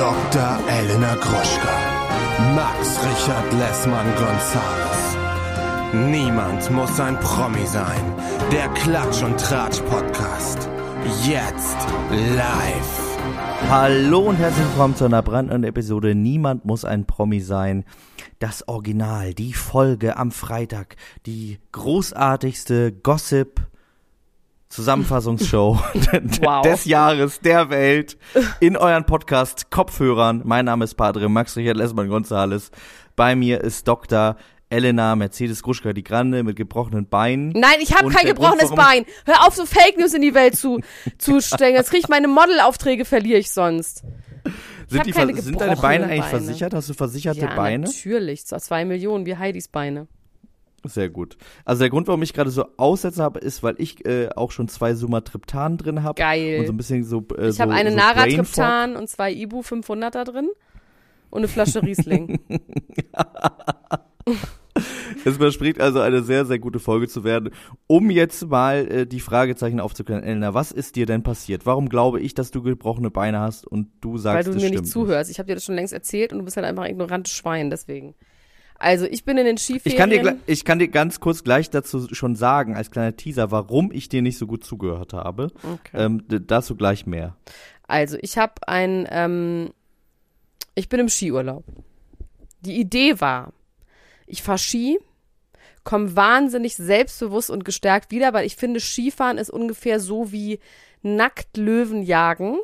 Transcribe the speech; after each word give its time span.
Dr. 0.00 0.58
Elena 0.66 1.14
Gruschka. 1.16 1.74
Max 2.54 2.98
Richard 3.04 3.52
Lessmann 3.52 4.06
Gonzales. 4.16 5.16
Niemand 5.92 6.70
muss 6.70 6.98
ein 6.98 7.20
Promi 7.20 7.66
sein. 7.66 8.00
Der 8.50 8.70
Klatsch 8.70 9.22
und 9.22 9.38
Tratsch 9.38 9.82
Podcast. 9.90 10.70
Jetzt 11.28 11.76
live. 12.10 13.18
Hallo 13.68 14.20
und 14.20 14.36
herzlich 14.36 14.66
willkommen 14.68 14.96
zu 14.96 15.04
einer 15.04 15.20
brandneuen 15.20 15.64
Episode 15.64 16.14
Niemand 16.14 16.64
muss 16.64 16.86
ein 16.86 17.04
Promi 17.04 17.40
sein. 17.40 17.84
Das 18.38 18.66
Original, 18.68 19.34
die 19.34 19.52
Folge 19.52 20.16
am 20.16 20.30
Freitag, 20.30 20.96
die 21.26 21.58
großartigste 21.72 22.92
Gossip 22.92 23.60
Zusammenfassungsshow 24.70 25.78
Wow. 26.42 26.62
des 26.62 26.84
Jahres 26.84 27.40
der 27.40 27.70
Welt 27.70 28.16
in 28.60 28.76
euren 28.76 29.04
Podcast 29.04 29.68
Kopfhörern. 29.70 30.42
Mein 30.44 30.64
Name 30.64 30.84
ist 30.84 30.94
Padre 30.94 31.28
Max 31.28 31.56
Richard 31.56 31.76
Lessmann 31.76 32.08
Gonzales. 32.08 32.70
Bei 33.16 33.34
mir 33.34 33.60
ist 33.62 33.88
Dr. 33.88 34.36
Elena 34.68 35.16
Mercedes 35.16 35.64
Gruschka 35.64 35.92
die 35.92 36.04
Grande 36.04 36.44
mit 36.44 36.54
gebrochenen 36.54 37.08
Beinen. 37.08 37.50
Nein, 37.50 37.78
ich 37.80 37.96
habe 37.96 38.10
kein 38.10 38.26
gebrochenes 38.26 38.70
Bein. 38.70 39.04
Hör 39.26 39.44
auf, 39.44 39.56
so 39.56 39.66
Fake 39.66 39.98
News 39.98 40.14
in 40.14 40.22
die 40.22 40.34
Welt 40.34 40.56
zu, 40.56 40.78
zu 41.18 41.40
stellen. 41.40 41.74
Jetzt 41.74 41.90
krieg 41.90 42.00
ich 42.04 42.08
meine 42.08 42.28
Modelaufträge, 42.28 43.04
verliere 43.04 43.40
ich 43.40 43.50
sonst. 43.50 44.04
Sind, 44.86 45.00
hab 45.00 45.26
die, 45.28 45.40
sind 45.40 45.60
deine 45.60 45.76
Beine 45.76 46.04
eigentlich 46.04 46.20
Beine. 46.20 46.44
versichert? 46.44 46.74
Hast 46.74 46.88
du 46.88 46.94
versicherte 46.94 47.40
ja, 47.40 47.54
Beine? 47.56 47.86
natürlich. 47.86 48.46
Zu 48.46 48.56
zwei 48.58 48.84
Millionen, 48.84 49.26
wie 49.26 49.36
Heidis 49.36 49.66
Beine. 49.66 50.06
Sehr 50.84 51.10
gut. 51.10 51.36
Also 51.64 51.80
der 51.80 51.90
Grund, 51.90 52.06
warum 52.08 52.22
ich 52.22 52.32
gerade 52.32 52.50
so 52.50 52.66
Aussätze 52.76 53.22
habe, 53.22 53.38
ist, 53.38 53.62
weil 53.62 53.74
ich 53.78 54.06
äh, 54.06 54.30
auch 54.34 54.50
schon 54.50 54.68
zwei 54.68 54.94
Sumatriptan 54.94 55.76
drin 55.76 56.02
habe. 56.02 56.18
Geil. 56.18 56.60
Und 56.60 56.66
so 56.66 56.72
ein 56.72 56.76
bisschen 56.76 57.04
so 57.04 57.24
äh, 57.36 57.48
ich 57.48 57.56
so, 57.56 57.62
habe 57.62 57.72
eine 57.72 57.90
so 57.90 57.96
Naratriptan 57.96 58.96
und 58.96 59.08
zwei 59.08 59.32
Ibu 59.32 59.60
500er 59.60 60.24
drin. 60.24 60.48
Und 61.30 61.38
eine 61.38 61.48
Flasche 61.48 61.82
Riesling. 61.82 62.40
Es 65.24 65.36
verspricht 65.36 65.80
also 65.80 66.00
eine 66.00 66.22
sehr, 66.22 66.44
sehr 66.44 66.58
gute 66.58 66.78
Folge 66.78 67.08
zu 67.08 67.24
werden. 67.24 67.50
Um 67.86 68.10
jetzt 68.10 68.48
mal 68.48 68.86
äh, 68.90 69.06
die 69.06 69.20
Fragezeichen 69.20 69.80
aufzuklären, 69.80 70.22
Elena, 70.22 70.54
was 70.54 70.72
ist 70.72 70.96
dir 70.96 71.06
denn 71.06 71.22
passiert? 71.22 71.66
Warum 71.66 71.88
glaube 71.88 72.20
ich, 72.20 72.34
dass 72.34 72.50
du 72.50 72.62
gebrochene 72.62 73.10
Beine 73.10 73.40
hast 73.40 73.66
und 73.66 73.88
du 74.00 74.16
sagst, 74.18 74.46
weil 74.46 74.54
du 74.54 74.60
mir 74.60 74.70
nicht 74.70 74.86
zuhörst. 74.86 75.30
Ich 75.30 75.38
habe 75.38 75.48
dir 75.48 75.54
das 75.54 75.64
schon 75.64 75.74
längst 75.74 75.92
erzählt 75.92 76.32
und 76.32 76.38
du 76.38 76.44
bist 76.44 76.56
halt 76.56 76.66
einfach 76.66 76.84
ein 76.84 76.92
ignorantes 76.92 77.32
Schwein, 77.32 77.70
deswegen. 77.70 78.14
Also, 78.80 79.04
ich 79.04 79.24
bin 79.24 79.36
in 79.36 79.44
den 79.44 79.58
Skiferien. 79.58 79.92
Ich 79.92 79.96
kann, 79.96 80.10
dir, 80.10 80.38
ich 80.46 80.64
kann 80.64 80.78
dir 80.78 80.88
ganz 80.88 81.20
kurz 81.20 81.44
gleich 81.44 81.68
dazu 81.68 82.12
schon 82.14 82.34
sagen, 82.34 82.74
als 82.74 82.90
kleiner 82.90 83.14
Teaser, 83.14 83.50
warum 83.50 83.92
ich 83.92 84.08
dir 84.08 84.22
nicht 84.22 84.38
so 84.38 84.46
gut 84.46 84.64
zugehört 84.64 85.12
habe. 85.12 85.52
Okay. 85.62 86.04
Ähm, 86.04 86.24
dazu 86.26 86.76
gleich 86.76 87.06
mehr. 87.06 87.36
Also, 87.86 88.16
ich 88.22 88.38
habe 88.38 88.54
ein, 88.66 89.06
ähm, 89.10 89.70
ich 90.74 90.88
bin 90.88 90.98
im 90.98 91.10
Skiurlaub. 91.10 91.64
Die 92.60 92.80
Idee 92.80 93.20
war, 93.20 93.52
ich 94.26 94.42
fahr 94.42 94.56
Ski, 94.56 94.98
komme 95.84 96.16
wahnsinnig 96.16 96.74
selbstbewusst 96.76 97.50
und 97.50 97.66
gestärkt 97.66 98.10
wieder, 98.10 98.32
weil 98.32 98.46
ich 98.46 98.56
finde, 98.56 98.80
Skifahren 98.80 99.36
ist 99.36 99.50
ungefähr 99.50 100.00
so 100.00 100.32
wie 100.32 100.58
nackt 101.02 101.58
Löwen 101.58 102.02
jagen. 102.02 102.56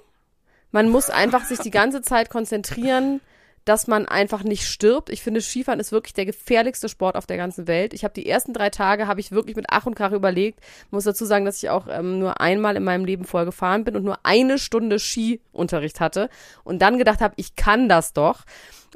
Man 0.71 0.89
muss 0.89 1.11
einfach 1.11 1.45
sich 1.45 1.59
die 1.59 1.71
ganze 1.71 2.01
Zeit 2.01 2.31
konzentrieren, 2.31 3.21
dass 3.67 3.89
man 3.89 4.07
einfach 4.07 4.45
nicht 4.45 4.65
stirbt. 4.65 5.11
Ich 5.11 5.23
finde, 5.23 5.43
Skifahren 5.43 5.81
ist 5.81 5.91
wirklich 5.91 6.15
der 6.15 6.25
gefährlichste 6.25 6.89
Sport 6.89 7.17
auf 7.17 7.27
der 7.27 7.37
ganzen 7.37 7.67
Welt. 7.67 7.93
Ich 7.95 8.05
habe 8.05 8.15
die 8.15 8.27
ersten 8.27 8.53
drei 8.53 8.71
Tage, 8.71 9.09
habe 9.09 9.19
ich 9.19 9.33
wirklich 9.33 9.57
mit 9.57 9.67
Ach 9.69 9.87
und 9.87 9.97
Krach 9.97 10.13
überlegt. 10.13 10.61
muss 10.93 11.05
dazu 11.05 11.25
sagen, 11.25 11.45
dass 11.45 11.61
ich 11.63 11.69
auch 11.69 11.89
ähm, 11.91 12.21
nur 12.21 12.41
einmal 12.41 12.77
in 12.77 12.85
meinem 12.85 13.05
Leben 13.05 13.25
vorher 13.25 13.45
gefahren 13.45 13.83
bin 13.83 13.97
und 13.97 14.05
nur 14.05 14.21
eine 14.23 14.59
Stunde 14.59 15.01
Skiunterricht 15.01 15.99
hatte 15.99 16.31
und 16.63 16.81
dann 16.81 16.97
gedacht 16.97 17.21
habe, 17.21 17.35
ich 17.37 17.57
kann 17.57 17.89
das 17.89 18.13
doch. 18.13 18.45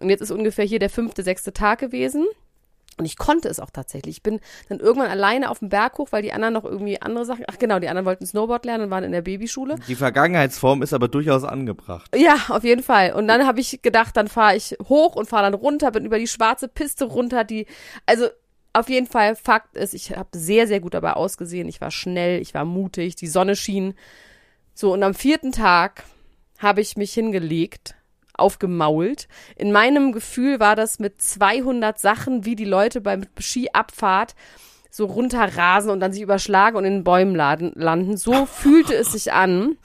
Und 0.01 0.09
jetzt 0.09 0.21
ist 0.21 0.31
ungefähr 0.31 0.65
hier 0.65 0.79
der 0.79 0.89
fünfte, 0.89 1.25
sechste 1.25 1.53
Tag 1.53 1.81
gewesen. 1.81 2.25
Und 3.01 3.07
ich 3.07 3.17
konnte 3.17 3.49
es 3.49 3.59
auch 3.59 3.71
tatsächlich. 3.71 4.19
Ich 4.19 4.23
bin 4.23 4.41
dann 4.69 4.79
irgendwann 4.79 5.11
alleine 5.11 5.51
auf 5.51 5.59
dem 5.59 5.71
Berg 5.71 5.99
hoch, 5.99 6.09
weil 6.11 6.23
die 6.23 6.33
anderen 6.33 6.55
noch 6.55 6.65
irgendwie 6.65 7.01
andere 7.01 7.25
Sachen. 7.25 7.45
Ach 7.51 7.59
genau, 7.59 7.79
die 7.79 7.89
anderen 7.89 8.07
wollten 8.07 8.27
Snowboard 8.27 8.65
lernen 8.65 8.85
und 8.85 8.91
waren 8.91 9.05
in 9.05 9.13
der 9.13 9.23
Babyschule. 9.23 9.77
Die 9.89 9.95
Vergangenheitsform 9.97 10.83
ist 10.83 10.93
aber 10.93 11.09
durchaus 11.09 11.45
angebracht. 11.45 12.15
Ja, 12.15 12.37
auf 12.49 12.63
jeden 12.63 12.83
Fall. 12.83 13.15
Und 13.15 13.27
dann 13.27 13.47
habe 13.47 13.61
ich 13.61 13.83
gedacht, 13.83 14.17
dann 14.17 14.29
fahre 14.29 14.57
ich 14.57 14.77
hoch 14.89 15.17
und 15.17 15.29
fahre 15.29 15.51
dann 15.51 15.55
runter, 15.55 15.91
bin 15.91 16.05
über 16.05 16.19
die 16.19 16.29
schwarze 16.29 16.69
Piste 16.69 17.07
runter, 17.07 17.45
die 17.45 17.67
also 18.07 18.27
auf 18.73 18.89
jeden 18.89 19.07
Fall 19.07 19.35
Fakt 19.35 19.77
ist, 19.77 19.95
ich 19.95 20.17
habe 20.17 20.29
sehr 20.33 20.67
sehr 20.67 20.81
gut 20.81 20.95
dabei 20.95 21.15
ausgesehen. 21.15 21.69
Ich 21.69 21.81
war 21.81 21.91
schnell, 21.91 22.41
ich 22.41 22.55
war 22.55 22.65
mutig, 22.65 23.17
die 23.17 23.27
Sonne 23.27 23.57
schien. 23.57 23.95
So 24.75 24.93
und 24.93 25.03
am 25.03 25.15
vierten 25.15 25.53
Tag 25.53 26.05
habe 26.59 26.81
ich 26.81 26.97
mich 26.97 27.13
hingelegt, 27.13 27.95
aufgemault. 28.41 29.29
In 29.57 29.73
meinem 29.73 30.13
Gefühl 30.13 30.61
war 30.61 30.77
das 30.77 30.99
mit 30.99 31.21
200 31.21 31.99
Sachen, 31.99 32.45
wie 32.45 32.57
die 32.57 32.65
Leute 32.65 33.01
beim 33.01 33.23
Skiabfahrt 33.39 34.35
so 34.91 35.07
runterrasen 35.07 35.91
und 35.91 36.01
dann 36.01 36.13
sich 36.13 36.23
überschlagen 36.23 36.77
und 36.77 36.85
in 36.85 36.95
den 36.95 37.05
Bäumen 37.05 37.35
laden, 37.35 37.73
landen. 37.75 38.17
So 38.17 38.47
fühlte 38.47 38.95
es 38.95 39.13
sich 39.13 39.33
an. 39.33 39.77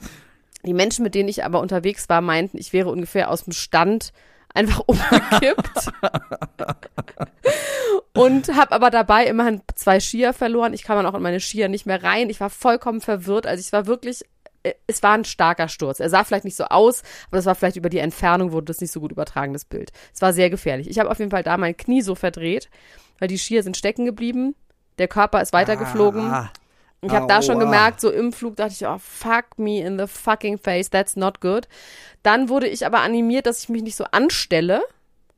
Die 0.64 0.74
Menschen, 0.74 1.04
mit 1.04 1.14
denen 1.14 1.28
ich 1.28 1.44
aber 1.44 1.60
unterwegs 1.60 2.08
war, 2.08 2.20
meinten, 2.20 2.58
ich 2.58 2.72
wäre 2.72 2.90
ungefähr 2.90 3.30
aus 3.30 3.44
dem 3.44 3.52
Stand 3.52 4.12
einfach 4.52 4.80
umgekippt. 4.86 5.92
und 8.14 8.48
habe 8.54 8.72
aber 8.72 8.90
dabei 8.90 9.26
immerhin 9.26 9.60
zwei 9.76 10.00
Skier 10.00 10.32
verloren. 10.32 10.72
Ich 10.72 10.82
kam 10.82 10.96
dann 10.96 11.06
auch 11.06 11.14
in 11.14 11.22
meine 11.22 11.40
Skier 11.40 11.68
nicht 11.68 11.86
mehr 11.86 12.02
rein. 12.02 12.30
Ich 12.30 12.40
war 12.40 12.50
vollkommen 12.50 13.00
verwirrt. 13.00 13.46
Also 13.46 13.60
ich 13.60 13.72
war 13.72 13.86
wirklich, 13.86 14.24
es 14.86 15.02
war 15.02 15.12
ein 15.12 15.24
starker 15.24 15.68
Sturz. 15.68 16.00
Er 16.00 16.10
sah 16.10 16.24
vielleicht 16.24 16.44
nicht 16.44 16.56
so 16.56 16.64
aus, 16.64 17.02
aber 17.28 17.36
das 17.36 17.46
war 17.46 17.54
vielleicht 17.54 17.76
über 17.76 17.88
die 17.88 17.98
Entfernung 17.98 18.52
wurde 18.52 18.66
das 18.66 18.80
nicht 18.80 18.90
so 18.92 19.00
gut 19.00 19.12
übertragen, 19.12 19.52
das 19.52 19.64
Bild. 19.64 19.92
Es 20.14 20.22
war 20.22 20.32
sehr 20.32 20.50
gefährlich. 20.50 20.88
Ich 20.88 20.98
habe 20.98 21.10
auf 21.10 21.18
jeden 21.18 21.30
Fall 21.30 21.42
da 21.42 21.56
mein 21.56 21.76
Knie 21.76 22.02
so 22.02 22.14
verdreht, 22.14 22.68
weil 23.18 23.28
die 23.28 23.38
Skier 23.38 23.62
sind 23.62 23.76
stecken 23.76 24.04
geblieben. 24.04 24.54
Der 24.98 25.08
Körper 25.08 25.40
ist 25.42 25.52
weitergeflogen. 25.52 26.30
Ah, 26.30 26.50
Ich 27.02 27.10
habe 27.12 27.26
da 27.26 27.42
schon 27.42 27.58
gemerkt, 27.60 28.00
so 28.00 28.10
im 28.10 28.32
Flug 28.32 28.56
dachte 28.56 28.72
ich, 28.72 28.86
oh, 28.86 28.98
fuck 28.98 29.58
me 29.58 29.80
in 29.80 29.98
the 29.98 30.06
fucking 30.06 30.58
face, 30.58 30.88
that's 30.90 31.14
not 31.16 31.40
good. 31.40 31.68
Dann 32.22 32.48
wurde 32.48 32.66
ich 32.66 32.86
aber 32.86 33.00
animiert, 33.00 33.46
dass 33.46 33.62
ich 33.62 33.68
mich 33.68 33.82
nicht 33.82 33.96
so 33.96 34.04
anstelle. 34.10 34.82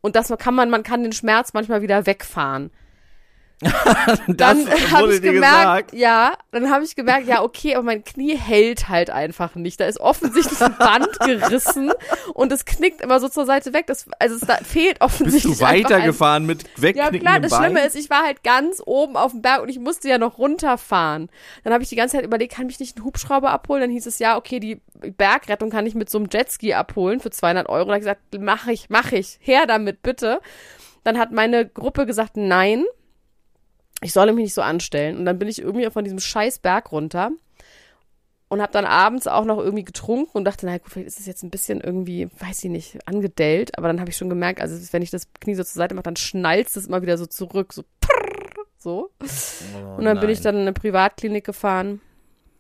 Und 0.01 0.15
das 0.17 0.33
kann 0.39 0.55
man, 0.55 0.71
man 0.71 0.85
kann 0.85 1.03
den 1.03 1.13
Schmerz 1.13 1.53
manchmal 1.53 1.83
wieder 1.83 2.07
wegfahren. 2.07 2.71
Dann 4.29 4.69
habe 4.93 5.15
ich 5.15 5.21
gemerkt, 5.23 5.89
gesagt. 5.91 5.93
ja, 5.95 6.33
dann 6.53 6.71
habe 6.71 6.85
ich 6.85 6.95
gemerkt, 6.95 7.27
ja, 7.27 7.43
okay, 7.43 7.75
aber 7.75 7.85
mein 7.85 8.05
Knie 8.05 8.37
hält 8.37 8.89
halt 8.89 9.11
einfach 9.11 9.57
nicht. 9.57 9.81
Da 9.81 9.87
ist 9.87 9.99
offensichtlich 9.99 10.61
ein 10.61 10.77
Band 10.79 11.09
gerissen 11.25 11.91
und 12.35 12.53
es 12.53 12.65
knickt 12.65 13.01
immer 13.01 13.19
so 13.19 13.29
zur 13.29 13.47
Seite 13.47 13.73
weg. 13.73 13.87
Das, 13.89 14.07
also 14.21 14.37
es 14.37 14.43
da 14.43 14.57
fehlt 14.59 15.01
Bist 15.01 15.03
offensichtlich 15.03 15.59
du 15.59 15.65
einfach 15.65 15.91
ein- 15.91 15.97
weitergefahren 15.97 16.47
mit 16.47 16.63
ja, 16.63 16.83
wegknickendem 16.83 17.21
klar, 17.21 17.41
das 17.41 17.51
Bein? 17.51 17.65
Schlimme 17.65 17.87
ist, 17.87 17.97
ich 17.97 18.11
war 18.11 18.23
halt 18.25 18.45
ganz 18.45 18.81
oben 18.85 19.17
auf 19.17 19.33
dem 19.33 19.43
Berg 19.43 19.63
und 19.63 19.69
ich 19.69 19.79
musste 19.81 20.09
ja 20.09 20.19
noch 20.19 20.39
runterfahren. 20.39 21.29
Dann 21.65 21.73
habe 21.73 21.83
ich 21.83 21.89
die 21.89 21.97
ganze 21.97 22.17
Zeit 22.17 22.25
überlegt, 22.25 22.55
kann 22.55 22.67
mich 22.67 22.79
nicht 22.79 22.97
ein 22.99 23.05
Hubschrauber 23.05 23.51
abholen? 23.51 23.81
Dann 23.83 23.91
hieß 23.91 24.07
es, 24.07 24.19
ja, 24.21 24.37
okay, 24.37 24.61
die 24.61 24.81
Bergrettung 25.17 25.71
kann 25.71 25.85
ich 25.87 25.95
mit 25.97 26.11
so 26.11 26.19
einem 26.19 26.29
Jetski 26.33 26.75
abholen 26.75 27.19
für 27.21 27.31
200 27.31 27.69
Euro. 27.69 27.87
Da 27.87 27.91
habe 27.95 27.99
ich 27.99 28.05
gesagt, 28.05 28.21
mach 28.39 28.67
ich, 28.69 28.87
mach 28.89 29.11
ich, 29.13 29.39
her 29.41 29.67
damit, 29.67 30.03
bitte. 30.03 30.41
Dann 31.05 31.19
hat 31.19 31.33
meine 31.33 31.67
Gruppe 31.67 32.07
gesagt, 32.07 32.37
nein, 32.37 32.85
ich 34.01 34.13
solle 34.13 34.33
mich 34.33 34.45
nicht 34.45 34.55
so 34.55 34.63
anstellen. 34.63 35.17
Und 35.17 35.25
dann 35.25 35.39
bin 35.39 35.49
ich 35.49 35.61
irgendwie 35.61 35.91
von 35.91 36.05
diesem 36.05 36.21
scheiß 36.21 36.61
Berg 36.61 36.93
runter 36.93 37.31
und 38.49 38.63
habe 38.63 38.73
dann 38.73 38.85
abends 38.85 39.27
auch 39.27 39.45
noch 39.45 39.59
irgendwie 39.59 39.85
getrunken 39.85 40.39
und 40.39 40.45
dachte, 40.45 40.67
na 40.67 40.79
gut, 40.79 40.91
vielleicht 40.91 41.09
ist 41.09 41.21
es 41.21 41.27
jetzt 41.27 41.43
ein 41.43 41.51
bisschen 41.51 41.81
irgendwie, 41.81 42.29
weiß 42.39 42.65
ich 42.65 42.71
nicht, 42.71 42.99
angedellt. 43.07 43.77
Aber 43.77 43.89
dann 43.89 44.01
habe 44.01 44.11
ich 44.11 44.17
schon 44.17 44.31
gemerkt, 44.31 44.61
also 44.61 44.77
wenn 44.93 45.03
ich 45.03 45.11
das 45.11 45.33
Knie 45.41 45.55
so 45.55 45.65
zur 45.65 45.75
Seite 45.75 45.95
mache, 45.95 46.05
dann 46.05 46.17
schnalzt 46.17 46.77
es 46.77 46.87
immer 46.87 47.03
wieder 47.03 47.19
so 47.19 47.27
zurück, 47.27 47.73
so 47.73 47.85
prrr, 48.01 48.65
so. 48.79 49.11
und 49.97 50.05
dann 50.05 50.21
bin 50.21 50.31
ich 50.31 50.41
dann 50.41 50.55
in 50.55 50.63
eine 50.63 50.73
Privatklinik 50.73 51.45
gefahren, 51.45 52.01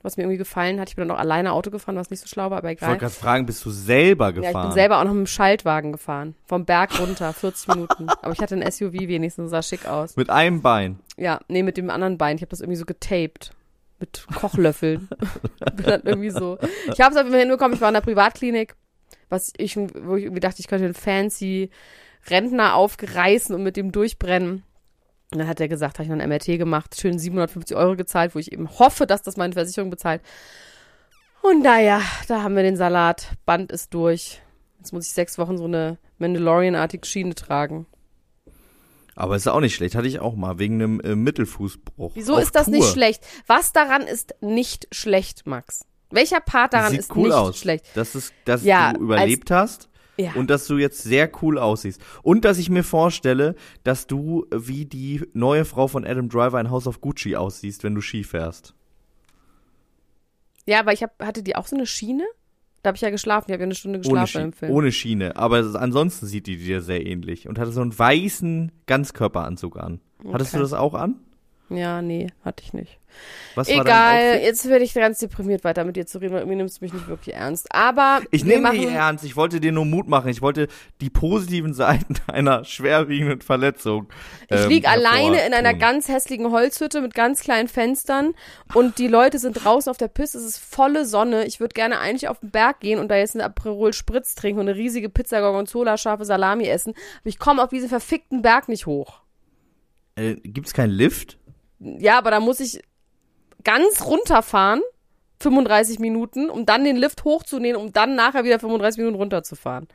was 0.03 0.17
mir 0.17 0.23
irgendwie 0.25 0.39
gefallen 0.39 0.79
hat. 0.81 0.89
Ich 0.91 0.97
bin 0.97 1.07
dann 1.09 1.17
auch 1.17 1.21
alleine 1.21 1.53
Auto 1.53 1.71
gefahren, 1.71 1.97
was 1.97 2.11
nicht 2.11 2.21
so 2.21 2.27
schlau 2.29 2.51
war, 2.51 2.59
aber 2.59 2.71
Ich 2.71 2.81
wollte 2.81 2.85
egal. 2.87 2.99
gerade 2.99 3.13
fragen, 3.15 3.47
bist 3.47 3.65
du 3.65 3.71
selber 3.71 4.27
Ja, 4.27 4.31
gefahren? 4.33 4.55
ich 4.57 4.69
bin 4.69 4.73
selber 4.73 4.99
auch 5.01 5.05
noch 5.05 5.13
mit 5.13 5.25
dem 5.25 5.27
Schaltwagen 5.27 5.93
gefahren. 5.93 6.35
Vom 6.47 6.65
Berg 6.65 6.99
runter, 7.01 7.33
40 7.33 7.69
Minuten. 7.69 8.09
Aber 8.23 8.33
ich 8.33 8.41
hatte 8.41 8.55
ein 8.55 8.71
SUV 8.71 8.93
wenigstens, 8.93 9.51
sah 9.51 9.63
schick 9.63 9.87
aus. 9.87 10.17
Mit 10.17 10.31
einem 10.31 10.63
Bein. 10.63 11.01
Ja, 11.17 11.41
nee, 11.49 11.63
mit 11.63 11.77
dem 11.77 11.91
anderen 11.91 12.17
Bein. 12.19 12.37
Ich 12.37 12.43
habe 12.43 12.51
das 12.51 12.61
irgendwie 12.61 12.77
so 12.79 12.85
getaped. 12.85 13.51
Mit 14.01 14.25
Kochlöffeln. 14.35 15.09
Bin 15.75 15.85
dann 15.87 16.03
irgendwie 16.05 16.31
so. 16.31 16.57
Ich 16.93 17.01
habe 17.01 17.11
es 17.13 17.17
auf 17.17 17.25
jeden 17.25 17.31
Fall 17.33 17.41
hinbekommen. 17.41 17.75
Ich 17.75 17.81
war 17.81 17.89
in 17.89 17.95
der 17.95 18.01
Privatklinik, 18.01 18.77
was 19.29 19.53
ich, 19.57 19.77
wo 19.77 20.15
ich 20.15 20.23
irgendwie 20.25 20.39
dachte, 20.41 20.61
ich 20.61 20.69
könnte 20.69 20.85
einen 20.85 20.95
fancy 20.95 21.71
Rentner 22.31 22.75
aufreißen 22.77 23.55
und 23.55 23.65
mit 23.65 23.77
dem 23.77 23.91
durchbrennen. 23.91 24.63
Und 25.31 25.39
dann 25.39 25.49
hat 25.49 25.61
er 25.61 25.69
gesagt, 25.69 25.99
habe 25.99 26.05
ich 26.05 26.09
noch 26.09 26.19
ein 26.19 26.29
MRT 26.29 26.47
gemacht, 26.59 26.99
schön 26.99 27.19
750 27.19 27.77
Euro 27.77 27.97
gezahlt, 27.97 28.35
wo 28.35 28.39
ich 28.39 28.51
eben 28.53 28.69
hoffe, 28.79 29.07
dass 29.07 29.23
das 29.23 29.37
meine 29.37 29.53
Versicherung 29.53 29.91
bezahlt. 29.91 30.23
Und 31.43 31.63
naja, 31.63 32.01
da 32.29 32.43
haben 32.43 32.57
wir 32.57 32.63
den 32.63 32.77
Salat. 32.77 33.33
Band 33.45 33.71
ist 33.71 33.93
durch. 33.95 34.41
Jetzt 34.79 34.93
muss 34.93 35.07
ich 35.07 35.13
sechs 35.13 35.39
Wochen 35.39 35.59
so 35.59 35.65
eine 35.65 35.99
Mandalorian-artige 36.19 37.07
Schiene 37.07 37.35
tragen. 37.35 37.87
Aber 39.15 39.37
ist 39.37 39.49
auch 39.49 39.61
nicht 39.61 39.75
schlecht. 39.75 39.95
Hatte 39.97 40.07
ich 40.09 40.21
auch 40.21 40.35
mal, 40.37 40.59
wegen 40.59 40.75
einem 40.75 41.01
äh, 41.01 41.15
Mittelfußbruch. 41.17 42.13
Wieso 42.15 42.35
Auf 42.37 42.43
ist 42.43 42.55
das 42.55 42.67
Tour. 42.67 42.75
nicht 42.75 42.89
schlecht? 42.93 43.25
Was 43.47 43.73
daran 43.73 44.03
ist 44.03 44.35
nicht 44.41 44.89
schlecht, 44.93 45.47
Max? 45.47 45.85
Welcher 46.11 46.41
Part 46.41 46.73
daran 46.73 46.93
Sieht 46.93 47.01
ist 47.01 47.15
cool 47.17 47.25
nicht 47.25 47.35
aus. 47.35 47.59
schlecht? 47.59 47.85
Dass, 47.95 48.15
es, 48.15 48.33
dass 48.45 48.63
Ja, 48.65 48.93
du 48.93 49.01
überlebt 49.01 49.51
hast. 49.51 49.89
Ja. 50.21 50.33
und 50.35 50.51
dass 50.51 50.67
du 50.67 50.79
jetzt 50.79 51.03
sehr 51.05 51.31
cool 51.43 51.59
aussiehst. 51.59 52.01
Und 52.23 52.45
dass 52.45 52.59
ich 52.59 52.71
mir 52.71 52.83
vorstelle, 52.83 53.55
dass 53.85 54.07
du 54.09 54.47
wie 54.53 54.85
die 54.85 55.23
neue 55.33 55.65
Frau 55.65 55.87
von 55.89 56.05
Adam 56.05 56.29
Driver 56.29 56.61
in 56.61 56.71
House 56.71 56.87
of 56.89 57.01
Gucci 57.01 57.37
aussiehst, 57.37 57.85
wenn 57.85 57.95
du 57.95 58.01
Ski 58.01 58.25
fährst. 58.25 58.75
Ja, 60.67 60.81
aber 60.81 60.93
ich 60.93 61.03
hab, 61.03 61.23
hatte 61.25 61.43
die 61.43 61.57
auch 61.57 61.67
so 61.67 61.77
eine 61.77 61.87
Schiene? 61.87 62.25
Da 62.83 62.89
habe 62.89 62.97
ich 62.97 63.03
ja 63.03 63.11
geschlafen. 63.11 63.47
Ich 63.49 63.53
habe 63.55 63.63
ja 63.63 63.67
eine 63.67 63.75
Stunde 63.75 63.99
geschlafen 64.01 64.43
im 64.43 64.53
Film. 64.53 64.73
ohne 64.73 64.93
Schiene. 64.93 65.37
Aber 65.37 65.59
es- 65.61 65.75
ansonsten 65.75 66.27
sieht 66.27 66.47
die 66.47 66.57
dir 66.59 66.81
sehr 66.83 67.05
ähnlich. 67.07 67.49
Und 67.49 67.59
hatte 67.59 67.73
so 67.73 67.81
einen 67.81 67.97
weißen 67.99 68.71
Ganzkörperanzug 68.87 69.77
an. 69.79 70.01
Hattest 70.33 70.53
du 70.53 70.59
Okay. 70.59 70.63
das 70.65 70.73
auch 70.75 70.95
an? 70.95 71.17
Ja, 71.71 72.01
nee, 72.01 72.29
hatte 72.45 72.63
ich 72.65 72.73
nicht. 72.73 72.99
Was 73.55 73.69
Egal, 73.69 74.41
jetzt 74.41 74.69
werde 74.69 74.85
ich 74.85 74.95
ganz 74.95 75.19
deprimiert 75.19 75.65
weiter 75.65 75.85
mit 75.85 75.97
dir 75.97 76.07
zu 76.07 76.19
reden, 76.19 76.33
weil 76.33 76.41
irgendwie 76.41 76.57
nimmst 76.57 76.81
du 76.81 76.85
mich 76.85 76.93
nicht 76.93 77.09
wirklich 77.09 77.35
ernst. 77.35 77.67
Aber 77.75 78.21
Ich 78.31 78.45
nehme 78.45 78.71
dich 78.71 78.87
ernst. 78.87 79.25
Ich 79.25 79.37
wollte 79.37 79.61
dir 79.61 79.73
nur 79.73 79.85
Mut 79.85 80.09
machen. 80.09 80.29
Ich 80.29 80.41
wollte 80.41 80.69
die 81.01 81.11
positiven 81.11 81.75
Seiten 81.75 82.15
einer 82.27 82.65
schwerwiegenden 82.65 83.41
Verletzung. 83.41 84.09
Ich 84.49 84.61
ähm, 84.61 84.69
lieg 84.69 84.89
alleine 84.89 85.45
in 85.47 85.55
einer 85.55 85.75
ganz 85.75 86.09
hässlichen 86.09 86.51
Holzhütte 86.53 87.01
mit 87.01 87.15
ganz 87.15 87.41
kleinen 87.41 87.69
Fenstern 87.69 88.35
und 88.75 88.99
die 88.99 89.09
Leute 89.09 89.39
sind 89.39 89.65
draußen 89.65 89.91
auf 89.91 89.97
der 89.97 90.09
Piste. 90.09 90.39
Es 90.39 90.45
ist 90.45 90.59
volle 90.59 91.05
Sonne. 91.05 91.45
Ich 91.47 91.59
würde 91.61 91.75
gerne 91.75 91.99
eigentlich 91.99 92.29
auf 92.29 92.41
den 92.41 92.51
Berg 92.51 92.81
gehen 92.81 92.99
und 92.99 93.09
da 93.09 93.17
jetzt 93.17 93.35
einen 93.35 93.45
Aperol 93.45 93.93
Spritz 93.93 94.35
trinken 94.37 94.61
und 94.61 94.69
eine 94.69 94.79
riesige 94.79 95.09
Pizza 95.09 95.41
Gorgonzola 95.41 95.97
scharfe 95.97 96.25
Salami 96.25 96.67
essen. 96.69 96.95
Aber 97.21 97.29
ich 97.29 97.39
komme 97.39 97.63
auf 97.63 97.71
diesen 97.71 97.89
verfickten 97.89 98.43
Berg 98.43 98.69
nicht 98.69 98.87
hoch. 98.87 99.21
Äh, 100.15 100.35
gibt's 100.37 100.73
keinen 100.73 100.91
Lift? 100.91 101.39
Ja, 101.81 102.19
aber 102.19 102.31
da 102.31 102.41
muss 102.41 102.61
ich 102.61 102.83
ganz 103.65 104.05
runterfahren, 104.05 104.83
35 105.41 105.99
Minuten, 105.99 106.51
um 106.51 106.67
dann 106.67 106.85
den 106.85 106.97
Lift 106.97 107.25
hochzunehmen, 107.25 107.81
um 107.81 107.93
dann 107.93 108.17
nachher 108.17 108.45
wieder 108.45 108.59
35 108.59 108.99
Minuten 108.99 109.17
runterzufahren. 109.17 109.89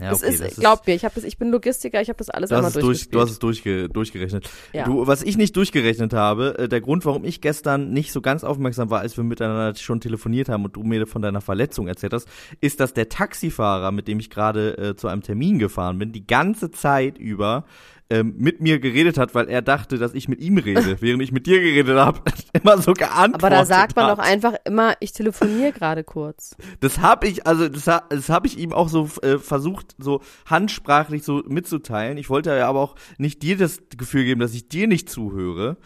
Ja, 0.00 0.10
das 0.10 0.22
okay, 0.22 0.32
ist, 0.32 0.42
das 0.42 0.56
glaub 0.56 0.86
mir, 0.86 0.94
ich, 0.94 1.04
hab 1.04 1.14
das, 1.14 1.24
ich 1.24 1.38
bin 1.38 1.50
Logistiker, 1.50 2.00
ich 2.00 2.08
habe 2.08 2.18
das 2.18 2.30
alles 2.30 2.50
Du 2.50 2.56
hast, 2.56 2.76
einmal 2.76 2.82
durch, 2.82 3.08
du 3.08 3.20
hast 3.20 3.30
es 3.30 3.40
durchge, 3.40 3.88
durchgerechnet. 3.88 4.48
Ja. 4.72 4.84
Du, 4.84 5.08
was 5.08 5.22
ich 5.22 5.36
nicht 5.36 5.56
durchgerechnet 5.56 6.12
habe, 6.12 6.56
äh, 6.56 6.68
der 6.68 6.80
Grund, 6.80 7.04
warum 7.04 7.24
ich 7.24 7.40
gestern 7.40 7.90
nicht 7.92 8.12
so 8.12 8.20
ganz 8.20 8.44
aufmerksam 8.44 8.90
war, 8.90 9.00
als 9.00 9.16
wir 9.16 9.24
miteinander 9.24 9.74
schon 9.74 10.00
telefoniert 10.00 10.48
haben 10.48 10.64
und 10.64 10.76
du 10.76 10.84
mir 10.84 11.08
von 11.08 11.20
deiner 11.20 11.40
Verletzung 11.40 11.88
erzählt 11.88 12.12
hast, 12.12 12.28
ist, 12.60 12.78
dass 12.78 12.94
der 12.94 13.08
Taxifahrer, 13.08 13.90
mit 13.90 14.06
dem 14.06 14.20
ich 14.20 14.30
gerade 14.30 14.78
äh, 14.78 14.96
zu 14.96 15.08
einem 15.08 15.22
Termin 15.22 15.58
gefahren 15.58 15.98
bin, 15.98 16.12
die 16.12 16.24
ganze 16.24 16.70
Zeit 16.70 17.18
über 17.18 17.64
ähm, 18.10 18.34
mit 18.38 18.60
mir 18.60 18.78
geredet 18.78 19.18
hat, 19.18 19.34
weil 19.34 19.48
er 19.48 19.60
dachte, 19.60 19.98
dass 19.98 20.14
ich 20.14 20.28
mit 20.28 20.40
ihm 20.40 20.56
rede, 20.58 20.96
während 21.00 21.22
ich 21.22 21.32
mit 21.32 21.46
dir 21.46 21.60
geredet 21.60 21.98
habe, 21.98 22.20
immer 22.52 22.78
so 22.78 22.94
geantwortet 22.94 23.34
aber 23.34 23.50
da 23.50 23.64
sagt 23.64 23.96
man 23.96 24.06
hat. 24.06 24.18
doch 24.18 24.22
einfach 24.22 24.54
immer, 24.64 24.94
ich 25.00 25.12
telefoniere 25.12 25.72
gerade 25.72 26.04
kurz. 26.04 26.56
Das 26.80 27.00
habe 27.00 27.26
ich, 27.26 27.46
also 27.46 27.68
das, 27.68 27.84
das 27.84 28.28
habe 28.28 28.46
ich 28.46 28.58
ihm 28.58 28.72
auch 28.72 28.88
so 28.88 29.08
äh, 29.22 29.38
versucht, 29.38 29.94
so 29.98 30.22
handsprachlich 30.46 31.22
so 31.22 31.42
mitzuteilen. 31.46 32.16
Ich 32.18 32.30
wollte 32.30 32.54
ja 32.56 32.68
aber 32.68 32.80
auch 32.80 32.94
nicht 33.18 33.42
dir 33.42 33.56
das 33.56 33.82
Gefühl 33.96 34.24
geben, 34.24 34.40
dass 34.40 34.54
ich 34.54 34.68
dir 34.68 34.86
nicht 34.86 35.10
zuhöre. 35.10 35.76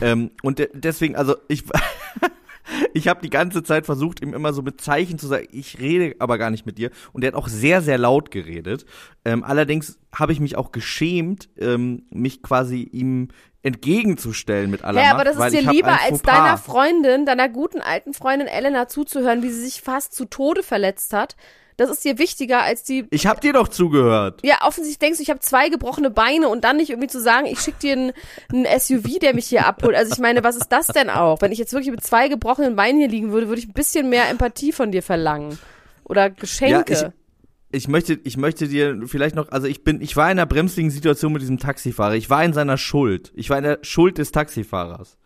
ähm, 0.00 0.30
und 0.42 0.58
de 0.58 0.68
deswegen, 0.74 1.14
also 1.16 1.36
ich, 1.46 1.64
ich 2.94 3.08
habe 3.08 3.20
die 3.22 3.30
ganze 3.30 3.62
Zeit 3.62 3.86
versucht, 3.86 4.22
ihm 4.22 4.34
immer 4.34 4.52
so 4.52 4.62
mit 4.62 4.80
Zeichen 4.80 5.18
zu 5.18 5.26
sagen, 5.26 5.46
ich 5.50 5.78
rede 5.78 6.16
aber 6.18 6.38
gar 6.38 6.50
nicht 6.50 6.66
mit 6.66 6.78
dir. 6.78 6.90
Und 7.12 7.24
er 7.24 7.28
hat 7.28 7.34
auch 7.34 7.48
sehr, 7.48 7.82
sehr 7.82 7.98
laut 7.98 8.30
geredet. 8.30 8.84
Ähm, 9.24 9.44
allerdings 9.44 9.98
habe 10.14 10.32
ich 10.32 10.40
mich 10.40 10.56
auch 10.56 10.72
geschämt, 10.72 11.48
ähm, 11.58 12.06
mich 12.10 12.42
quasi 12.42 12.82
ihm 12.82 13.28
entgegenzustellen 13.62 14.70
mit 14.70 14.84
aller 14.84 15.00
Macht, 15.02 15.14
aber 15.14 15.24
das 15.24 15.36
ist 15.36 15.52
dir 15.52 15.70
lieber, 15.72 16.00
als 16.00 16.22
deiner 16.22 16.56
Freundin, 16.56 17.26
deiner 17.26 17.48
guten 17.48 17.80
alten 17.80 18.14
Freundin 18.14 18.46
Elena 18.46 18.86
zuzuhören, 18.88 19.42
wie 19.42 19.50
sie 19.50 19.62
sich 19.62 19.82
fast 19.82 20.14
zu 20.14 20.26
Tode 20.26 20.62
verletzt 20.62 21.12
hat. 21.12 21.36
Das 21.78 21.90
ist 21.90 22.04
dir 22.04 22.18
wichtiger 22.18 22.60
als 22.64 22.82
die. 22.82 23.06
Ich 23.10 23.28
habe 23.28 23.40
dir 23.40 23.52
doch 23.52 23.68
zugehört. 23.68 24.40
Ja, 24.44 24.66
offensichtlich 24.66 24.98
denkst 24.98 25.18
du, 25.18 25.22
ich 25.22 25.30
habe 25.30 25.38
zwei 25.38 25.68
gebrochene 25.68 26.10
Beine 26.10 26.48
und 26.48 26.64
dann 26.64 26.76
nicht 26.76 26.90
irgendwie 26.90 27.06
zu 27.06 27.20
sagen, 27.20 27.46
ich 27.46 27.60
schick 27.60 27.78
dir 27.78 27.92
einen, 27.92 28.12
einen 28.52 28.66
SUV, 28.80 29.20
der 29.20 29.32
mich 29.32 29.46
hier 29.46 29.64
abholt. 29.64 29.94
Also 29.94 30.12
ich 30.12 30.18
meine, 30.18 30.42
was 30.42 30.56
ist 30.56 30.70
das 30.70 30.88
denn 30.88 31.08
auch? 31.08 31.40
Wenn 31.40 31.52
ich 31.52 31.58
jetzt 31.58 31.72
wirklich 31.72 31.92
mit 31.92 32.02
zwei 32.02 32.26
gebrochenen 32.26 32.74
Beinen 32.74 32.98
hier 32.98 33.08
liegen 33.08 33.30
würde, 33.30 33.46
würde 33.46 33.60
ich 33.60 33.68
ein 33.68 33.74
bisschen 33.74 34.08
mehr 34.08 34.28
Empathie 34.28 34.72
von 34.72 34.90
dir 34.90 35.04
verlangen. 35.04 35.56
Oder 36.02 36.30
Geschenke. 36.30 36.94
Ja, 36.94 37.12
ich 37.70 37.86
möchte, 37.86 38.18
ich 38.24 38.36
möchte 38.36 38.66
dir 38.66 39.00
vielleicht 39.06 39.36
noch, 39.36 39.52
also 39.52 39.68
ich 39.68 39.84
bin, 39.84 40.00
ich 40.00 40.16
war 40.16 40.26
in 40.26 40.32
einer 40.32 40.46
bremsligen 40.46 40.90
Situation 40.90 41.32
mit 41.32 41.42
diesem 41.42 41.58
Taxifahrer. 41.58 42.16
Ich 42.16 42.28
war 42.28 42.42
in 42.42 42.54
seiner 42.54 42.76
Schuld. 42.76 43.30
Ich 43.36 43.50
war 43.50 43.58
in 43.58 43.64
der 43.64 43.78
Schuld 43.82 44.18
des 44.18 44.32
Taxifahrers. 44.32 45.16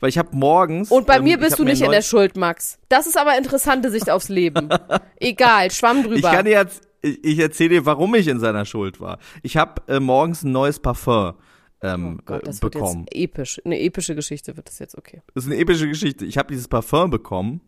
Weil 0.00 0.08
ich 0.08 0.18
habe 0.18 0.30
morgens. 0.32 0.90
und 0.90 1.06
bei 1.06 1.16
ähm, 1.16 1.24
mir 1.24 1.38
bist 1.38 1.58
du 1.58 1.64
nicht 1.64 1.82
in 1.82 1.90
der 1.90 2.02
Schuld, 2.02 2.36
Max. 2.36 2.78
Das 2.88 3.06
ist 3.06 3.16
aber 3.16 3.36
interessante 3.36 3.90
Sicht 3.90 4.10
aufs 4.10 4.28
Leben. 4.28 4.68
Egal, 5.20 5.70
Schwamm 5.70 6.02
drüber. 6.02 6.16
Ich 6.16 6.22
kann 6.22 6.44
dir 6.44 6.52
jetzt, 6.52 6.82
ich, 7.02 7.22
ich 7.24 7.38
erzähle 7.38 7.70
dir, 7.70 7.86
warum 7.86 8.14
ich 8.14 8.28
in 8.28 8.40
seiner 8.40 8.64
Schuld 8.64 9.00
war. 9.00 9.18
Ich 9.42 9.56
habe 9.56 9.82
äh, 9.88 10.00
morgens 10.00 10.42
ein 10.42 10.52
neues 10.52 10.80
Parfum 10.80 11.34
ähm, 11.80 12.18
oh 12.18 12.22
Gott, 12.24 12.46
das 12.46 12.62
wird 12.62 12.74
bekommen. 12.74 13.06
jetzt 13.10 13.14
episch. 13.14 13.60
Eine 13.64 13.80
epische 13.80 14.14
Geschichte 14.14 14.56
wird 14.56 14.68
das 14.68 14.78
jetzt, 14.78 14.96
okay. 14.96 15.22
Das 15.34 15.44
ist 15.44 15.50
eine 15.50 15.60
epische 15.60 15.88
Geschichte. 15.88 16.24
Ich 16.24 16.36
habe 16.38 16.48
dieses 16.48 16.68
Parfum 16.68 17.10
bekommen 17.10 17.60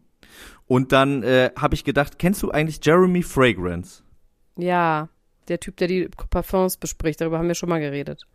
und 0.67 0.93
dann 0.93 1.23
äh, 1.23 1.51
habe 1.57 1.75
ich 1.75 1.85
gedacht, 1.85 2.19
kennst 2.19 2.43
du 2.43 2.51
eigentlich 2.51 2.85
Jeremy 2.85 3.23
Fragrance? 3.23 4.03
Ja, 4.57 5.09
der 5.49 5.61
Typ, 5.61 5.77
der 5.77 5.89
die 5.89 6.09
Parfums 6.31 6.77
bespricht, 6.77 7.21
darüber 7.21 7.39
haben 7.39 7.49
wir 7.49 7.55
schon 7.55 7.69
mal 7.69 7.81
geredet. 7.81 8.27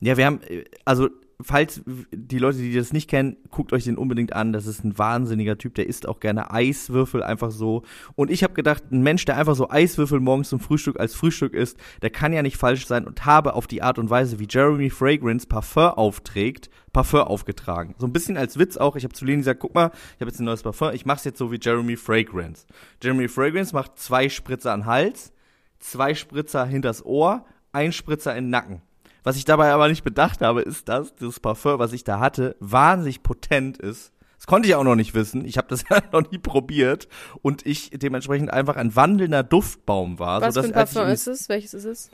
Ja, 0.00 0.16
wir 0.16 0.26
haben, 0.26 0.40
äh, 0.42 0.64
also 0.84 1.08
falls 1.40 1.82
die 2.10 2.38
Leute, 2.38 2.58
die 2.58 2.74
das 2.74 2.92
nicht 2.92 3.08
kennen, 3.08 3.36
guckt 3.50 3.72
euch 3.72 3.84
den 3.84 3.96
unbedingt 3.96 4.32
an. 4.32 4.52
Das 4.52 4.66
ist 4.66 4.84
ein 4.84 4.98
wahnsinniger 4.98 5.56
Typ, 5.56 5.74
der 5.76 5.86
isst 5.86 6.08
auch 6.08 6.20
gerne 6.20 6.50
Eiswürfel 6.50 7.22
einfach 7.22 7.50
so. 7.50 7.82
Und 8.16 8.30
ich 8.30 8.42
habe 8.42 8.54
gedacht, 8.54 8.84
ein 8.90 9.02
Mensch, 9.02 9.24
der 9.24 9.36
einfach 9.36 9.54
so 9.54 9.70
Eiswürfel 9.70 10.20
morgens 10.20 10.48
zum 10.48 10.58
Frühstück 10.58 10.98
als 10.98 11.14
Frühstück 11.14 11.54
isst, 11.54 11.78
der 12.02 12.10
kann 12.10 12.32
ja 12.32 12.42
nicht 12.42 12.56
falsch 12.56 12.86
sein 12.86 13.06
und 13.06 13.24
habe 13.24 13.54
auf 13.54 13.66
die 13.66 13.82
Art 13.82 13.98
und 13.98 14.10
Weise, 14.10 14.40
wie 14.40 14.48
Jeremy 14.48 14.90
Fragrance 14.90 15.46
Parfum 15.46 15.92
aufträgt, 15.92 16.70
Parfum 16.92 17.20
aufgetragen. 17.20 17.94
So 17.98 18.06
ein 18.06 18.12
bisschen 18.12 18.36
als 18.36 18.58
Witz 18.58 18.76
auch. 18.76 18.96
Ich 18.96 19.04
habe 19.04 19.14
zu 19.14 19.24
Leni 19.24 19.38
gesagt, 19.38 19.60
guck 19.60 19.74
mal, 19.74 19.92
ich 20.16 20.20
habe 20.20 20.30
jetzt 20.30 20.40
ein 20.40 20.44
neues 20.44 20.62
Parfum, 20.62 20.92
ich 20.92 21.06
mach's 21.06 21.24
jetzt 21.24 21.38
so 21.38 21.52
wie 21.52 21.60
Jeremy 21.60 21.96
Fragrance. 21.96 22.66
Jeremy 23.02 23.28
Fragrance 23.28 23.74
macht 23.74 23.98
zwei 23.98 24.28
Spritzer 24.28 24.72
an 24.72 24.86
Hals, 24.86 25.32
zwei 25.78 26.14
Spritzer 26.14 26.66
hinters 26.66 27.04
Ohr, 27.04 27.44
ein 27.70 27.92
Spritzer 27.92 28.36
in 28.36 28.46
den 28.46 28.50
Nacken. 28.50 28.82
Was 29.28 29.36
ich 29.36 29.44
dabei 29.44 29.72
aber 29.72 29.88
nicht 29.88 30.04
bedacht 30.04 30.40
habe, 30.40 30.62
ist, 30.62 30.88
dass 30.88 31.14
das 31.16 31.38
Parfum, 31.38 31.78
was 31.78 31.92
ich 31.92 32.02
da 32.02 32.18
hatte, 32.18 32.56
wahnsinnig 32.60 33.22
potent 33.22 33.76
ist. 33.76 34.10
Das 34.38 34.46
konnte 34.46 34.66
ich 34.66 34.74
auch 34.74 34.84
noch 34.84 34.94
nicht 34.94 35.12
wissen. 35.12 35.44
Ich 35.44 35.58
habe 35.58 35.68
das 35.68 35.84
ja 35.90 36.00
noch 36.12 36.30
nie 36.30 36.38
probiert 36.38 37.08
und 37.42 37.66
ich 37.66 37.90
dementsprechend 37.90 38.50
einfach 38.50 38.76
ein 38.76 38.96
wandelnder 38.96 39.42
Duftbaum 39.42 40.18
war. 40.18 40.40
Was 40.40 40.54
für 40.54 40.62
ein 40.62 40.72
Parfum 40.72 41.08
ist 41.08 41.28
es? 41.28 41.50
Welches 41.50 41.74
ist 41.74 41.84
es? 41.84 42.10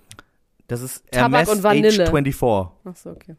Das 0.67 0.81
ist 0.81 1.05
Tabak 1.13 1.47
Hermes 1.47 1.49
und 1.51 1.63
Vanille. 1.63 2.03
Age 2.03 2.11
24. 2.11 2.45
Ach 2.45 2.97
so, 2.97 3.11
okay. 3.11 3.37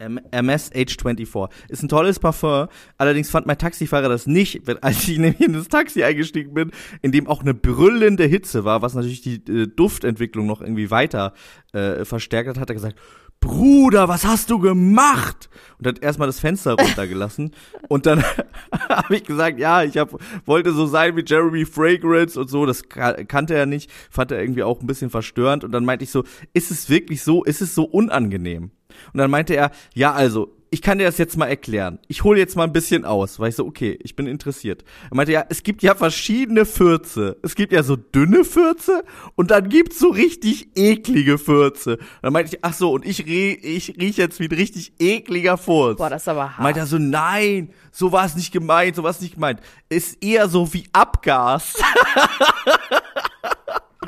M- 0.00 0.20
Hermes 0.32 0.70
Age 0.74 0.96
24. 1.00 1.56
Ist 1.68 1.82
ein 1.82 1.88
tolles 1.88 2.18
Parfum. 2.18 2.68
Allerdings 2.96 3.30
fand 3.30 3.46
mein 3.46 3.58
Taxifahrer 3.58 4.08
das 4.08 4.26
nicht, 4.26 4.66
wenn, 4.66 4.78
als 4.82 5.06
ich 5.06 5.18
nämlich 5.18 5.40
in 5.40 5.52
das 5.52 5.68
Taxi 5.68 6.02
eingestiegen 6.02 6.54
bin, 6.54 6.70
in 7.02 7.12
dem 7.12 7.26
auch 7.26 7.42
eine 7.42 7.54
brüllende 7.54 8.24
Hitze 8.24 8.64
war, 8.64 8.82
was 8.82 8.94
natürlich 8.94 9.20
die 9.22 9.36
äh, 9.48 9.66
Duftentwicklung 9.66 10.46
noch 10.46 10.60
irgendwie 10.62 10.90
weiter 10.90 11.34
äh, 11.72 12.04
verstärkt 12.04 12.48
hat, 12.48 12.58
hat 12.58 12.70
er 12.70 12.74
gesagt, 12.74 12.98
Bruder, 13.42 14.06
was 14.06 14.26
hast 14.26 14.50
du 14.50 14.58
gemacht? 14.58 15.48
Und 15.78 15.86
hat 15.86 16.02
erstmal 16.02 16.28
das 16.28 16.40
Fenster 16.40 16.74
runtergelassen. 16.74 17.52
und 17.88 18.04
dann 18.04 18.22
habe 18.88 19.16
ich 19.16 19.24
gesagt, 19.24 19.58
ja, 19.58 19.82
ich 19.82 19.96
hab, 19.96 20.14
wollte 20.46 20.72
so 20.72 20.86
sein 20.86 21.16
wie 21.16 21.24
Jeremy 21.26 21.64
Fragrance 21.64 22.38
und 22.38 22.50
so. 22.50 22.66
Das 22.66 22.88
ka- 22.90 23.24
kannte 23.24 23.54
er 23.54 23.64
nicht, 23.64 23.90
fand 24.10 24.30
er 24.30 24.40
irgendwie 24.42 24.62
auch 24.62 24.80
ein 24.82 24.86
bisschen 24.86 25.08
verstörend. 25.08 25.64
Und 25.64 25.72
dann 25.72 25.86
meinte 25.86 26.04
ich 26.04 26.10
so, 26.10 26.24
ist 26.52 26.70
es 26.70 26.90
wirklich 26.90 27.22
so, 27.22 27.42
ist 27.44 27.62
es 27.62 27.74
so 27.74 27.84
unangenehm? 27.84 28.72
Und 29.12 29.18
dann 29.18 29.30
meinte 29.30 29.54
er, 29.54 29.70
ja, 29.94 30.12
also, 30.12 30.54
ich 30.72 30.82
kann 30.82 30.98
dir 30.98 31.04
das 31.04 31.18
jetzt 31.18 31.36
mal 31.36 31.46
erklären. 31.46 31.98
Ich 32.06 32.22
hole 32.22 32.38
jetzt 32.38 32.56
mal 32.56 32.62
ein 32.64 32.72
bisschen 32.72 33.04
aus, 33.04 33.40
weil 33.40 33.48
ich 33.48 33.56
so, 33.56 33.66
okay, 33.66 33.98
ich 34.02 34.14
bin 34.14 34.26
interessiert. 34.26 34.84
Er 35.10 35.16
meinte, 35.16 35.32
ja, 35.32 35.44
es 35.48 35.64
gibt 35.64 35.82
ja 35.82 35.96
verschiedene 35.96 36.64
Fürze. 36.64 37.38
Es 37.42 37.56
gibt 37.56 37.72
ja 37.72 37.82
so 37.82 37.96
dünne 37.96 38.44
Fürze 38.44 39.02
und 39.34 39.50
dann 39.50 39.68
gibt's 39.68 39.98
so 39.98 40.10
richtig 40.10 40.68
eklige 40.76 41.38
Fürze. 41.38 41.96
Und 41.96 42.22
dann 42.22 42.32
meinte 42.32 42.54
ich, 42.54 42.64
ach 42.64 42.74
so, 42.74 42.92
und 42.92 43.04
ich, 43.04 43.26
ich 43.26 43.96
riech 44.00 44.16
jetzt 44.16 44.38
wie 44.38 44.44
ein 44.44 44.54
richtig 44.54 44.92
ekliger 45.00 45.58
Furz. 45.58 45.98
Boah, 45.98 46.08
das 46.08 46.22
ist 46.22 46.28
aber 46.28 46.56
hart. 46.56 46.60
Meint 46.60 46.76
er 46.76 46.86
so, 46.86 46.98
nein, 46.98 47.72
so 47.90 48.12
war 48.12 48.24
es 48.24 48.36
nicht 48.36 48.52
gemeint, 48.52 48.94
so 48.94 49.02
war 49.02 49.10
es 49.10 49.20
nicht 49.20 49.34
gemeint. 49.34 49.60
Ist 49.88 50.22
eher 50.22 50.48
so 50.48 50.72
wie 50.72 50.84
Abgas. 50.92 51.74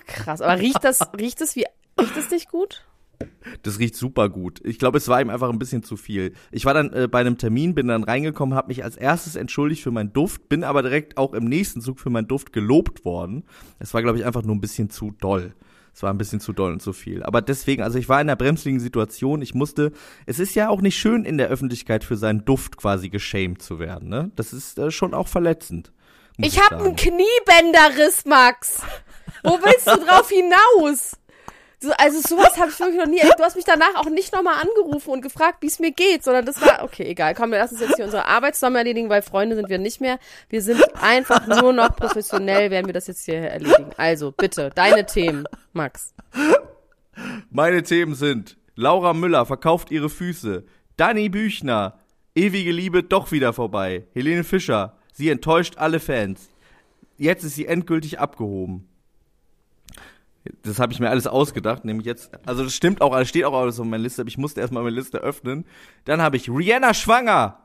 Krass. 0.06 0.40
Aber 0.40 0.60
riecht 0.60 0.84
das, 0.84 1.00
riecht 1.18 1.40
es 1.40 1.56
wie, 1.56 1.64
riecht 1.98 2.16
es 2.16 2.30
nicht 2.30 2.48
gut? 2.50 2.84
Das 3.62 3.78
riecht 3.78 3.96
super 3.96 4.28
gut. 4.28 4.60
Ich 4.64 4.78
glaube, 4.78 4.98
es 4.98 5.08
war 5.08 5.20
ihm 5.20 5.30
einfach 5.30 5.50
ein 5.50 5.58
bisschen 5.58 5.82
zu 5.82 5.96
viel. 5.96 6.32
Ich 6.50 6.64
war 6.64 6.74
dann 6.74 6.92
äh, 6.92 7.08
bei 7.08 7.20
einem 7.20 7.38
Termin, 7.38 7.74
bin 7.74 7.88
dann 7.88 8.04
reingekommen, 8.04 8.54
habe 8.54 8.68
mich 8.68 8.84
als 8.84 8.96
erstes 8.96 9.36
entschuldigt 9.36 9.82
für 9.82 9.90
meinen 9.90 10.12
Duft, 10.12 10.48
bin 10.48 10.64
aber 10.64 10.82
direkt 10.82 11.16
auch 11.16 11.32
im 11.34 11.44
nächsten 11.44 11.80
Zug 11.80 12.00
für 12.00 12.10
meinen 12.10 12.28
Duft 12.28 12.52
gelobt 12.52 13.04
worden. 13.04 13.44
Es 13.78 13.94
war, 13.94 14.02
glaube 14.02 14.18
ich, 14.18 14.24
einfach 14.24 14.42
nur 14.42 14.54
ein 14.54 14.60
bisschen 14.60 14.90
zu 14.90 15.12
doll. 15.20 15.54
Es 15.94 16.02
war 16.02 16.10
ein 16.10 16.18
bisschen 16.18 16.40
zu 16.40 16.52
doll 16.52 16.72
und 16.72 16.80
zu 16.80 16.92
viel. 16.92 17.22
Aber 17.22 17.42
deswegen, 17.42 17.82
also 17.82 17.98
ich 17.98 18.08
war 18.08 18.20
in 18.20 18.28
einer 18.28 18.36
bremsligen 18.36 18.80
Situation. 18.80 19.42
Ich 19.42 19.54
musste, 19.54 19.92
es 20.24 20.38
ist 20.38 20.54
ja 20.54 20.68
auch 20.68 20.80
nicht 20.80 20.96
schön 20.96 21.24
in 21.24 21.36
der 21.36 21.48
Öffentlichkeit 21.48 22.02
für 22.02 22.16
seinen 22.16 22.44
Duft 22.44 22.76
quasi 22.76 23.10
geschämt 23.10 23.62
zu 23.62 23.78
werden. 23.78 24.08
Ne? 24.08 24.30
Das 24.36 24.52
ist 24.52 24.78
äh, 24.78 24.90
schon 24.90 25.12
auch 25.12 25.28
verletzend. 25.28 25.92
Ich 26.38 26.58
hab 26.58 26.70
sagen. 26.70 26.86
einen 26.86 26.96
Kniebänderriss, 26.96 28.24
Max. 28.24 28.80
Wo 29.42 29.50
willst 29.50 29.86
du 29.86 29.96
drauf 30.04 30.30
hinaus? 30.30 31.18
So, 31.82 31.90
also 31.98 32.20
sowas 32.20 32.56
habe 32.58 32.70
ich 32.70 32.78
wirklich 32.78 33.00
noch 33.00 33.08
nie. 33.08 33.18
Du 33.36 33.42
hast 33.42 33.56
mich 33.56 33.64
danach 33.64 33.96
auch 33.96 34.08
nicht 34.08 34.32
nochmal 34.32 34.54
angerufen 34.62 35.10
und 35.10 35.20
gefragt, 35.20 35.58
wie 35.62 35.66
es 35.66 35.80
mir 35.80 35.90
geht, 35.90 36.22
sondern 36.22 36.46
das 36.46 36.60
war, 36.60 36.84
okay, 36.84 37.02
egal, 37.02 37.34
komm, 37.34 37.50
wir 37.50 37.58
lassen 37.58 37.74
uns 37.74 37.82
jetzt 37.82 37.96
hier 37.96 38.04
unsere 38.04 38.26
Arbeit 38.26 38.54
zusammen 38.54 38.76
erledigen, 38.76 39.08
weil 39.08 39.20
Freunde 39.20 39.56
sind 39.56 39.68
wir 39.68 39.78
nicht 39.78 40.00
mehr. 40.00 40.20
Wir 40.48 40.62
sind 40.62 40.80
einfach 41.02 41.44
nur 41.48 41.72
noch 41.72 41.96
professionell, 41.96 42.70
werden 42.70 42.86
wir 42.86 42.92
das 42.92 43.08
jetzt 43.08 43.24
hier 43.24 43.40
erledigen. 43.40 43.90
Also, 43.96 44.30
bitte, 44.30 44.70
deine 44.72 45.06
Themen, 45.06 45.44
Max. 45.72 46.14
Meine 47.50 47.82
Themen 47.82 48.14
sind 48.14 48.56
Laura 48.76 49.12
Müller 49.12 49.44
verkauft 49.44 49.90
ihre 49.90 50.08
Füße, 50.08 50.64
Dani 50.96 51.30
Büchner, 51.30 51.98
ewige 52.36 52.70
Liebe 52.70 53.02
doch 53.02 53.32
wieder 53.32 53.52
vorbei, 53.52 54.06
Helene 54.14 54.44
Fischer, 54.44 54.96
sie 55.12 55.30
enttäuscht 55.30 55.78
alle 55.78 55.98
Fans. 55.98 56.48
Jetzt 57.18 57.42
ist 57.42 57.56
sie 57.56 57.66
endgültig 57.66 58.20
abgehoben. 58.20 58.88
Das 60.62 60.78
habe 60.80 60.92
ich 60.92 60.98
mir 60.98 61.10
alles 61.10 61.26
ausgedacht, 61.26 61.84
nämlich 61.84 62.06
jetzt, 62.06 62.32
also 62.46 62.64
das 62.64 62.74
stimmt 62.74 63.00
auch, 63.00 63.12
alles 63.12 63.28
steht 63.28 63.44
auch 63.44 63.54
alles 63.54 63.78
auf 63.78 63.86
meiner 63.86 64.02
Liste, 64.02 64.22
aber 64.22 64.28
ich 64.28 64.38
musste 64.38 64.60
erstmal 64.60 64.82
meine 64.82 64.96
Liste 64.96 65.18
öffnen. 65.18 65.64
Dann 66.04 66.20
habe 66.20 66.36
ich 66.36 66.48
Rihanna 66.48 66.94
schwanger. 66.94 67.58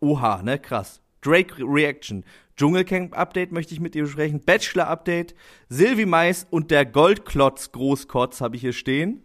Oha, 0.00 0.42
ne, 0.42 0.58
krass. 0.58 1.00
Drake 1.22 1.54
Reaction. 1.58 2.24
Dschungelcamp 2.56 3.16
Update 3.16 3.52
möchte 3.52 3.72
ich 3.72 3.80
mit 3.80 3.94
dir 3.94 4.04
besprechen. 4.04 4.40
Bachelor 4.44 4.88
Update. 4.88 5.34
Sylvie 5.68 6.06
Mais 6.06 6.46
und 6.50 6.70
der 6.70 6.84
Goldklotz 6.84 7.72
Großkotz 7.72 8.40
habe 8.40 8.56
ich 8.56 8.62
hier 8.62 8.72
stehen. 8.72 9.24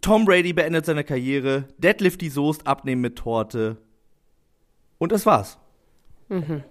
Tom 0.00 0.24
Brady 0.24 0.52
beendet 0.52 0.86
seine 0.86 1.04
Karriere. 1.04 1.68
Deadlift 1.78 2.22
Soest 2.30 2.66
abnehmen 2.66 3.02
mit 3.02 3.16
Torte. 3.16 3.76
Und 4.98 5.12
das 5.12 5.26
war's. 5.26 5.58
Mhm. 6.28 6.64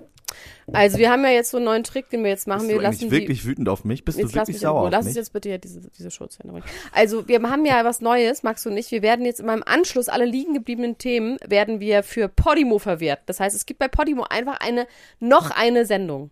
Also 0.72 0.98
wir 0.98 1.10
haben 1.10 1.24
ja 1.24 1.32
jetzt 1.32 1.52
so 1.52 1.58
einen 1.58 1.66
neuen 1.66 1.84
Trick, 1.84 2.10
den 2.10 2.24
wir 2.24 2.30
jetzt 2.30 2.48
machen. 2.48 2.60
Bist 2.60 2.70
wir 2.70 2.78
du 2.78 2.84
lassen 2.84 3.12
wirklich 3.12 3.46
wütend 3.46 3.70
auf 3.70 3.84
mich? 3.84 4.06
Bist 4.06 4.20
du 4.20 4.24
lass 4.24 4.36
wirklich 4.36 4.60
sauer 4.60 4.82
auf 4.82 4.92
Lass 4.92 5.00
uns 5.00 5.08
mich? 5.08 5.16
jetzt 5.16 5.34
bitte 5.34 5.50
hier 5.50 5.58
diese, 5.58 5.82
diese 5.82 6.10
bringen. 6.10 6.64
Also 6.92 7.28
wir 7.28 7.42
haben 7.42 7.66
ja 7.66 7.84
was 7.86 8.02
Neues, 8.02 8.44
Max 8.44 8.66
und 8.66 8.78
ich. 8.78 8.92
Wir 8.92 9.02
werden 9.02 9.26
jetzt 9.26 9.40
in 9.40 9.46
meinem 9.46 9.64
Anschluss 9.66 10.10
alle 10.10 10.26
liegen 10.26 10.54
gebliebenen 10.54 10.98
Themen 10.98 11.38
werden 11.46 11.80
wir 11.80 12.04
für 12.04 12.28
Podimo 12.28 12.80
verwerten. 12.80 13.24
Das 13.26 13.40
heißt, 13.40 13.56
es 13.56 13.66
gibt 13.66 13.80
bei 13.80 13.88
Podimo 13.88 14.24
einfach 14.30 14.60
eine 14.60 14.88
noch 15.20 15.52
eine 15.52 15.86
Sendung. 15.86 16.32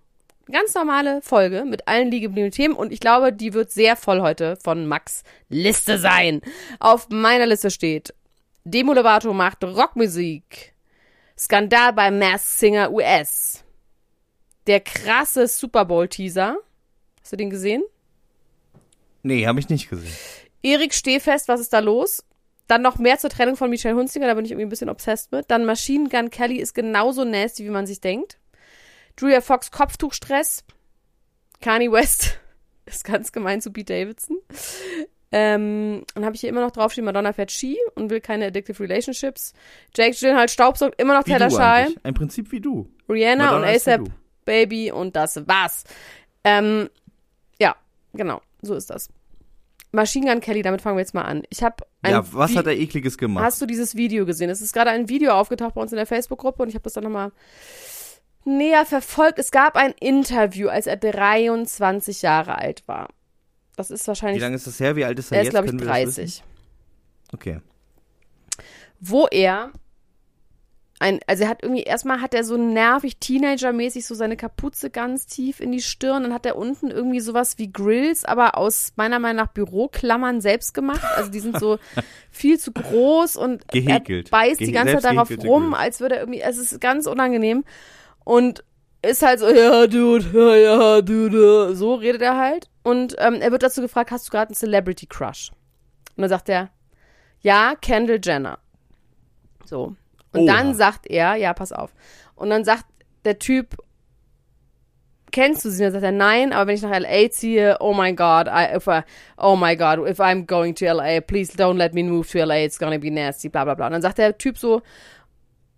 Ganz 0.50 0.74
normale 0.76 1.22
Folge 1.22 1.66
mit 1.66 1.88
allen 1.88 2.10
liegen 2.10 2.28
gebliebenen 2.28 2.52
Themen 2.52 2.74
und 2.76 2.94
ich 2.94 3.02
glaube, 3.02 3.34
die 3.34 3.54
wird 3.54 3.70
sehr 3.72 3.98
voll 3.98 4.22
heute 4.22 4.58
von 4.64 4.88
Max 4.88 5.24
Liste 5.50 5.98
sein. 5.98 6.42
Auf 6.80 7.10
meiner 7.10 7.46
Liste 7.46 7.70
steht 7.70 8.14
Demo 8.64 8.94
Lovato 8.94 9.34
macht 9.34 9.64
Rockmusik. 9.64 10.74
Skandal 11.38 11.94
bei 11.94 12.12
Mask 12.12 12.60
Singer 12.60 12.92
US. 12.92 13.64
Der 14.68 14.82
krasse 14.82 15.48
Super 15.48 15.86
Bowl 15.86 16.08
Teaser. 16.08 16.58
Hast 17.22 17.32
du 17.32 17.38
den 17.38 17.50
gesehen? 17.50 17.84
Nee, 19.24 19.48
habe 19.48 19.60
ich 19.60 19.70
nicht 19.70 19.90
gesehen. 19.90 20.14
Erik 20.62 20.94
Stehfest, 20.94 21.48
was 21.48 21.62
ist 21.62 21.74
da 21.74 21.80
los? 21.80 22.24
Dann 22.68 22.82
noch 22.82 22.98
mehr 22.98 23.18
zur 23.18 23.30
Trennung 23.30 23.56
von 23.56 23.70
Michelle 23.70 23.96
Hunziker, 23.96 24.28
da 24.28 24.34
bin 24.34 24.44
ich 24.44 24.52
irgendwie 24.52 24.66
ein 24.66 24.70
bisschen 24.70 24.90
obsessed 24.90 25.32
mit. 25.32 25.50
Dann 25.50 25.66
Machine 25.66 26.10
Gun 26.10 26.30
Kelly 26.30 26.58
ist 26.58 26.74
genauso 26.74 27.24
nasty, 27.24 27.64
wie 27.64 27.70
man 27.70 27.88
sich 27.88 28.02
denkt. 28.02 28.38
Julia 29.18 29.40
Fox 29.40 29.72
Kopftuchstress. 29.72 30.66
Kanye 31.62 31.92
West 31.92 32.40
ist 32.86 33.06
ganz 33.06 33.32
gemein 33.32 33.62
zu 33.62 33.72
Pete 33.72 33.94
Davidson. 33.94 34.38
Ähm, 35.32 36.04
dann 36.14 36.26
habe 36.26 36.36
ich 36.36 36.42
hier 36.42 36.50
immer 36.50 36.62
noch 36.62 36.72
draufstehen, 36.72 37.06
Madonna 37.06 37.34
fährt 37.34 37.52
Ski 37.52 37.78
und 37.96 38.10
will 38.10 38.22
keine 38.22 38.48
addictive 38.48 38.82
relationships. 38.82 39.54
Jake 39.96 40.16
Gyllenhaal 40.18 40.50
staubsaugt 40.50 41.02
immer 41.02 41.18
noch 41.18 41.26
Schall. 41.26 41.86
eigentlich. 41.86 42.06
Ein 42.06 42.14
Prinzip 42.14 42.52
wie 42.52 42.62
du. 42.62 42.90
Rihanna 43.10 43.46
Madonna 43.46 43.68
und 43.70 43.76
ASAP. 43.76 44.10
Baby 44.48 44.92
und 44.92 45.16
das 45.16 45.48
war's. 45.48 45.84
Ähm, 46.44 46.90
ja, 47.60 47.76
genau, 48.14 48.42
so 48.64 48.74
ist 48.74 48.90
das. 48.90 49.10
Machine 49.92 50.30
Gun 50.32 50.42
Kelly, 50.42 50.64
damit 50.64 50.82
fangen 50.82 50.98
wir 50.98 51.02
jetzt 51.02 51.14
mal 51.14 51.22
an. 51.22 51.44
Ich 51.50 51.62
habe 51.64 51.86
ein 52.02 52.12
Ja, 52.14 52.34
was 52.34 52.52
Vi- 52.52 52.58
hat 52.58 52.66
er 52.68 52.74
ekliges 52.78 53.18
gemacht? 53.18 53.44
Hast 53.46 53.62
du 53.62 53.66
dieses 53.68 53.96
Video 53.96 54.26
gesehen? 54.26 54.50
Es 54.50 54.62
ist 54.62 54.74
gerade 54.74 54.90
ein 54.90 55.08
Video 55.10 55.32
aufgetaucht 55.34 55.76
bei 55.76 55.82
uns 55.82 55.92
in 55.92 55.98
der 55.98 56.06
Facebook-Gruppe 56.08 56.64
und 56.64 56.70
ich 56.70 56.76
habe 56.76 56.84
das 56.84 56.94
dann 56.94 57.04
nochmal 57.04 57.32
näher 58.46 58.86
verfolgt. 58.86 59.40
Es 59.40 59.52
gab 59.52 59.76
ein 59.76 59.92
Interview, 60.00 60.68
als 60.70 60.88
er 60.88 60.98
23 60.98 62.22
Jahre 62.22 62.58
alt 62.58 62.84
war. 62.88 63.10
Das 63.76 63.92
ist 63.92 64.04
Wie 64.04 64.08
wahrscheinlich, 64.08 64.42
lange 64.42 64.56
ist 64.56 64.68
das 64.68 64.80
her? 64.80 64.96
Wie 64.96 65.06
alt 65.06 65.20
ist 65.20 65.32
er, 65.32 65.38
er 65.38 65.42
ist 65.42 65.46
jetzt? 65.48 65.52
glaube 65.54 65.66
ich 65.68 65.72
Können 65.72 65.82
wir 65.82 65.88
das 66.06 66.18
wissen? 66.18 66.44
30. 66.44 66.44
Okay. 67.34 67.60
wo 69.00 69.28
er 69.28 69.72
ein, 71.00 71.20
also 71.28 71.44
er 71.44 71.50
hat 71.50 71.62
irgendwie, 71.62 71.84
erstmal 71.84 72.22
hat 72.22 72.34
er 72.34 72.44
so 72.44 72.58
nervig 72.58 73.18
Teenager-mäßig 73.20 74.06
so 74.06 74.16
seine 74.16 74.36
Kapuze 74.36 74.90
ganz 74.90 75.28
tief 75.28 75.60
in 75.60 75.72
die 75.72 75.82
Stirn, 75.82 76.24
dann 76.24 76.34
hat 76.34 76.46
er 76.46 76.56
unten 76.56 76.90
irgendwie 76.90 77.20
sowas 77.20 77.58
wie 77.60 77.72
Grills, 77.72 78.26
aber 78.26 78.58
aus 78.58 78.94
meiner 78.96 79.20
Meinung 79.20 79.44
nach 79.46 79.52
Büroklammern 79.54 80.42
selbst 80.42 80.74
gemacht. 80.74 81.04
Also 81.16 81.30
die 81.30 81.40
sind 81.40 81.60
so 81.60 81.78
viel 82.32 82.58
zu 82.60 82.72
groß 82.72 83.36
und 83.36 83.68
Gehäkelt. 83.68 84.28
er 84.30 84.32
beißt 84.32 84.60
die 84.60 84.66
Gehe- 84.66 84.74
ganze 84.74 84.98
Zeit 85.00 85.16
darauf 85.16 85.30
rum, 85.46 85.74
als 85.76 86.00
würde 86.00 86.16
er 86.16 86.22
irgendwie, 86.22 86.42
es 86.42 86.58
ist 86.58 86.82
ganz 86.82 87.06
unangenehm 87.06 87.64
und 88.24 88.64
ist 89.04 89.22
halt 89.22 89.40
so, 89.40 89.48
ja, 89.48 89.86
dude, 89.86 90.26
ja, 90.34 90.56
ja, 90.56 91.02
dude, 91.02 91.76
so 91.76 91.94
redet 91.94 92.24
er 92.24 92.38
halt. 92.38 92.70
Und 92.82 93.16
ähm, 93.20 93.36
er 93.36 93.52
wird 93.52 93.62
dazu 93.62 93.82
gefragt, 93.82 94.10
hast 94.10 94.28
du 94.28 94.32
gerade 94.32 94.50
einen 94.50 94.56
Celebrity 94.56 95.06
Crush? 95.06 95.52
Und 96.16 96.22
dann 96.24 96.30
sagt 96.30 96.50
er, 96.50 96.72
ja, 97.42 97.76
Kendall 97.80 98.20
Jenner. 98.24 98.58
So. 99.66 99.96
Und 100.34 100.42
Oha. 100.42 100.54
dann 100.54 100.76
sagt 100.76 101.08
er, 101.08 101.36
ja, 101.36 101.54
pass 101.54 101.72
auf. 101.72 101.94
Und 102.36 102.50
dann 102.50 102.64
sagt 102.64 102.86
der 103.26 103.40
Typ, 103.40 103.78
kennst 105.32 105.66
du 105.66 105.70
sie? 105.70 105.86
Und 105.86 105.94
dann 105.94 106.02
sagt 106.02 106.04
er, 106.04 106.18
nein, 106.18 106.54
aber 106.54 106.68
wenn 106.68 106.76
ich 106.76 106.82
nach 106.82 107.00
LA 107.00 107.30
ziehe, 107.30 107.78
oh 107.80 107.94
my 107.94 108.14
God, 108.14 108.48
I, 108.48 108.76
if 108.76 108.88
I, 108.88 109.02
oh 109.38 109.56
my 109.56 109.76
God, 109.76 110.00
if 110.08 110.20
I'm 110.20 110.46
going 110.46 110.76
to 110.76 110.86
LA, 110.86 111.22
please 111.22 111.54
don't 111.56 111.78
let 111.78 111.94
me 111.94 112.04
move 112.04 112.30
to 112.32 112.40
LA, 112.40 112.66
it's 112.66 112.80
gonna 112.80 113.00
be 113.00 113.10
nasty, 113.10 113.50
bla 113.50 113.64
bla 113.64 113.76
bla. 113.76 113.88
Und 113.88 113.94
dann 113.94 114.02
sagt 114.02 114.18
der 114.18 114.38
Typ 114.38 114.58
so, 114.58 114.82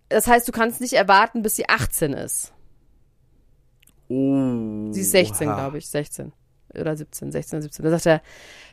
das 0.08 0.26
heißt, 0.26 0.46
du 0.48 0.52
kannst 0.52 0.80
nicht 0.80 0.94
erwarten, 0.94 1.42
bis 1.42 1.56
sie 1.56 1.68
18 1.68 2.12
ist. 2.14 2.52
Oh. 4.08 4.92
Sie 4.92 5.02
ist 5.02 5.12
16, 5.12 5.48
oha. 5.48 5.54
glaube 5.54 5.78
ich, 5.78 5.88
16 5.88 6.32
oder 6.78 6.96
17, 6.96 7.32
16 7.32 7.56
oder 7.56 7.62
17. 7.62 7.84
Da 7.84 7.90
sagt 7.90 8.06
er, 8.06 8.22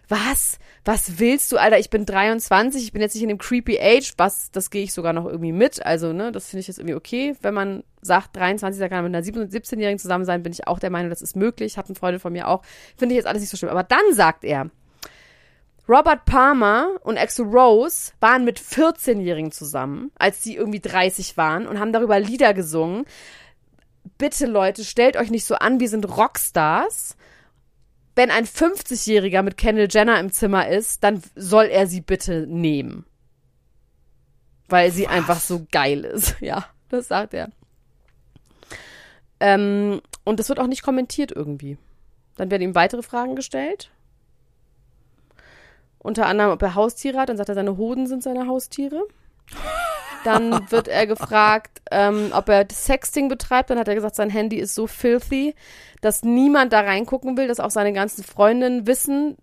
was? 0.09 0.59
Was 0.85 1.19
willst 1.19 1.51
du, 1.51 1.57
Alter? 1.57 1.79
Ich 1.79 1.89
bin 1.89 2.05
23, 2.05 2.81
ich 2.81 2.93
bin 2.93 3.01
jetzt 3.01 3.13
nicht 3.13 3.23
in 3.23 3.29
dem 3.29 3.37
creepy 3.37 3.77
Age, 3.79 4.13
was, 4.17 4.51
das 4.51 4.69
gehe 4.69 4.83
ich 4.83 4.93
sogar 4.93 5.11
noch 5.13 5.25
irgendwie 5.25 5.51
mit. 5.51 5.85
Also, 5.85 6.13
ne, 6.13 6.31
das 6.31 6.49
finde 6.49 6.61
ich 6.61 6.67
jetzt 6.67 6.79
irgendwie 6.79 6.95
okay. 6.95 7.35
Wenn 7.41 7.53
man 7.53 7.83
sagt, 8.01 8.35
23, 8.37 8.79
da 8.79 8.87
kann 8.87 9.03
man 9.03 9.11
mit 9.11 9.35
einer 9.35 9.47
17-Jährigen 9.49 9.99
zusammen 9.99 10.23
sein, 10.23 10.43
bin 10.43 10.53
ich 10.53 10.67
auch 10.67 10.79
der 10.79 10.89
Meinung, 10.89 11.09
das 11.09 11.21
ist 11.21 11.35
möglich. 11.35 11.77
Hatten 11.77 11.95
Freunde 11.95 12.19
von 12.19 12.31
mir 12.31 12.47
auch. 12.47 12.63
Finde 12.95 13.13
ich 13.13 13.17
jetzt 13.17 13.27
alles 13.27 13.41
nicht 13.41 13.49
so 13.49 13.57
schlimm. 13.57 13.69
Aber 13.69 13.83
dann 13.83 14.13
sagt 14.13 14.45
er, 14.45 14.69
Robert 15.89 16.25
Palmer 16.25 16.95
und 17.03 17.17
Axel 17.17 17.45
Rose 17.45 18.11
waren 18.19 18.43
mit 18.43 18.59
14-Jährigen 18.59 19.51
zusammen, 19.51 20.11
als 20.15 20.41
die 20.41 20.55
irgendwie 20.55 20.81
30 20.81 21.37
waren 21.37 21.65
und 21.65 21.79
haben 21.79 21.93
darüber 21.93 22.19
Lieder 22.19 22.53
gesungen. 22.53 23.05
Bitte 24.17 24.47
Leute, 24.47 24.83
stellt 24.83 25.15
euch 25.15 25.31
nicht 25.31 25.45
so 25.45 25.55
an, 25.55 25.79
wir 25.79 25.87
sind 25.87 26.05
Rockstars. 26.17 27.15
Wenn 28.17 28.31
ein 28.31 28.45
50-Jähriger 28.45 29.43
mit 29.43 29.57
Kendall 29.57 29.89
Jenner 29.91 30.19
im 30.19 30.31
Zimmer 30.31 30.67
ist, 30.67 31.03
dann 31.03 31.21
soll 31.35 31.65
er 31.65 31.85
sie 31.85 32.01
bitte 32.01 32.47
nehmen. 32.47 33.05
Weil 34.67 34.91
sie 34.91 35.07
einfach 35.07 35.39
so 35.39 35.67
geil 35.71 36.03
ist. 36.03 36.35
Ja, 36.41 36.65
das 36.89 37.09
sagt 37.09 37.35
er. 37.35 37.51
Ähm, 39.39 40.01
und 40.23 40.39
das 40.39 40.49
wird 40.49 40.59
auch 40.59 40.65
nicht 40.65 40.81
kommentiert 40.81 41.31
irgendwie. 41.31 41.77
Dann 42.37 42.49
werden 42.49 42.63
ihm 42.63 42.73
weitere 42.73 43.03
Fragen 43.03 43.35
gestellt. 43.35 43.91
Unter 45.99 46.25
anderem, 46.25 46.53
ob 46.53 46.61
er 46.63 46.73
Haustiere 46.73 47.19
hat. 47.19 47.29
Dann 47.29 47.37
sagt 47.37 47.49
er, 47.49 47.55
seine 47.55 47.77
Hoden 47.77 48.07
sind 48.07 48.23
seine 48.23 48.47
Haustiere. 48.47 49.03
Dann 50.23 50.69
wird 50.71 50.87
er 50.87 51.07
gefragt, 51.07 51.81
ähm, 51.91 52.31
ob 52.33 52.49
er 52.49 52.65
Sexting 52.71 53.27
betreibt. 53.29 53.69
Dann 53.69 53.79
hat 53.79 53.87
er 53.87 53.95
gesagt, 53.95 54.15
sein 54.15 54.29
Handy 54.29 54.57
ist 54.57 54.75
so 54.75 54.87
filthy, 54.87 55.55
dass 56.01 56.23
niemand 56.23 56.73
da 56.73 56.81
reingucken 56.81 57.37
will, 57.37 57.47
dass 57.47 57.59
auch 57.59 57.71
seine 57.71 57.93
ganzen 57.93 58.23
Freundinnen 58.23 58.87
wissen. 58.87 59.37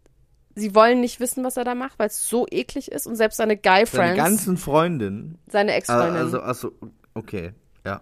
Sie 0.54 0.74
wollen 0.74 1.00
nicht 1.00 1.18
wissen, 1.20 1.42
was 1.42 1.56
er 1.56 1.64
da 1.64 1.74
macht, 1.74 1.98
weil 1.98 2.06
es 2.08 2.28
so 2.28 2.46
eklig 2.50 2.92
ist. 2.92 3.06
Und 3.06 3.16
selbst 3.16 3.36
seine 3.36 3.56
Guy 3.56 3.86
Seine 3.86 4.14
ganzen 4.16 4.56
Freundinnen. 4.56 5.38
seine 5.48 5.72
Ah, 5.72 5.76
Ex-Freundin 5.76 6.16
Also, 6.16 6.40
also, 6.40 6.72
okay. 7.14 7.52
Ja. 7.84 8.00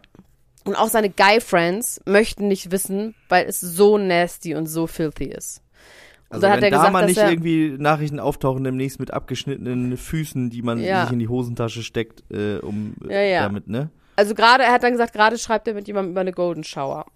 und 0.65 0.77
auch 0.77 0.89
seine 0.89 1.11
Guy 1.11 1.41
Friends 1.41 2.01
möchten 2.05 2.49
nicht 2.49 2.71
wissen, 2.71 3.15
weil 3.29 3.47
es 3.47 3.61
so 3.61 3.99
nasty 3.99 4.55
und 4.55 4.67
so 4.67 4.87
filthy 4.87 5.25
ist. 5.25 5.63
Also 6.33 6.49
hat 6.49 6.57
wenn 6.57 6.65
er 6.65 6.71
da 6.71 6.77
gesagt, 6.79 6.93
mal 6.93 7.07
nicht 7.07 7.19
irgendwie 7.19 7.77
Nachrichten 7.79 8.19
auftauchen 8.21 8.65
demnächst 8.65 8.99
mit 9.01 9.13
abgeschnittenen 9.13 9.97
Füßen, 9.97 10.51
die 10.51 10.63
man 10.63 10.79
Ja. 10.83 11.03
sich 11.05 11.13
in 11.13 11.19
die 11.19 11.29
Hosentasche 11.29 11.83
steckt, 11.83 12.23
äh, 12.33 12.57
um 12.59 12.95
Ja, 13.09 13.21
ja. 13.21 13.43
damit, 13.43 13.69
ne? 13.69 13.91
also 14.17 14.35
gerade, 14.35 14.65
er 14.65 14.73
hat 14.73 14.83
dann 14.83 14.93
gesagt, 14.93 15.13
gerade 15.13 15.39
schreibt 15.39 15.69
er 15.69 15.75
mit 15.75 15.87
jemandem 15.87 16.13
über 16.13 16.21
eine 16.23 16.33
Golden 16.33 16.65
Shower. 16.65 17.07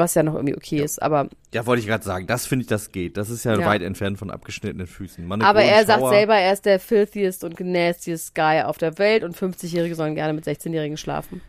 Was 0.00 0.14
ja 0.14 0.22
noch 0.22 0.34
irgendwie 0.34 0.54
okay 0.56 0.80
ist, 0.80 1.02
aber 1.02 1.28
Ja, 1.52 1.66
wollte 1.66 1.80
ich 1.80 1.88
gerade 1.88 2.04
sagen. 2.04 2.28
Das 2.28 2.46
finde 2.46 2.62
ich, 2.62 2.68
das 2.68 2.92
geht. 2.92 3.16
Das 3.16 3.30
ist 3.30 3.42
ja, 3.44 3.58
weit 3.66 3.82
entfernt 3.82 4.16
von 4.16 4.30
abgeschnittenen 4.30 4.86
Füßen. 4.86 5.24
Eine 5.30 5.44
Aber 5.44 5.58
Golden 5.60 5.74
er 5.74 5.84
sagt 5.86 6.00
Shower. 6.00 6.10
selber, 6.10 6.36
er 6.36 6.52
ist 6.52 6.66
der 6.66 6.78
filthiest 6.78 7.42
und 7.42 7.58
nastiest 7.58 8.32
Guy 8.34 8.62
auf 8.62 8.78
der 8.78 8.96
Welt 8.98 9.24
und 9.24 9.36
50-Jährige 9.36 9.96
sollen 9.96 10.14
gerne 10.14 10.34
mit 10.34 10.44
16-Jährigen 10.46 10.96
schlafen. 10.98 11.40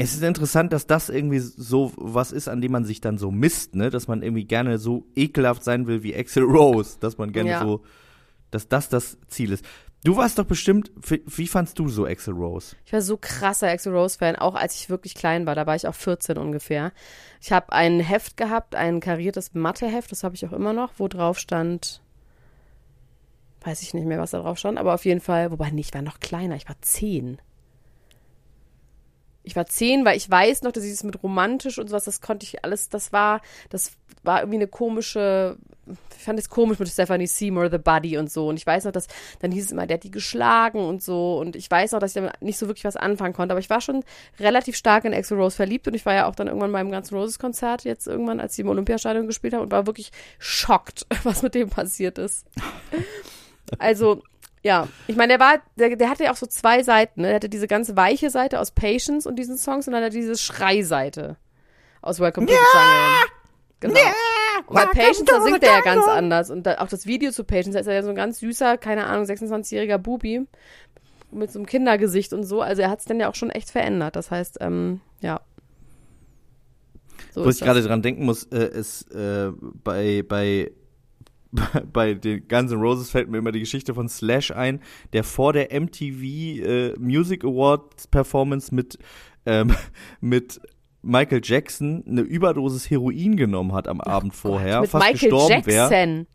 Es 0.00 0.14
ist 0.14 0.22
interessant, 0.22 0.72
dass 0.72 0.86
das 0.86 1.08
irgendwie 1.08 1.38
so 1.38 1.92
was 1.96 2.32
ist, 2.32 2.48
an 2.48 2.60
dem 2.60 2.72
man 2.72 2.84
sich 2.84 3.00
dann 3.00 3.18
so 3.18 3.30
misst, 3.30 3.74
ne? 3.74 3.90
Dass 3.90 4.08
man 4.08 4.22
irgendwie 4.22 4.44
gerne 4.44 4.78
so 4.78 5.06
ekelhaft 5.14 5.62
sein 5.64 5.86
will 5.86 6.02
wie 6.02 6.14
Axel 6.16 6.42
Rose, 6.44 6.96
dass 7.00 7.18
man 7.18 7.32
gerne 7.32 7.50
Ja. 7.50 7.62
so, 7.62 7.82
dass 8.50 8.68
das 8.68 8.88
das 8.88 9.18
Ziel 9.28 9.52
ist. 9.52 9.64
Du 10.02 10.16
warst 10.16 10.38
doch 10.38 10.46
bestimmt, 10.46 10.90
wie 11.04 11.46
fandst 11.46 11.78
du 11.78 11.88
so 11.88 12.06
Axel 12.06 12.32
Rose? 12.32 12.74
Ich 12.86 12.92
war 12.94 13.02
so 13.02 13.18
krasser 13.20 13.68
Axel 13.68 13.94
Rose 13.94 14.16
Fan, 14.16 14.34
auch 14.36 14.54
als 14.54 14.74
ich 14.76 14.88
wirklich 14.88 15.14
klein 15.14 15.44
war. 15.44 15.54
Da 15.54 15.66
war 15.66 15.76
ich 15.76 15.86
auch 15.86 15.94
14 15.94 16.38
ungefähr. 16.38 16.92
Ich 17.42 17.52
habe 17.52 17.72
ein 17.72 18.00
Heft 18.00 18.38
gehabt, 18.38 18.74
ein 18.74 19.00
kariertes 19.00 19.52
Matheheft, 19.52 20.10
das 20.10 20.24
habe 20.24 20.34
ich 20.34 20.46
auch 20.46 20.52
immer 20.52 20.72
noch, 20.72 20.92
wo 20.96 21.06
drauf 21.06 21.38
stand, 21.38 22.00
weiß 23.62 23.82
ich 23.82 23.92
nicht 23.92 24.06
mehr, 24.06 24.18
was 24.18 24.30
da 24.30 24.40
drauf 24.40 24.56
stand, 24.58 24.78
aber 24.78 24.94
auf 24.94 25.04
jeden 25.04 25.20
Fall, 25.20 25.50
wobei 25.50 25.70
nicht, 25.70 25.88
ich 25.90 25.94
war 25.94 26.00
noch 26.00 26.18
kleiner, 26.20 26.56
ich 26.56 26.66
war 26.66 26.80
10. 26.80 27.38
Ich 29.42 29.56
war 29.56 29.66
10, 29.66 30.04
weil 30.04 30.16
ich 30.16 30.30
weiß 30.30 30.62
noch, 30.62 30.72
dass 30.72 30.82
dieses 30.82 31.02
mit 31.02 31.22
romantisch 31.22 31.78
und 31.78 31.88
sowas, 31.88 32.04
das 32.04 32.20
konnte 32.20 32.44
ich 32.44 32.64
alles, 32.64 32.88
das 32.88 33.12
war, 33.12 33.40
das 33.70 33.92
war 34.22 34.40
irgendwie 34.40 34.58
eine 34.58 34.68
komische, 34.68 35.56
ich 36.16 36.24
fand 36.24 36.38
es 36.38 36.50
komisch 36.50 36.78
mit 36.78 36.88
Stephanie 36.88 37.26
Seymour, 37.26 37.70
The 37.70 37.78
Buddy 37.78 38.18
und 38.18 38.30
so. 38.30 38.48
Und 38.48 38.56
ich 38.56 38.66
weiß 38.66 38.84
noch, 38.84 38.92
dass, 38.92 39.06
dann 39.40 39.50
hieß 39.50 39.66
es 39.66 39.72
immer, 39.72 39.86
der 39.86 39.96
hat 39.96 40.04
die 40.04 40.10
geschlagen 40.10 40.80
und 40.80 41.02
so. 41.02 41.38
Und 41.38 41.56
ich 41.56 41.70
weiß 41.70 41.92
noch, 41.92 42.00
dass 42.00 42.10
ich 42.10 42.14
damit 42.14 42.42
nicht 42.42 42.58
so 42.58 42.66
wirklich 42.66 42.84
was 42.84 42.96
anfangen 42.96 43.32
konnte. 43.32 43.52
Aber 43.52 43.60
ich 43.60 43.70
war 43.70 43.80
schon 43.80 44.04
relativ 44.38 44.76
stark 44.76 45.04
in 45.04 45.14
Axel 45.14 45.38
Rose 45.38 45.56
verliebt 45.56 45.88
und 45.88 45.94
ich 45.94 46.04
war 46.04 46.14
ja 46.14 46.26
auch 46.26 46.34
dann 46.34 46.48
irgendwann 46.48 46.72
beim 46.72 46.90
ganzen 46.90 47.16
Roses-Konzert, 47.16 47.84
jetzt 47.84 48.06
irgendwann, 48.06 48.40
als 48.40 48.54
sie 48.54 48.62
im 48.62 48.68
Olympiastadion 48.68 49.26
gespielt 49.26 49.54
haben 49.54 49.62
und 49.62 49.72
war 49.72 49.86
wirklich 49.86 50.12
schockt, 50.38 51.06
was 51.24 51.42
mit 51.42 51.54
dem 51.54 51.70
passiert 51.70 52.18
ist. 52.18 52.46
Also, 53.78 54.24
ja, 54.62 54.88
ich 55.06 55.16
meine, 55.16 55.36
der 55.36 55.40
war, 55.40 55.54
der, 55.76 55.96
der 55.96 56.10
hatte 56.10 56.24
ja 56.24 56.32
auch 56.32 56.36
so 56.36 56.46
zwei 56.46 56.82
Seiten, 56.82 57.22
ne? 57.22 57.28
Der 57.28 57.36
hatte 57.36 57.48
diese 57.48 57.66
ganz 57.66 57.96
weiche 57.96 58.30
Seite 58.30 58.60
aus 58.60 58.70
Patience 58.72 59.26
und 59.26 59.36
diesen 59.36 59.56
Songs 59.56 59.86
und 59.86 59.92
dann 59.92 60.02
hat 60.02 60.12
er 60.12 60.18
diese 60.18 60.36
Schreiseite 60.36 61.36
aus 62.02 62.20
Welcome 62.20 62.46
to 62.46 62.52
the 62.52 62.58
Jungle. 62.58 63.30
Genau. 63.80 63.94
Und 64.66 64.74
bei 64.74 64.86
Patience, 64.86 65.24
da 65.24 65.40
singt 65.40 65.62
er 65.62 65.72
ja 65.72 65.80
ganz 65.80 66.06
anders. 66.06 66.50
Und 66.50 66.64
da, 66.64 66.78
auch 66.78 66.88
das 66.88 67.06
Video 67.06 67.30
zu 67.30 67.44
Patience, 67.44 67.74
da 67.74 67.80
ist 67.80 67.86
er 67.86 67.94
ja 67.94 68.02
so 68.02 68.10
ein 68.10 68.14
ganz 68.14 68.38
süßer, 68.40 68.76
keine 68.76 69.06
Ahnung, 69.06 69.24
26-jähriger 69.24 69.98
Bubi 69.98 70.46
mit 71.32 71.50
so 71.50 71.58
einem 71.58 71.66
Kindergesicht 71.66 72.32
und 72.32 72.44
so. 72.44 72.60
Also 72.60 72.82
er 72.82 72.90
hat 72.90 73.00
sich 73.00 73.08
dann 73.08 73.20
ja 73.20 73.30
auch 73.30 73.34
schon 73.34 73.50
echt 73.50 73.70
verändert. 73.70 74.16
Das 74.16 74.30
heißt, 74.30 74.58
ähm, 74.60 75.00
ja. 75.20 75.40
So 77.32 77.44
Wo 77.44 77.48
ich 77.48 77.60
gerade 77.60 77.82
dran 77.82 78.02
denken 78.02 78.24
muss, 78.24 78.44
äh, 78.44 78.68
ist 78.68 79.10
äh, 79.12 79.50
bei, 79.58 80.22
bei, 80.28 80.70
bei 81.92 82.14
den 82.14 82.46
Guns 82.48 82.72
N' 82.72 82.80
Roses 82.80 83.10
fällt 83.10 83.28
mir 83.28 83.38
immer 83.38 83.52
die 83.52 83.60
Geschichte 83.60 83.94
von 83.94 84.08
Slash 84.08 84.50
ein, 84.52 84.80
der 85.12 85.24
vor 85.24 85.52
der 85.52 85.68
MTV 85.78 86.22
äh, 86.22 86.94
Music 86.98 87.44
Awards 87.44 88.06
Performance 88.06 88.74
mit, 88.74 88.98
ähm, 89.46 89.74
mit 90.20 90.60
Michael 91.02 91.40
Jackson 91.42 92.04
eine 92.06 92.20
Überdosis 92.20 92.90
Heroin 92.90 93.36
genommen 93.36 93.72
hat 93.72 93.88
am 93.88 94.00
Abend 94.00 94.34
vorher, 94.34 94.82
mit 94.82 94.90
fast 94.90 95.04
Michael 95.04 95.30
gestorben 95.30 95.66
wäre. 95.66 96.26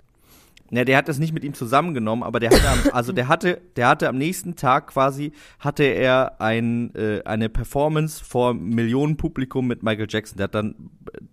Jackson. 0.76 0.78
Ja, 0.78 0.86
der 0.86 0.98
hat 0.98 1.08
das 1.08 1.20
nicht 1.20 1.34
mit 1.34 1.44
ihm 1.44 1.54
zusammengenommen, 1.54 2.24
aber 2.24 2.40
der 2.40 2.52
hatte, 2.52 2.70
am, 2.70 2.80
also 2.94 3.12
der 3.12 3.28
hatte, 3.28 3.62
der 3.76 3.88
hatte 3.88 4.10
am 4.10 4.18
nächsten 4.18 4.56
Tag 4.56 4.88
quasi 4.88 5.32
hatte 5.60 5.84
er 5.84 6.42
ein, 6.42 6.94
äh, 6.96 7.22
eine 7.26 7.50
Performance 7.50 8.24
vor 8.24 8.54
Millionen 8.54 9.18
Publikum 9.18 9.68
mit 9.68 9.84
Michael 9.84 10.08
Jackson. 10.10 10.38
Der 10.38 10.46
hat 10.46 10.56
dann 10.56 10.76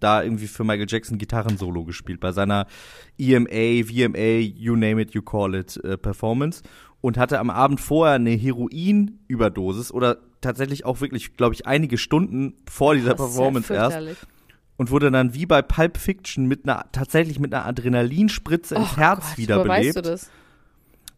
da 0.01 0.23
irgendwie 0.23 0.47
für 0.47 0.65
Michael 0.65 0.87
Jackson 0.89 1.19
Gitarrensolo 1.19 1.85
gespielt 1.85 2.21
bei 2.21 2.33
seiner 2.33 2.67
EMA, 3.19 3.85
VMA, 3.85 4.39
you 4.39 4.77
name 4.77 5.01
it, 5.01 5.13
you 5.13 5.23
call 5.23 5.55
it 5.55 5.77
äh, 5.85 5.97
Performance 5.97 6.63
und 7.01 7.19
hatte 7.19 7.39
am 7.39 7.51
Abend 7.51 7.81
vorher 7.81 8.15
eine 8.15 8.31
Heroinüberdosis 8.31 9.93
oder 9.93 10.19
tatsächlich 10.41 10.85
auch 10.85 11.01
wirklich, 11.01 11.37
glaube 11.37 11.55
ich, 11.55 11.67
einige 11.67 11.99
Stunden 11.99 12.55
vor 12.69 12.95
dieser 12.95 13.15
Performance 13.15 13.73
erst. 13.73 14.27
Und 14.83 14.91
wurde 14.91 15.13
dann 15.13 15.33
wie 15.33 15.47
bei 15.47 15.63
Pulp 15.63 15.97
Fiction 15.97 16.47
mit 16.47 16.65
einer 16.65 16.87
tatsächlich 16.91 17.39
mit 17.39 17.55
einer 17.55 17.67
Adrenalinspritze 17.67 18.75
ins 18.75 18.93
Och 18.93 18.97
Herz 18.97 19.29
Gott, 19.29 19.39
wiederbelebt. 19.39 19.87
weißt 19.87 19.97
du 19.97 20.03
das? 20.03 20.31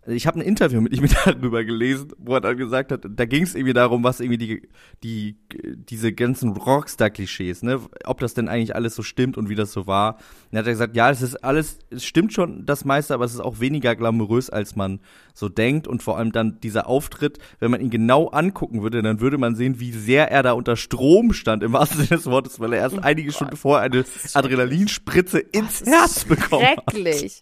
Ich 0.07 0.27
habe 0.27 0.39
ein 0.39 0.43
Interview 0.43 0.81
mit 0.81 0.97
ihm 0.97 1.09
darüber 1.25 1.65
gelesen, 1.65 2.09
wo 2.19 2.35
er 2.35 2.41
dann 2.41 2.57
gesagt 2.57 2.93
hat, 2.93 3.07
da 3.09 3.25
ging 3.25 3.43
es 3.43 3.55
irgendwie 3.55 3.73
darum, 3.73 4.05
was 4.05 4.21
irgendwie 4.21 4.39
die 4.39 4.69
die 5.03 5.37
diese 5.75 6.13
ganzen 6.13 6.51
Rockstar-Klischees, 6.51 7.63
ne, 7.63 7.81
ob 8.05 8.21
das 8.21 8.35
denn 8.35 8.49
eigentlich 8.49 8.75
alles 8.75 8.95
so 8.95 9.03
stimmt 9.03 9.39
und 9.39 9.49
wie 9.49 9.55
das 9.55 9.73
so 9.73 9.87
war. 9.87 10.15
Und 10.15 10.21
dann 10.53 10.61
hat 10.61 10.67
er 10.67 10.73
gesagt, 10.73 10.97
ja, 10.97 11.11
es 11.11 11.23
ist 11.23 11.37
alles, 11.37 11.79
es 11.91 12.05
stimmt 12.05 12.33
schon 12.33 12.67
das 12.67 12.85
meiste, 12.85 13.15
aber 13.15 13.25
es 13.25 13.35
ist 13.35 13.41
auch 13.41 13.61
weniger 13.61 13.97
glamourös, 13.97 14.51
als 14.51 14.77
man 14.77 15.01
so 15.33 15.49
denkt 15.49 15.89
und 15.89 16.03
vor 16.03 16.19
allem 16.19 16.33
dann 16.33 16.61
dieser 16.61 16.87
Auftritt, 16.87 17.39
wenn 17.59 17.71
man 17.71 17.81
ihn 17.81 17.91
genau 17.91 18.29
angucken 18.29 18.83
würde, 18.83 19.03
dann 19.03 19.21
würde 19.21 19.39
man 19.39 19.57
sehen, 19.57 19.81
wie 19.81 19.93
sehr 19.93 20.31
er 20.31 20.43
da 20.43 20.53
unter 20.53 20.77
Strom 20.77 21.33
stand 21.33 21.63
im 21.63 21.73
wahrsten 21.73 21.99
Sinne 21.99 22.19
des 22.19 22.27
Wortes, 22.27 22.61
weil 22.61 22.73
er 22.73 22.81
erst 22.81 22.99
einige 22.99 23.33
Stunden 23.33 23.57
vorher 23.57 23.85
eine 23.85 24.05
Adrenalinspritze 24.35 25.39
ins 25.39 25.85
Herz 25.85 26.25
bekommen 26.25 26.67
hat. 26.67 26.93
Schrecklich. 26.93 27.39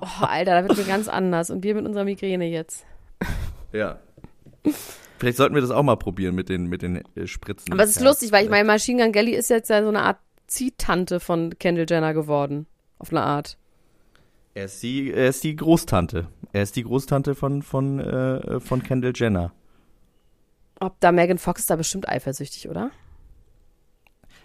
Oh, 0.00 0.24
Alter, 0.24 0.62
da 0.62 0.68
wird 0.68 0.78
mir 0.78 0.84
ganz 0.84 1.08
anders. 1.08 1.50
Und 1.50 1.62
wir 1.64 1.74
mit 1.74 1.86
unserer 1.86 2.04
Migräne 2.04 2.46
jetzt. 2.46 2.84
Ja. 3.72 3.98
Vielleicht 5.18 5.36
sollten 5.38 5.54
wir 5.54 5.62
das 5.62 5.70
auch 5.70 5.82
mal 5.82 5.96
probieren 5.96 6.34
mit 6.34 6.48
den, 6.48 6.66
mit 6.66 6.82
den 6.82 7.02
äh, 7.14 7.26
Spritzen. 7.26 7.72
Aber 7.72 7.82
es 7.82 7.90
ist 7.90 8.00
Ja. 8.00 8.08
lustig, 8.08 8.32
weil 8.32 8.44
ich 8.44 8.50
meine, 8.50 8.64
Machine 8.66 9.02
Gun 9.02 9.12
Kelly 9.12 9.32
ist 9.34 9.48
jetzt 9.50 9.70
ja 9.70 9.82
so 9.82 9.88
eine 9.88 10.02
Art 10.02 10.18
Ziehtante 10.46 11.20
von 11.20 11.58
Kendall 11.58 11.86
Jenner 11.88 12.14
geworden. 12.14 12.66
Auf 12.98 13.10
eine 13.10 13.22
Art. 13.22 13.56
Er 14.54 14.66
ist 14.66 14.82
die, 14.82 15.12
er 15.12 15.28
ist 15.28 15.44
die 15.44 15.54
Großtante. 15.56 16.28
Er 16.52 16.62
ist 16.62 16.76
die 16.76 16.82
Großtante 16.84 17.34
von, 17.34 17.62
von, 17.62 17.98
äh, 18.00 18.60
von 18.60 18.82
Kendall 18.82 19.12
Jenner. 19.14 19.52
Ob 20.80 20.98
da 21.00 21.12
Megan 21.12 21.38
Fox 21.38 21.62
ist 21.62 21.70
da 21.70 21.76
bestimmt 21.76 22.08
eifersüchtig, 22.08 22.68
oder? 22.68 22.90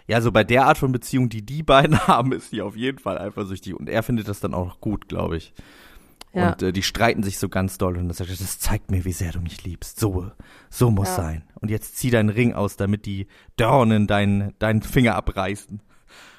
Ja, 0.06 0.20
so 0.20 0.32
bei 0.32 0.44
der 0.44 0.66
Art 0.66 0.78
von 0.78 0.92
Beziehung, 0.92 1.28
die 1.28 1.42
die 1.42 1.62
beiden 1.64 1.98
haben, 2.06 2.32
ist 2.32 2.50
sie 2.50 2.62
auf 2.62 2.76
jeden 2.76 2.98
Fall 2.98 3.18
eifersüchtig. 3.18 3.74
Und 3.74 3.88
er 3.88 4.02
findet 4.02 4.28
das 4.28 4.40
dann 4.40 4.54
auch 4.54 4.80
gut, 4.80 5.08
glaube 5.08 5.36
ich. 5.36 5.52
Ja. 6.34 6.52
Und 6.52 6.62
äh, 6.62 6.72
die 6.72 6.82
streiten 6.82 7.22
sich 7.22 7.38
so 7.38 7.48
ganz 7.50 7.76
doll 7.76 7.98
und 7.98 8.08
er 8.08 8.14
sagt, 8.14 8.30
das 8.30 8.58
zeigt 8.58 8.90
mir, 8.90 9.04
wie 9.04 9.12
sehr 9.12 9.32
du 9.32 9.40
mich 9.40 9.64
liebst. 9.64 10.00
So, 10.00 10.30
so 10.70 10.90
muss 10.90 11.08
Ja. 11.08 11.14
sein. 11.16 11.44
Und 11.60 11.70
jetzt 11.70 11.96
zieh 11.98 12.10
deinen 12.10 12.30
Ring 12.30 12.54
aus, 12.54 12.76
damit 12.76 13.04
die 13.04 13.26
Dornen 13.56 14.06
deinen, 14.06 14.54
deinen 14.58 14.80
Finger 14.82 15.14
abreißen. 15.14 15.80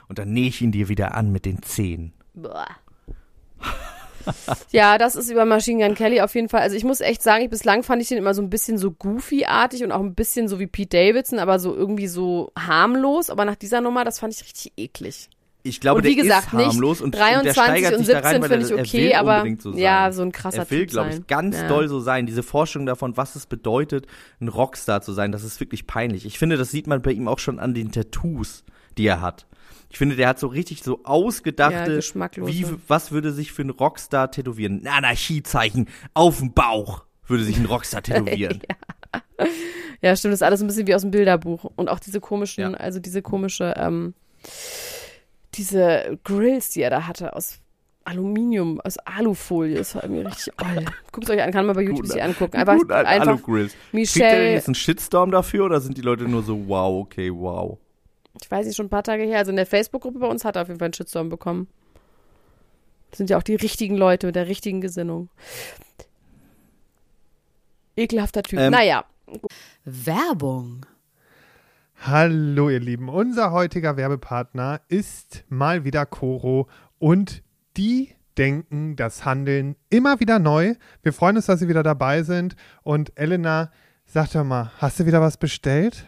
Und 0.10 0.20
dann 0.20 0.34
nähe 0.34 0.48
ich 0.48 0.62
ihn 0.62 0.72
dir 0.72 0.90
wieder 0.90 1.16
an 1.16 1.32
mit 1.32 1.46
den 1.46 1.62
Zehen. 1.62 2.14
Boah. 2.34 2.68
ja, 4.72 4.98
das 4.98 5.16
ist 5.16 5.30
über 5.30 5.46
Machine 5.46 5.86
Gun 5.86 5.96
Kelly 5.96 6.22
auf 6.22 6.36
jeden 6.36 6.50
Fall. 6.50 6.62
Also 6.62 6.76
ich 6.76 6.84
muss 6.84 7.02
echt 7.02 7.22
sagen, 7.22 7.44
ich, 7.44 7.50
bislang 7.50 7.84
fand 7.84 8.02
ich 8.02 8.08
den 8.08 8.18
immer 8.18 8.34
so 8.34 8.42
ein 8.42 8.50
bisschen 8.50 8.78
so 8.78 8.92
goofy-artig 8.92 9.84
und 9.84 9.92
auch 9.92 10.02
ein 10.02 10.16
bisschen 10.16 10.48
so 10.48 10.60
wie 10.60 10.68
Pete 10.68 10.98
Davidson, 10.98 11.40
aber 11.40 11.60
so 11.60 11.76
irgendwie 11.76 12.08
so 12.08 12.52
harmlos. 12.58 13.30
Aber 13.30 13.46
nach 13.46 13.56
dieser 13.56 13.82
Nummer, 13.82 14.04
das 14.04 14.20
fand 14.20 14.34
ich 14.34 14.44
richtig 14.44 14.74
eklig. 14.78 15.30
Ich 15.66 15.80
glaube, 15.80 16.00
und 16.00 16.04
wie 16.06 16.16
der 16.16 16.24
gesagt, 16.24 16.48
ist 16.48 16.54
harmlos 16.54 17.00
nicht 17.00 17.06
und, 17.06 17.16
23 17.16 17.88
und 17.88 17.94
und 17.94 18.06
sich 18.06 18.14
da 18.14 18.20
rein, 18.20 18.42
17 18.42 18.42
weil 18.42 18.50
finde 18.50 18.66
ich 18.66 18.90
okay, 18.90 19.16
aber 19.16 19.46
so 19.60 19.72
ja, 19.74 20.12
so 20.12 20.22
ein 20.22 20.34
krasser 20.34 20.58
Er 20.64 20.72
will, 20.72 20.86
glaube 20.86 21.12
ich, 21.12 21.28
ganz 21.28 21.56
Ja. 21.56 21.68
doll 21.70 21.88
so 21.88 22.02
sein. 22.02 22.26
Diese 22.26 22.44
Vorstellung 22.44 22.86
davon, 22.86 23.16
was 23.16 23.38
es 23.38 23.46
bedeutet, 23.46 24.06
ein 24.42 24.50
Rockstar 24.50 25.02
zu 25.02 25.14
sein, 25.14 25.32
das 25.32 25.46
ist 25.46 25.62
wirklich 25.62 25.88
peinlich. 25.88 26.26
Ich 26.26 26.38
finde, 26.38 26.58
das 26.58 26.70
sieht 26.70 26.86
man 26.88 27.02
bei 27.02 27.12
ihm 27.12 27.30
auch 27.30 27.40
schon 27.40 27.60
an 27.60 27.74
den 27.74 27.94
Tattoos, 27.94 28.66
die 28.98 29.08
er 29.08 29.22
hat. 29.22 29.46
Ich 29.94 30.00
finde, 30.00 30.16
der 30.16 30.28
hat 30.28 30.40
so 30.40 30.48
richtig 30.48 30.82
so 30.82 30.98
Ja, 30.98 31.06
ausgedachte, 31.06 31.98
geschmacklose. 31.98 32.52
wie, 32.52 32.66
was 32.88 33.12
würde 33.12 33.32
sich 33.32 33.52
für 33.52 33.62
ein 33.62 33.70
Rockstar 33.70 34.32
tätowieren? 34.32 34.82
Ein 34.82 34.88
Anarchiezeichen 34.88 35.88
auf 36.16 36.40
dem 36.40 36.52
Bauch 36.52 37.04
würde 37.28 37.44
sich 37.44 37.58
ein 37.58 37.66
Rockstar 37.68 38.02
tätowieren. 38.04 38.60
Ja, 40.02 40.16
stimmt, 40.16 40.32
das 40.34 40.40
ist 40.40 40.44
alles 40.44 40.62
ein 40.62 40.68
bisschen 40.68 40.88
wie 40.88 40.96
aus 40.96 41.02
dem 41.02 41.12
Bilderbuch. 41.12 41.72
Und 41.76 41.90
auch 41.90 42.00
diese 42.00 42.20
komischen, 42.20 42.62
Ja. 42.64 42.72
also 42.74 43.00
diese 43.00 43.22
komische, 43.22 43.76
ähm, 43.78 44.16
diese 45.54 46.18
Grills, 46.24 46.70
die 46.70 46.82
er 46.82 46.90
da 46.90 47.06
hatte, 47.06 47.36
aus 47.36 47.60
Aluminium, 48.04 48.82
aus 48.82 48.98
Alufolie, 48.98 49.76
das 49.78 49.94
war 49.94 50.04
irgendwie 50.04 50.24
richtig 50.24 50.54
oll. 50.60 50.86
Guckt 51.12 51.30
euch 51.30 51.42
an, 51.42 51.52
kann 51.52 51.68
man 51.68 51.76
bei 51.76 51.84
YouTube 51.84 52.08
sich 52.08 52.22
angucken. 52.22 52.58
Einfach, 52.58 52.78
Gut, 52.78 52.92
ein 52.92 53.06
einfach 53.06 53.28
Alu-Grills. 53.28 53.74
Kriegt 53.74 53.84
er 53.94 54.00
Michelle, 54.00 54.54
jetzt 54.54 54.68
einen 54.68 54.76
Shitstorm 54.76 55.30
dafür 55.30 55.66
oder 55.66 55.80
sind 55.80 55.98
die 56.00 56.02
Leute 56.02 56.24
nur 56.24 56.42
so, 56.42 56.68
wow, 56.68 57.04
okay, 57.04 57.32
wow? 57.32 57.78
Ich 58.42 58.50
weiß 58.50 58.66
nicht, 58.66 58.76
schon 58.76 58.88
ein 58.88 58.90
paar 58.90 59.04
Tage 59.04 59.24
her, 59.24 59.40
also 59.40 59.52
in 59.52 59.58
der 59.58 59.66
Facebook-Gruppe 59.66 60.20
bei 60.20 60.28
uns 60.28 60.44
hat 60.44 60.56
er 60.56 60.64
auf 60.64 60.68
jeden 60.68 60.80
Fall 60.80 60.88
einen 60.88 60.94
Shitstorm 60.94 61.30
bekommen. 61.30 61.68
Das 63.12 63.20
sind 63.20 63.30
ja 63.30 63.38
auch 63.38 63.44
die 63.44 63.56
richtigen 63.56 63.96
Leute 63.96 64.26
mit 64.26 64.36
der 64.36 64.48
richtigen 64.48 64.82
Gesinnung. 64.82 65.30
Ekelhafter 67.96 68.42
Typ. 68.42 68.60
Ähm, 68.60 68.72
naja, 68.72 69.06
Werbung. 69.86 70.86
Hallo 72.02 72.70
ihr 72.70 72.80
Lieben, 72.80 73.08
unser 73.08 73.52
heutiger 73.52 73.96
Werbepartner 73.98 74.82
ist 74.88 75.46
mal 75.48 75.86
wieder 75.86 76.06
Coro 76.06 76.68
und 76.98 77.44
die 77.78 78.16
denken 78.38 78.96
das 78.96 79.26
Handeln 79.26 79.76
immer 79.90 80.20
wieder 80.20 80.40
neu. 80.40 80.74
Wir 81.04 81.14
freuen 81.14 81.38
uns, 81.38 81.46
dass 81.46 81.60
Sie 81.60 81.70
wieder 81.70 81.84
dabei 81.84 82.24
sind 82.24 82.56
und 82.82 83.14
Elena, 83.16 83.72
sag 84.06 84.32
doch 84.32 84.44
mal, 84.44 84.72
hast 84.80 85.00
du 85.00 85.06
wieder 85.06 85.22
was 85.22 85.38
bestellt? 85.38 86.08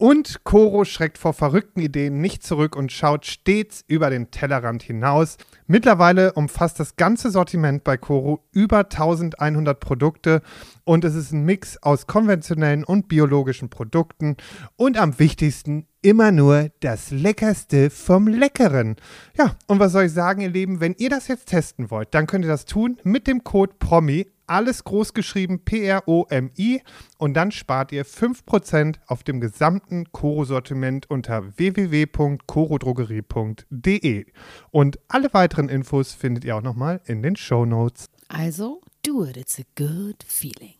Und 0.00 0.44
Coro 0.44 0.86
schreckt 0.86 1.18
vor 1.18 1.34
verrückten 1.34 1.80
Ideen 1.80 2.22
nicht 2.22 2.42
zurück 2.42 2.74
und 2.74 2.90
schaut 2.90 3.26
stets 3.26 3.84
über 3.86 4.08
den 4.08 4.30
Tellerrand 4.30 4.82
hinaus. 4.82 5.36
Mittlerweile 5.70 6.32
umfasst 6.32 6.80
das 6.80 6.96
ganze 6.96 7.30
Sortiment 7.30 7.84
bei 7.84 7.96
Coro 7.96 8.42
über 8.50 8.78
1100 8.78 9.78
Produkte 9.78 10.42
und 10.82 11.04
es 11.04 11.14
ist 11.14 11.30
ein 11.30 11.44
Mix 11.44 11.80
aus 11.80 12.08
konventionellen 12.08 12.82
und 12.82 13.06
biologischen 13.06 13.70
Produkten 13.70 14.36
und 14.74 14.98
am 14.98 15.20
wichtigsten 15.20 15.86
immer 16.02 16.32
nur 16.32 16.70
das 16.80 17.12
Leckerste 17.12 17.90
vom 17.90 18.26
Leckeren. 18.26 18.96
Ja, 19.38 19.54
und 19.68 19.78
was 19.78 19.92
soll 19.92 20.06
ich 20.06 20.12
sagen, 20.12 20.40
ihr 20.40 20.50
Lieben, 20.50 20.80
wenn 20.80 20.96
ihr 20.98 21.08
das 21.08 21.28
jetzt 21.28 21.46
testen 21.46 21.92
wollt, 21.92 22.14
dann 22.14 22.26
könnt 22.26 22.44
ihr 22.44 22.50
das 22.50 22.64
tun 22.64 22.98
mit 23.04 23.28
dem 23.28 23.44
Code 23.44 23.74
PROMI, 23.78 24.26
alles 24.50 24.82
groß 24.82 25.14
geschrieben 25.14 25.64
P-R-O-M-I 25.64 26.82
und 27.18 27.34
dann 27.34 27.52
spart 27.52 27.92
ihr 27.92 28.04
5% 28.04 28.96
auf 29.06 29.22
dem 29.22 29.40
gesamten 29.40 30.10
Koro-Sortiment 30.10 31.08
unter 31.08 31.56
www.korodrogerie.de. 31.56 34.26
Und 34.70 34.98
alle 35.06 35.32
weiteren 35.32 35.59
Infos 35.68 36.14
findet 36.14 36.44
ihr 36.44 36.56
auch 36.56 36.62
nochmal 36.62 37.00
in 37.04 37.22
den 37.22 37.36
Show 37.36 37.64
Notes. 37.64 38.06
Also, 38.28 38.80
do 39.04 39.24
it, 39.24 39.36
it's 39.36 39.58
a 39.58 39.64
good 39.76 40.22
feeling. 40.26 40.74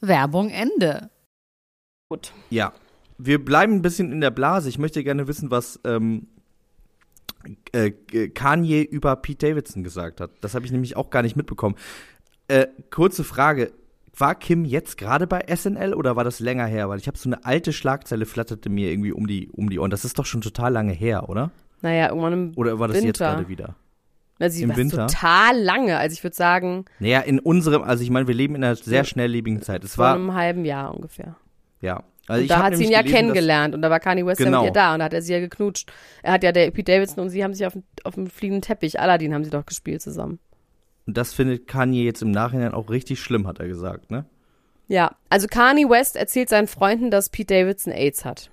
Werbung 0.00 0.50
Ende. 0.50 1.10
Gut. 2.08 2.32
Ja. 2.50 2.72
Wir 3.18 3.42
bleiben 3.42 3.74
ein 3.74 3.82
bisschen 3.82 4.12
in 4.12 4.20
der 4.20 4.30
Blase. 4.30 4.68
Ich 4.68 4.78
möchte 4.78 5.02
gerne 5.02 5.26
wissen, 5.26 5.50
was 5.50 5.80
ähm, 5.84 6.28
äh, 7.72 7.90
Kanye 7.90 8.82
über 8.82 9.16
Pete 9.16 9.48
Davidson 9.48 9.82
gesagt 9.82 10.20
hat. 10.20 10.30
Das 10.42 10.54
habe 10.54 10.66
ich 10.66 10.72
nämlich 10.72 10.96
auch 10.96 11.10
gar 11.10 11.22
nicht 11.22 11.36
mitbekommen. 11.36 11.76
Äh, 12.48 12.66
kurze 12.90 13.24
Frage. 13.24 13.72
War 14.18 14.34
Kim 14.34 14.64
jetzt 14.64 14.96
gerade 14.96 15.26
bei 15.26 15.44
SNL 15.54 15.92
oder 15.92 16.16
war 16.16 16.24
das 16.24 16.40
länger 16.40 16.64
her? 16.66 16.88
Weil 16.88 16.98
ich 16.98 17.06
habe 17.06 17.18
so 17.18 17.28
eine 17.28 17.44
alte 17.44 17.72
Schlagzeile 17.72 18.24
flatterte 18.24 18.70
mir 18.70 18.90
irgendwie 18.90 19.12
um 19.12 19.26
die, 19.26 19.50
um 19.50 19.68
die 19.68 19.78
Ohren. 19.78 19.90
Das 19.90 20.06
ist 20.06 20.18
doch 20.18 20.24
schon 20.24 20.40
total 20.40 20.72
lange 20.72 20.92
her, 20.92 21.28
oder? 21.28 21.50
Naja, 21.82 22.08
irgendwann 22.08 22.32
im 22.32 22.52
Oder 22.56 22.78
war 22.78 22.88
das 22.88 22.96
jetzt 22.96 23.20
Winter. 23.20 23.34
gerade 23.34 23.48
wieder? 23.48 23.76
Sie 24.50 24.62
im 24.62 24.76
Winter? 24.76 25.06
total 25.06 25.58
lange. 25.58 25.96
Also 25.98 26.14
ich 26.14 26.22
würde 26.22 26.36
sagen, 26.36 26.84
Naja, 26.98 27.20
in 27.20 27.38
unserem, 27.38 27.82
also 27.82 28.02
ich 28.02 28.10
meine, 28.10 28.26
wir 28.28 28.34
leben 28.34 28.54
in 28.54 28.64
einer 28.64 28.76
sehr 28.76 29.04
schnelllebigen 29.04 29.62
Zeit. 29.62 29.82
Es 29.84 29.94
vor 29.94 30.04
war, 30.06 30.14
einem 30.14 30.34
halben 30.34 30.64
Jahr 30.64 30.94
ungefähr. 30.94 31.36
ja. 31.80 32.02
Also 32.28 32.42
und 32.42 32.50
da 32.50 32.58
hat 32.64 32.76
sie 32.76 32.82
ihn 32.86 32.90
ja 32.90 33.02
gelesen, 33.02 33.16
kennengelernt 33.18 33.72
und 33.76 33.82
da 33.82 33.88
war 33.88 34.00
Kanye 34.00 34.26
West 34.26 34.40
ja 34.40 34.46
Genau. 34.46 34.62
mit 34.62 34.70
ihr 34.70 34.72
da 34.72 34.94
und 34.94 34.98
da 34.98 35.04
hat 35.04 35.12
er 35.14 35.22
sie 35.22 35.32
ja 35.32 35.38
geknutscht. 35.38 35.92
Er 36.24 36.32
hat 36.32 36.42
ja, 36.42 36.50
der 36.50 36.72
Pete 36.72 36.90
Davidson 36.92 37.22
und 37.22 37.30
sie 37.30 37.44
haben 37.44 37.54
sich 37.54 37.64
auf, 37.64 37.74
dem- 37.74 37.84
auf 38.02 38.16
dem 38.16 38.26
fliegenden 38.26 38.62
Teppich, 38.62 38.98
Aladdin 38.98 39.32
haben 39.32 39.44
sie 39.44 39.50
doch 39.50 39.64
gespielt 39.64 40.02
zusammen. 40.02 40.40
Und 41.06 41.16
das 41.16 41.32
findet 41.32 41.68
Kanye 41.68 42.02
jetzt 42.04 42.22
im 42.22 42.32
Nachhinein 42.32 42.74
auch 42.74 42.90
richtig 42.90 43.20
schlimm, 43.20 43.46
hat 43.46 43.60
er 43.60 43.68
gesagt, 43.68 44.10
ne? 44.10 44.24
Ja, 44.88 45.14
also 45.30 45.46
Kanye 45.46 45.88
West 45.88 46.16
erzählt 46.16 46.48
seinen 46.48 46.66
Freunden, 46.66 47.12
dass 47.12 47.28
Pete 47.30 47.54
Davidson 47.54 47.92
AIDS 47.92 48.24
hat. 48.24 48.50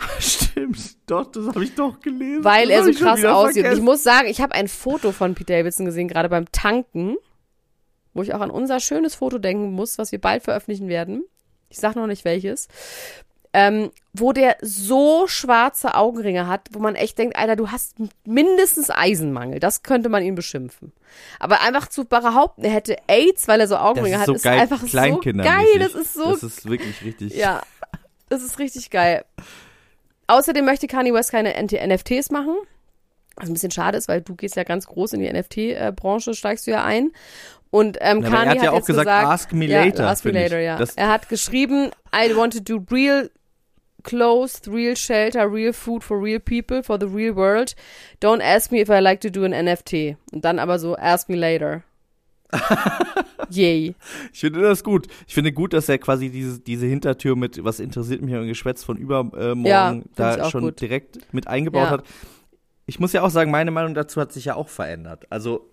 Stimmt, 0.18 0.96
doch, 1.10 1.30
das 1.30 1.46
habe 1.48 1.64
ich 1.64 1.74
doch 1.74 2.00
gelesen. 2.00 2.44
Weil 2.44 2.68
Das 2.68 2.86
er 2.86 2.92
so 2.92 2.98
krass 3.04 3.24
aussieht. 3.24 3.56
Und 3.56 3.56
ich 3.56 3.62
vergessen. 3.62 3.84
muss 3.84 4.02
sagen, 4.02 4.28
ich 4.28 4.40
habe 4.40 4.54
ein 4.54 4.68
Foto 4.68 5.12
von 5.12 5.34
Pete 5.34 5.52
Davidson 5.52 5.86
gesehen, 5.86 6.08
gerade 6.08 6.28
beim 6.28 6.50
Tanken, 6.52 7.16
wo 8.14 8.22
ich 8.22 8.34
auch 8.34 8.40
an 8.40 8.50
unser 8.50 8.80
schönes 8.80 9.14
Foto 9.14 9.38
denken 9.38 9.72
muss, 9.72 9.98
was 9.98 10.12
wir 10.12 10.20
bald 10.20 10.42
veröffentlichen 10.42 10.88
werden. 10.88 11.24
Ich 11.68 11.78
sag 11.78 11.96
noch 11.96 12.06
nicht 12.06 12.24
welches. 12.24 12.68
Ähm, 13.52 13.90
wo 14.12 14.32
der 14.32 14.56
so 14.60 15.26
schwarze 15.26 15.94
Augenringe 15.96 16.46
hat, 16.46 16.68
wo 16.70 16.78
man 16.78 16.94
echt 16.94 17.18
denkt, 17.18 17.36
Alter, 17.36 17.56
du 17.56 17.70
hast 17.72 17.96
mindestens 18.24 18.90
Eisenmangel. 18.90 19.58
Das 19.58 19.82
könnte 19.82 20.08
man 20.08 20.22
ihn 20.22 20.36
beschimpfen. 20.36 20.92
Aber 21.40 21.60
einfach 21.60 21.88
zu 21.88 22.04
behaupten, 22.04 22.62
er 22.64 22.70
hätte 22.70 22.96
AIDS, 23.08 23.48
weil 23.48 23.60
er 23.60 23.66
so 23.66 23.74
das 23.74 23.82
Augenringe 23.82 24.14
ist 24.16 24.20
hat, 24.20 24.26
so 24.26 24.34
ist 24.34 24.42
geil, 24.44 24.60
einfach 24.60 24.80
so 24.86 25.18
geil. 25.20 25.78
Das 25.80 25.94
ist 25.94 26.14
so 26.14 26.30
Das 26.30 26.42
ist 26.44 26.68
wirklich 26.68 27.02
richtig. 27.04 27.34
ja, 27.34 27.60
das 28.28 28.42
ist 28.44 28.60
richtig 28.60 28.90
geil. 28.90 29.24
Außerdem 30.30 30.64
möchte 30.64 30.86
Kanye 30.86 31.12
West 31.12 31.30
keine 31.32 31.54
NFTs 31.60 32.30
machen. 32.30 32.54
Was 33.36 33.48
ein 33.48 33.52
bisschen 33.54 33.70
schade 33.70 33.96
ist, 33.98 34.08
weil 34.08 34.20
du 34.20 34.34
gehst 34.34 34.56
ja 34.56 34.64
ganz 34.64 34.86
groß 34.86 35.14
in 35.14 35.20
die 35.20 35.32
NFT-Branche, 35.32 36.34
steigst 36.34 36.66
du 36.66 36.72
ja 36.72 36.84
ein. 36.84 37.10
Und 37.70 37.98
ähm, 38.00 38.20
Na, 38.20 38.26
aber 38.28 38.36
er 38.36 38.44
Kanye 38.44 38.50
hat 38.58 38.64
ja 38.64 38.70
auch 38.72 38.76
jetzt 38.76 38.86
gesagt, 38.86 39.08
ask 39.08 39.52
me 39.52 39.66
later, 39.66 40.04
Ja, 40.04 40.10
ask 40.10 40.24
me 40.24 40.30
finde 40.32 40.44
ich. 40.46 40.50
later, 40.50 40.60
ja. 40.62 40.76
Das- 40.76 40.94
er 40.96 41.08
hat 41.08 41.28
geschrieben, 41.28 41.90
I 42.14 42.36
want 42.36 42.52
to 42.54 42.60
do 42.60 42.84
real 42.94 43.30
clothes, 44.02 44.62
real 44.66 44.96
shelter, 44.96 45.50
real 45.52 45.72
food 45.72 46.02
for 46.02 46.22
real 46.22 46.40
people, 46.40 46.82
for 46.82 46.98
the 46.98 47.06
real 47.06 47.36
world. 47.36 47.74
Don't 48.22 48.42
ask 48.42 48.72
me 48.72 48.80
if 48.80 48.88
I 48.88 48.98
like 49.00 49.20
to 49.20 49.30
do 49.30 49.44
an 49.44 49.52
NFT. 49.52 50.16
Und 50.32 50.44
dann 50.44 50.58
aber 50.58 50.78
so, 50.78 50.96
ask 50.96 51.28
me 51.28 51.36
later. 51.36 51.82
Yay. 53.50 53.94
Ich 54.32 54.40
finde 54.40 54.60
das 54.62 54.84
gut. 54.84 55.06
Ich 55.26 55.34
finde 55.34 55.52
gut, 55.52 55.72
dass 55.72 55.88
er 55.88 55.98
quasi 55.98 56.30
diese, 56.30 56.60
diese 56.60 56.86
Hintertür 56.86 57.36
mit, 57.36 57.62
was 57.64 57.80
interessiert 57.80 58.22
mich, 58.22 58.34
ein 58.34 58.46
Geschwätz 58.46 58.84
von 58.84 58.96
übermorgen 58.96 59.64
Ja, 59.66 59.90
find 59.90 60.04
ich 60.06 60.14
da 60.16 60.50
schon 60.50 60.62
gut. 60.62 60.80
direkt 60.80 61.32
mit 61.32 61.46
eingebaut 61.48 61.84
Ja. 61.84 61.90
hat. 61.90 62.04
ich 62.86 62.98
muss 63.00 63.12
ja 63.12 63.22
auch 63.22 63.30
sagen, 63.30 63.50
meine 63.50 63.70
Meinung 63.70 63.94
dazu 63.94 64.20
hat 64.20 64.32
sich 64.32 64.46
ja 64.46 64.54
auch 64.56 64.68
verändert. 64.68 65.24
Also 65.30 65.70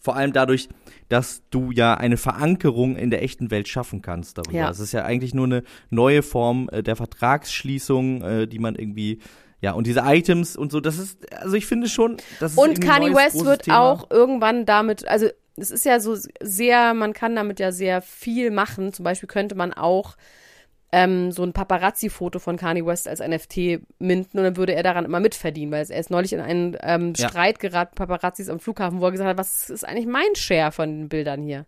vor 0.00 0.14
allem 0.16 0.32
dadurch, 0.32 0.68
dass 1.08 1.42
du 1.50 1.70
ja 1.72 1.94
eine 1.94 2.16
Verankerung 2.16 2.96
in 2.96 3.10
der 3.10 3.22
echten 3.22 3.50
Welt 3.50 3.66
schaffen 3.68 4.00
kannst 4.00 4.38
darüber. 4.38 4.52
Ja. 4.56 4.70
Es 4.70 4.78
ist 4.78 4.92
ja 4.92 5.04
eigentlich 5.04 5.34
nur 5.34 5.46
eine 5.46 5.62
neue 5.90 6.22
Form 6.22 6.68
äh, 6.72 6.82
der 6.82 6.94
Vertragsschließung, 6.96 8.22
äh, 8.22 8.46
die 8.46 8.58
man 8.58 8.74
irgendwie 8.74 9.18
ja, 9.60 9.72
und 9.72 9.88
diese 9.88 10.02
Items 10.04 10.56
und 10.56 10.70
so, 10.70 10.78
das 10.78 10.98
ist, 10.98 11.32
also 11.32 11.56
ich 11.56 11.66
finde 11.66 11.88
schon, 11.88 12.18
das 12.38 12.52
ist 12.52 12.58
Und 12.58 12.80
Kanye 12.80 13.10
neues, 13.10 13.34
West 13.34 13.44
wird 13.44 13.62
Thema. 13.64 13.80
auch 13.80 14.08
irgendwann 14.08 14.66
damit, 14.66 15.08
also 15.08 15.26
es 15.60 15.70
ist 15.70 15.84
ja 15.84 16.00
so 16.00 16.16
sehr, 16.40 16.94
man 16.94 17.12
kann 17.12 17.36
damit 17.36 17.60
ja 17.60 17.72
sehr 17.72 18.02
viel 18.02 18.50
machen. 18.50 18.92
Zum 18.92 19.04
Beispiel 19.04 19.28
könnte 19.28 19.54
man 19.54 19.72
auch 19.72 20.16
ähm, 20.90 21.32
so 21.32 21.42
ein 21.42 21.52
Paparazzi-Foto 21.52 22.38
von 22.38 22.56
Kanye 22.56 22.84
West 22.86 23.08
als 23.08 23.20
NFT 23.20 23.80
minten 23.98 24.38
und 24.38 24.44
dann 24.44 24.56
würde 24.56 24.74
er 24.74 24.82
daran 24.82 25.04
immer 25.04 25.20
mitverdienen, 25.20 25.70
weil 25.70 25.84
er 25.90 26.00
ist 26.00 26.10
neulich 26.10 26.32
in 26.32 26.40
einen 26.40 26.76
ähm, 26.80 27.12
Ja. 27.16 27.28
Streit 27.28 27.58
geraten, 27.58 27.94
Paparazzis 27.94 28.48
am 28.48 28.58
Flughafen, 28.58 29.00
wo 29.00 29.04
er 29.06 29.12
gesagt 29.12 29.28
hat, 29.28 29.38
was 29.38 29.68
ist 29.68 29.84
eigentlich 29.86 30.06
mein 30.06 30.34
Share 30.34 30.72
von 30.72 30.88
den 30.88 31.08
Bildern 31.10 31.42
hier? 31.42 31.66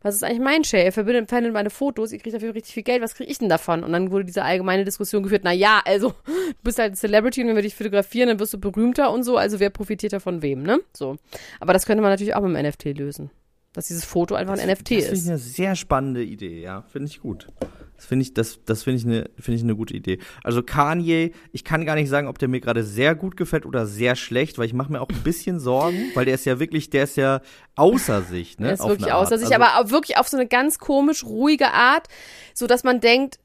Was 0.00 0.14
ist 0.14 0.22
eigentlich 0.22 0.40
mein 0.40 0.62
Share? 0.62 0.84
Ihr 0.84 0.92
verbindet 0.92 1.28
verbindet 1.28 1.54
meine 1.54 1.70
Fotos, 1.70 2.12
ihr 2.12 2.18
kriegt 2.18 2.34
dafür 2.34 2.54
richtig 2.54 2.74
viel 2.74 2.84
Geld, 2.84 3.02
was 3.02 3.14
kriege 3.14 3.30
ich 3.30 3.38
denn 3.38 3.48
davon? 3.48 3.82
Und 3.82 3.92
dann 3.92 4.12
wurde 4.12 4.24
diese 4.24 4.44
allgemeine 4.44 4.84
Diskussion 4.84 5.22
geführt, 5.24 5.42
na 5.44 5.52
ja, 5.52 5.82
also 5.84 6.10
du 6.26 6.62
bist 6.62 6.78
halt 6.78 6.92
ein 6.92 6.96
Celebrity 6.96 7.42
und 7.42 7.48
wenn 7.48 7.56
wir 7.56 7.62
dich 7.62 7.74
fotografieren, 7.74 8.28
dann 8.28 8.38
wirst 8.38 8.54
du 8.54 8.60
berühmter 8.60 9.10
und 9.10 9.24
so, 9.24 9.36
also 9.36 9.58
wer 9.58 9.70
profitiert 9.70 10.12
davon 10.12 10.42
wem, 10.42 10.62
ne? 10.62 10.80
So. 10.96 11.16
Aber 11.58 11.72
das 11.72 11.84
könnte 11.86 12.02
man 12.02 12.12
natürlich 12.12 12.34
auch 12.34 12.42
mit 12.42 12.56
dem 12.56 12.66
NFT 12.66 12.96
lösen. 12.96 13.30
Dass 13.78 13.86
dieses 13.86 14.04
Foto 14.04 14.34
einfach 14.34 14.58
ein 14.58 14.68
NFT 14.68 14.80
das 14.80 14.86
finde 14.86 15.04
ich 15.04 15.12
ist. 15.12 15.28
eine 15.28 15.38
sehr 15.38 15.76
spannende 15.76 16.24
Idee, 16.24 16.60
ja, 16.60 16.82
finde 16.90 17.06
ich 17.06 17.20
gut. 17.20 17.46
Das 17.94 18.06
finde 18.06 18.24
ich, 18.24 18.34
das, 18.34 18.58
das 18.64 18.82
finde 18.82 18.98
ich 18.98 19.06
eine, 19.06 19.30
finde 19.38 19.56
ich 19.56 19.62
eine 19.62 19.76
gute 19.76 19.94
Idee. 19.94 20.18
Also 20.42 20.64
Kanye, 20.64 21.30
ich 21.52 21.62
kann 21.62 21.86
gar 21.86 21.94
nicht 21.94 22.08
sagen, 22.08 22.26
ob 22.26 22.40
der 22.40 22.48
mir 22.48 22.58
gerade 22.60 22.82
sehr 22.82 23.14
gut 23.14 23.36
gefällt 23.36 23.64
oder 23.66 23.86
sehr 23.86 24.16
schlecht, 24.16 24.58
weil 24.58 24.66
ich 24.66 24.72
mache 24.72 24.90
mir 24.90 25.00
auch 25.00 25.08
ein 25.08 25.22
bisschen 25.22 25.60
Sorgen, 25.60 26.10
weil 26.14 26.24
der 26.24 26.34
ist 26.34 26.44
ja 26.44 26.58
wirklich, 26.58 26.90
der 26.90 27.04
ist 27.04 27.16
ja 27.16 27.40
außer 27.76 28.22
sich, 28.22 28.58
ne? 28.58 28.66
Er 28.66 28.72
ist 28.74 28.80
auf 28.80 28.88
wirklich 28.90 29.12
außer 29.12 29.38
sich, 29.38 29.46
Also- 29.52 29.62
aber 29.64 29.78
auch 29.78 29.90
wirklich 29.92 30.16
auf 30.18 30.26
so 30.26 30.36
eine 30.36 30.48
ganz 30.48 30.80
komisch 30.80 31.22
ruhige 31.22 31.70
Art, 31.72 32.08
so 32.54 32.66
dass 32.66 32.82
man 32.82 32.98
denkt, 32.98 33.38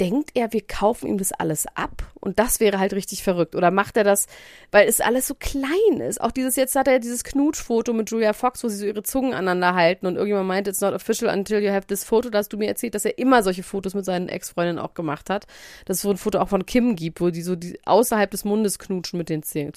denkt 0.00 0.30
er, 0.34 0.52
wir 0.52 0.66
kaufen 0.66 1.08
ihm 1.08 1.18
das 1.18 1.32
alles 1.32 1.66
ab? 1.74 2.04
Und 2.20 2.38
das 2.38 2.60
wäre 2.60 2.78
halt 2.78 2.92
richtig 2.92 3.22
verrückt. 3.22 3.54
Oder 3.54 3.70
macht 3.70 3.96
er 3.96 4.04
das, 4.04 4.26
weil 4.72 4.88
es 4.88 5.00
alles 5.00 5.26
so 5.28 5.34
klein 5.34 6.00
ist? 6.00 6.20
Auch 6.20 6.32
dieses, 6.32 6.56
jetzt 6.56 6.74
hat 6.74 6.88
er 6.88 6.98
dieses 6.98 7.22
Knutschfoto 7.24 7.92
mit 7.92 8.10
Julia 8.10 8.32
Fox, 8.32 8.64
wo 8.64 8.68
sie 8.68 8.76
so 8.76 8.86
ihre 8.86 9.02
Zungen 9.02 9.32
aneinander 9.32 9.74
halten 9.74 10.06
und 10.06 10.16
irgendjemand 10.16 10.48
meint, 10.48 10.68
it's 10.68 10.80
not 10.80 10.92
official 10.92 11.32
until 11.32 11.62
you 11.62 11.70
have 11.70 11.86
this 11.86 12.04
photo. 12.04 12.30
Da 12.30 12.38
hast 12.38 12.52
du 12.52 12.56
mir 12.56 12.68
erzählt, 12.68 12.94
dass 12.94 13.04
er 13.04 13.18
immer 13.18 13.42
solche 13.42 13.62
Fotos 13.62 13.94
mit 13.94 14.04
seinen 14.04 14.28
Ex-Freundinnen 14.28 14.78
auch 14.78 14.94
gemacht 14.94 15.30
hat. 15.30 15.46
Dass 15.84 15.98
es 15.98 16.02
so 16.02 16.10
ein 16.10 16.16
Foto 16.16 16.40
auch 16.40 16.48
von 16.48 16.66
Kim 16.66 16.96
gibt, 16.96 17.20
wo 17.20 17.30
die 17.30 17.42
so 17.42 17.54
die 17.54 17.78
außerhalb 17.84 18.30
des 18.30 18.44
Mundes 18.44 18.78
knutschen 18.78 19.18
mit 19.18 19.28
den 19.28 19.42
Zungen. 19.42 19.74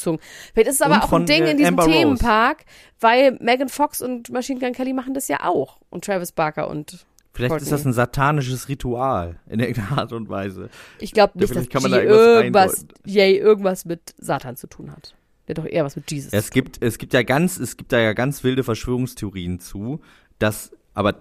Vielleicht 0.53 0.69
ist 0.69 0.75
es 0.75 0.81
aber 0.81 0.95
Und 0.95 1.03
auch 1.03 1.13
ein 1.13 1.25
Ding 1.25 1.43
äh, 1.43 1.51
in 1.51 1.57
diesem 1.57 1.79
Amber 1.79 1.83
Rose. 1.83 1.97
Themenpark, 1.97 2.65
weil 2.99 3.37
Megan 3.39 3.69
Fox 3.69 4.01
und 4.01 4.29
Machine 4.31 4.59
Gun 4.59 4.73
Kelly 4.73 4.93
machen 4.93 5.13
das 5.13 5.27
ja 5.27 5.43
auch. 5.43 5.77
Und 5.89 6.05
Travis 6.05 6.31
Barker 6.31 6.67
und 6.69 7.05
Vielleicht 7.39 7.61
ist 7.61 7.69
Courtney. 7.69 7.77
das 7.77 7.85
ein 7.85 7.93
satanisches 7.93 8.67
Ritual 8.67 9.39
in 9.47 9.61
irgendeiner 9.61 9.97
Art 9.97 10.11
und 10.11 10.27
Weise. 10.27 10.69
Ich 10.99 11.13
glaube 11.13 11.39
nicht, 11.39 11.55
dass 11.55 11.69
kann 11.69 11.81
man 11.81 11.91
da 11.91 12.01
irgendwas. 12.01 12.85
Jay 13.05 13.37
irgendwas 13.37 13.85
mit 13.85 14.13
Satan 14.17 14.57
zu 14.57 14.67
tun 14.67 14.91
hat. 14.91 15.15
Der 15.47 15.55
hat 15.55 15.65
doch 15.65 15.71
eher 15.71 15.85
was 15.85 15.95
mit 15.95 16.11
Jesus. 16.11 16.33
Es 16.33 16.51
gibt, 16.51 16.81
es 16.83 16.97
gibt 16.97 17.13
ja 17.13 17.23
ganz, 17.23 17.57
es 17.57 17.77
gibt 17.77 17.93
da 17.93 17.99
ja 17.99 18.11
ganz 18.13 18.43
wilde 18.43 18.63
Verschwörungstheorien 18.63 19.59
zu, 19.59 20.01
dass, 20.37 20.71
aber, 20.93 21.15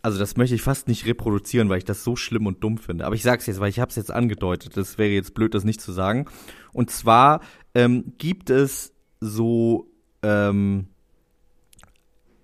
also 0.00 0.18
das 0.18 0.36
möchte 0.38 0.54
ich 0.54 0.62
fast 0.62 0.88
nicht 0.88 1.06
reproduzieren, 1.06 1.68
weil 1.68 1.78
ich 1.78 1.84
das 1.84 2.02
so 2.02 2.16
schlimm 2.16 2.46
und 2.46 2.64
dumm 2.64 2.78
finde. 2.78 3.04
Aber 3.04 3.14
ich 3.14 3.22
sag's 3.22 3.46
jetzt, 3.46 3.60
weil 3.60 3.68
ich 3.68 3.78
habe 3.78 3.90
es 3.90 3.96
jetzt 3.96 4.10
angedeutet. 4.10 4.76
Das 4.76 4.96
wäre 4.96 5.10
jetzt 5.10 5.34
blöd, 5.34 5.54
das 5.54 5.64
nicht 5.64 5.82
zu 5.82 5.92
sagen. 5.92 6.26
Und 6.72 6.90
zwar 6.90 7.40
ähm, 7.74 8.14
gibt 8.16 8.48
es 8.48 8.94
so, 9.20 9.90
ähm, 10.22 10.88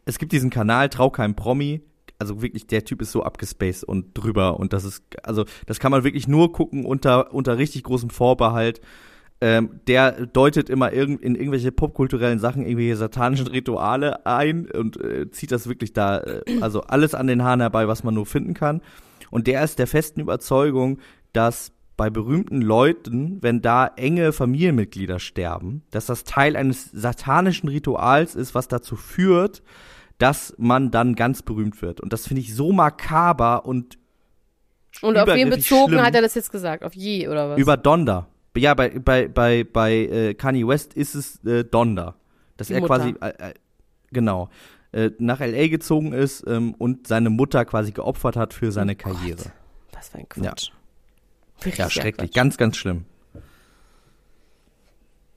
es 0.04 0.18
gibt 0.18 0.32
diesen 0.32 0.50
Kanal 0.50 0.90
Trau 0.90 1.10
kein 1.10 1.34
Promi. 1.34 1.80
Also 2.18 2.42
wirklich, 2.42 2.66
der 2.66 2.84
Typ 2.84 3.02
ist 3.02 3.12
so 3.12 3.22
abgespaced 3.22 3.84
und 3.84 4.14
drüber 4.14 4.58
und 4.60 4.72
das 4.72 4.84
ist, 4.84 5.02
also 5.22 5.44
das 5.66 5.80
kann 5.80 5.90
man 5.90 6.04
wirklich 6.04 6.28
nur 6.28 6.52
gucken 6.52 6.84
unter 6.84 7.34
unter 7.34 7.58
richtig 7.58 7.82
großem 7.82 8.10
Vorbehalt. 8.10 8.80
Ähm, 9.40 9.80
der 9.88 10.26
deutet 10.26 10.70
immer 10.70 10.92
irgend, 10.92 11.20
in 11.20 11.34
irgendwelche 11.34 11.72
popkulturellen 11.72 12.38
Sachen 12.38 12.62
irgendwelche 12.62 12.96
satanischen 12.96 13.48
Rituale 13.48 14.24
ein 14.24 14.70
und 14.70 14.98
äh, 15.02 15.28
zieht 15.30 15.50
das 15.50 15.68
wirklich 15.68 15.92
da, 15.92 16.20
äh, 16.20 16.42
also 16.60 16.82
alles 16.82 17.14
an 17.14 17.26
den 17.26 17.42
Haaren 17.42 17.60
herbei, 17.60 17.88
was 17.88 18.04
man 18.04 18.14
nur 18.14 18.26
finden 18.26 18.54
kann. 18.54 18.80
Und 19.30 19.48
der 19.48 19.64
ist 19.64 19.80
der 19.80 19.88
festen 19.88 20.20
Überzeugung, 20.20 20.98
dass 21.32 21.72
bei 21.96 22.10
berühmten 22.10 22.60
Leuten, 22.60 23.38
wenn 23.40 23.60
da 23.60 23.86
enge 23.86 24.32
Familienmitglieder 24.32 25.18
sterben, 25.18 25.82
dass 25.90 26.06
das 26.06 26.24
Teil 26.24 26.56
eines 26.56 26.90
satanischen 26.92 27.68
Rituals 27.68 28.34
ist, 28.34 28.54
was 28.54 28.68
dazu 28.68 28.96
führt, 28.96 29.62
dass 30.18 30.54
man 30.58 30.90
dann 30.90 31.14
ganz 31.14 31.42
berühmt 31.42 31.80
wird. 31.82 32.00
Und 32.00 32.12
das 32.12 32.26
finde 32.26 32.40
ich 32.42 32.54
so 32.54 32.72
makaber 32.72 33.64
und 33.66 33.98
und 35.02 35.18
auf 35.18 35.26
wen 35.26 35.50
bezogen 35.50 35.94
schlimm. 35.94 36.04
hat 36.04 36.14
er 36.14 36.22
das 36.22 36.34
jetzt 36.34 36.52
gesagt? 36.52 36.84
Auf 36.84 36.94
je 36.94 37.26
oder 37.28 37.50
was? 37.50 37.58
über 37.58 37.76
Donda. 37.76 38.28
Ja, 38.56 38.74
bei, 38.74 38.90
bei, 38.90 39.26
bei, 39.26 39.64
bei 39.64 39.92
äh, 39.94 40.34
Kanye 40.34 40.66
West 40.68 40.94
ist 40.94 41.16
es 41.16 41.44
äh, 41.44 41.64
Donda. 41.64 42.14
Dass 42.56 42.68
Die 42.68 42.74
er 42.74 42.80
Mutter. 42.80 42.94
quasi, 42.98 43.14
äh, 43.20 43.50
äh, 43.50 43.54
genau, 44.12 44.48
äh, 44.92 45.10
nach 45.18 45.40
L.A. 45.40 45.66
gezogen 45.66 46.12
ist 46.12 46.44
ähm, 46.46 46.74
und 46.74 47.08
seine 47.08 47.30
Mutter 47.30 47.64
quasi 47.64 47.90
geopfert 47.90 48.36
hat 48.36 48.54
für 48.54 48.70
seine 48.70 48.92
Oh 48.92 48.94
Gott. 48.94 49.14
Karriere. 49.16 49.42
Was 49.92 50.10
für 50.10 50.18
ein 50.18 50.28
Quatsch. 50.28 50.70
Ja, 51.64 51.72
sehr 51.74 51.90
schrecklich. 51.90 52.30
Quatsch. 52.30 52.36
Ganz, 52.36 52.56
ganz 52.56 52.76
schlimm. 52.76 53.04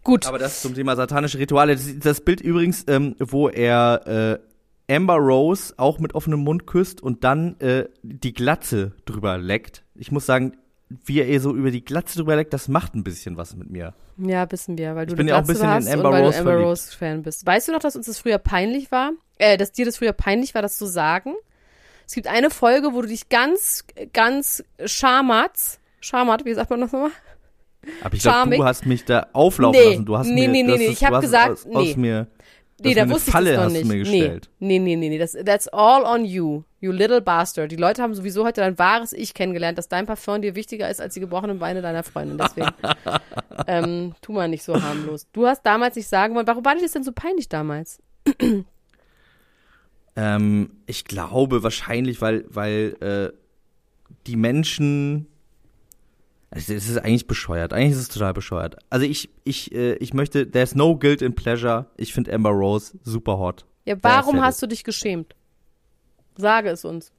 Gut. 0.04 0.26
Aber 0.28 0.38
das 0.38 0.62
zum 0.62 0.76
Thema 0.76 0.96
satanische 0.96 1.40
Rituale. 1.40 1.76
Das, 1.76 1.88
das 2.00 2.22
Bild 2.22 2.40
übrigens, 2.42 2.86
ähm, 2.88 3.16
wo 3.20 3.50
er 3.50 4.06
äh, 4.06 4.40
Amber 4.90 5.16
Rose 5.18 5.74
auch 5.78 6.00
mit 6.00 6.16
offenem 6.16 6.42
Mund 6.42 6.66
küsst 6.66 7.02
und 7.02 7.24
dann 7.24 7.60
äh, 7.60 7.86
die 8.04 8.34
Glatze 8.34 8.94
drüber 9.06 9.38
leckt. 9.38 9.84
Ich 9.96 10.12
muss 10.12 10.26
sagen, 10.26 10.56
wie 11.06 11.20
er 11.22 11.40
so 11.42 11.54
über 11.54 11.72
die 11.72 11.84
Glatze 11.84 12.18
drüber 12.20 12.36
leckt, 12.38 12.54
das 12.54 12.68
macht 12.70 12.96
ein 12.96 13.04
bisschen 13.04 13.36
was 13.36 13.56
mit 13.56 13.70
mir. 13.70 13.94
Ja, 14.18 14.50
wissen 14.52 14.78
wir, 14.78 14.96
weil 14.96 15.06
du 15.06 15.14
Ich 15.14 15.18
bin 15.18 15.28
ja 15.28 15.36
auch 15.36 15.40
ein 15.42 15.48
bisschen 15.48 15.70
in 15.82 15.88
Amber 15.90 16.10
und 16.10 16.16
weil 16.16 16.24
Rose 16.24 16.44
du 16.44 16.50
Amber. 16.50 16.64
Rose 16.64 16.96
Fan 16.98 17.22
bist. 17.24 17.46
Weißt 17.46 17.68
du 17.68 17.74
noch, 17.74 17.80
dass 17.80 17.96
uns 17.96 18.06
das 18.06 18.20
früher 18.20 18.38
peinlich 18.38 18.92
war? 18.92 19.12
Äh, 19.38 19.58
dass 19.58 19.72
dir 19.74 19.86
das 19.86 19.98
früher 19.98 20.14
peinlich 20.14 20.56
war, 20.56 20.62
das 20.62 20.78
zu 20.78 20.86
sagen? 20.86 21.34
Es 22.08 22.14
gibt 22.14 22.28
eine 22.28 22.50
Folge, 22.50 22.94
wo 22.94 23.02
du 23.02 23.10
dich 23.10 23.28
ganz, 23.28 23.84
ganz 24.14 24.64
schamats, 24.86 25.80
schamat, 26.00 26.46
wie 26.46 26.54
sagt 26.54 26.70
man 26.70 26.80
das 26.80 26.92
nochmal? 26.94 27.12
Aber 28.02 28.16
ich 28.16 28.22
glaube, 28.22 28.56
du 28.56 28.64
hast 28.64 28.86
mich 28.86 29.06
da 29.06 29.28
auflaufen 29.34 29.80
Nee. 29.82 29.90
lassen. 29.92 30.06
Du 30.06 30.18
hast 30.18 30.28
Nee, 30.28 30.48
mir, 30.48 30.50
nee, 30.50 30.64
nee, 30.64 30.78
nee, 30.78 30.88
ich 30.88 31.04
hab 31.04 31.10
du 31.12 31.16
hast 31.18 31.22
gesagt, 31.24 31.52
aus, 31.52 31.66
aus 31.66 31.86
nee. 31.88 31.96
mir, 31.98 32.28
Nee, 32.80 32.94
da 32.94 33.10
wusste 33.10 33.32
Falle 33.32 33.52
ich 33.52 33.56
das 33.56 33.66
noch 33.66 33.72
nicht. 33.72 33.84
du 33.84 33.88
mir 33.88 34.00
gestellt. 34.00 34.50
Nee, 34.60 34.80
nee, 34.80 34.96
nee, 34.96 35.10
nee. 35.10 35.18
Das, 35.18 35.32
that's 35.32 35.68
all 35.70 36.04
on 36.04 36.26
you, 36.26 36.64
you 36.80 36.92
little 36.92 37.22
bastard. 37.22 37.72
Die 37.72 37.76
Leute 37.76 38.04
haben 38.04 38.14
sowieso 38.14 38.46
heute 38.46 38.62
dein 38.62 38.78
wahres 38.78 39.14
Ich 39.14 39.34
kennengelernt, 39.34 39.78
dass 39.78 39.88
dein 39.88 40.06
Parfum 40.06 40.42
dir 40.42 40.54
wichtiger 40.54 40.90
ist 40.90 41.02
als 41.02 41.16
die 41.16 41.20
gebrochenen 41.20 41.58
Beine 41.58 41.82
deiner 41.82 42.04
Freundin. 42.04 42.38
Deswegen, 42.38 42.70
ähm, 43.68 44.16
tu 44.22 44.32
mal 44.32 44.48
nicht 44.48 44.64
so 44.64 44.80
harmlos. 44.80 45.28
Du 45.34 45.48
hast 45.48 45.64
damals 45.66 45.96
nicht 45.96 46.08
sagen 46.08 46.36
wollen, 46.36 46.46
warum 46.46 46.64
war 46.64 46.76
dir 46.76 46.82
das 46.82 46.92
denn 46.92 47.04
so 47.04 47.12
peinlich 47.12 47.50
damals? 47.50 48.00
Ähm, 50.20 50.72
ich 50.88 51.06
glaube 51.06 51.62
wahrscheinlich, 51.62 52.22
weil, 52.22 52.44
weil 52.50 52.98
äh, 53.02 53.38
die 54.26 54.36
Menschen. 54.36 55.28
Also 56.50 56.74
es 56.74 56.90
ist 56.90 56.98
eigentlich 56.98 57.28
bescheuert. 57.28 57.74
Eigentlich 57.74 57.92
ist 57.92 58.00
es 58.00 58.08
total 58.08 58.34
bescheuert. 58.34 58.78
Also 58.90 59.06
ich, 59.06 59.30
ich, 59.44 59.74
äh, 59.74 59.96
ich 59.96 60.14
möchte, 60.14 60.50
there's 60.50 60.76
no 60.76 60.98
guilt 60.98 61.22
in 61.22 61.36
pleasure. 61.36 61.88
Ich 61.98 62.14
finde 62.14 62.34
Amber 62.34 62.52
Rose 62.52 62.98
super 63.04 63.38
hot. 63.38 63.66
Ja, 63.86 63.96
warum 64.02 64.42
hast 64.42 64.62
du 64.62 64.68
dich 64.68 64.84
geschämt? 64.84 65.36
Sage 66.38 66.70
es 66.70 66.86
uns. 66.86 67.12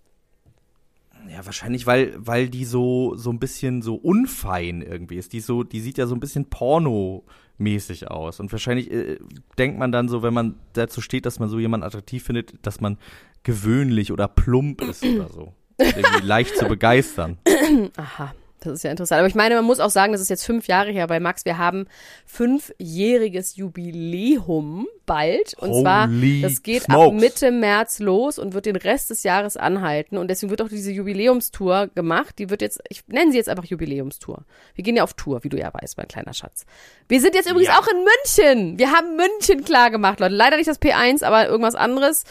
Ja, 1.30 1.44
wahrscheinlich, 1.44 1.86
weil, 1.86 2.14
weil 2.16 2.48
die 2.48 2.64
so, 2.64 3.14
so 3.16 3.30
ein 3.30 3.38
bisschen 3.38 3.82
so 3.82 3.96
unfein 3.96 4.80
irgendwie 4.80 5.16
ist. 5.16 5.32
Die 5.32 5.40
so, 5.40 5.62
die 5.62 5.80
sieht 5.80 5.98
ja 5.98 6.06
so 6.06 6.14
ein 6.14 6.20
bisschen 6.20 6.46
pornomäßig 6.46 8.10
aus. 8.10 8.40
Und 8.40 8.50
wahrscheinlich 8.50 8.90
äh, 8.90 9.18
denkt 9.58 9.78
man 9.78 9.92
dann 9.92 10.08
so, 10.08 10.22
wenn 10.22 10.32
man 10.32 10.54
dazu 10.72 11.00
steht, 11.00 11.26
dass 11.26 11.38
man 11.38 11.50
so 11.50 11.58
jemanden 11.58 11.84
attraktiv 11.84 12.24
findet, 12.24 12.54
dass 12.64 12.80
man 12.80 12.96
gewöhnlich 13.42 14.10
oder 14.10 14.28
plump 14.28 14.80
ist 14.82 15.04
oder 15.04 15.28
so. 15.28 15.52
Irgendwie 15.78 16.26
leicht 16.26 16.56
zu 16.56 16.66
begeistern. 16.66 17.38
Aha. 17.96 18.32
Das 18.60 18.72
ist 18.72 18.82
ja 18.82 18.90
interessant. 18.90 19.20
Aber 19.20 19.28
ich 19.28 19.34
meine, 19.34 19.54
man 19.54 19.64
muss 19.64 19.78
auch 19.80 19.90
sagen, 19.90 20.12
das 20.12 20.20
ist 20.20 20.30
jetzt 20.30 20.44
fünf 20.44 20.66
Jahre 20.66 20.90
her 20.90 21.06
bei 21.06 21.20
Max. 21.20 21.44
Wir 21.44 21.58
haben 21.58 21.86
fünfjähriges 22.26 23.56
Jubiläum 23.56 24.86
bald. 25.06 25.54
Und 25.58 25.74
zwar, 25.74 26.08
Holy 26.08 26.42
das 26.42 26.62
geht 26.62 26.84
ab 26.90 26.96
smokes. 26.96 27.20
Mitte 27.20 27.50
März 27.50 27.98
los 27.98 28.38
und 28.38 28.54
wird 28.54 28.66
den 28.66 28.76
Rest 28.76 29.10
des 29.10 29.22
Jahres 29.22 29.56
anhalten. 29.56 30.18
Und 30.18 30.28
deswegen 30.28 30.50
wird 30.50 30.62
auch 30.62 30.68
diese 30.68 30.90
Jubiläumstour 30.90 31.88
gemacht. 31.94 32.38
Die 32.38 32.50
wird 32.50 32.62
jetzt, 32.62 32.80
ich 32.88 33.06
nenne 33.06 33.30
sie 33.30 33.36
jetzt 33.38 33.48
einfach 33.48 33.64
Jubiläumstour. 33.64 34.44
Wir 34.74 34.84
gehen 34.84 34.96
ja 34.96 35.04
auf 35.04 35.14
Tour, 35.14 35.44
wie 35.44 35.48
du 35.48 35.58
ja 35.58 35.72
weißt, 35.72 35.96
mein 35.96 36.08
kleiner 36.08 36.34
Schatz. 36.34 36.66
Wir 37.08 37.20
sind 37.20 37.34
jetzt 37.34 37.50
übrigens 37.50 37.68
Ja. 37.68 37.78
auch 37.78 37.86
in 37.86 37.98
München. 38.04 38.78
Wir 38.78 38.90
haben 38.92 39.16
München 39.16 39.64
klar 39.64 39.90
gemacht, 39.90 40.20
Leute. 40.20 40.34
Leider 40.34 40.56
nicht 40.56 40.68
das 40.68 40.80
P1, 40.80 41.24
aber 41.24 41.46
irgendwas 41.48 41.74
anderes. 41.74 42.24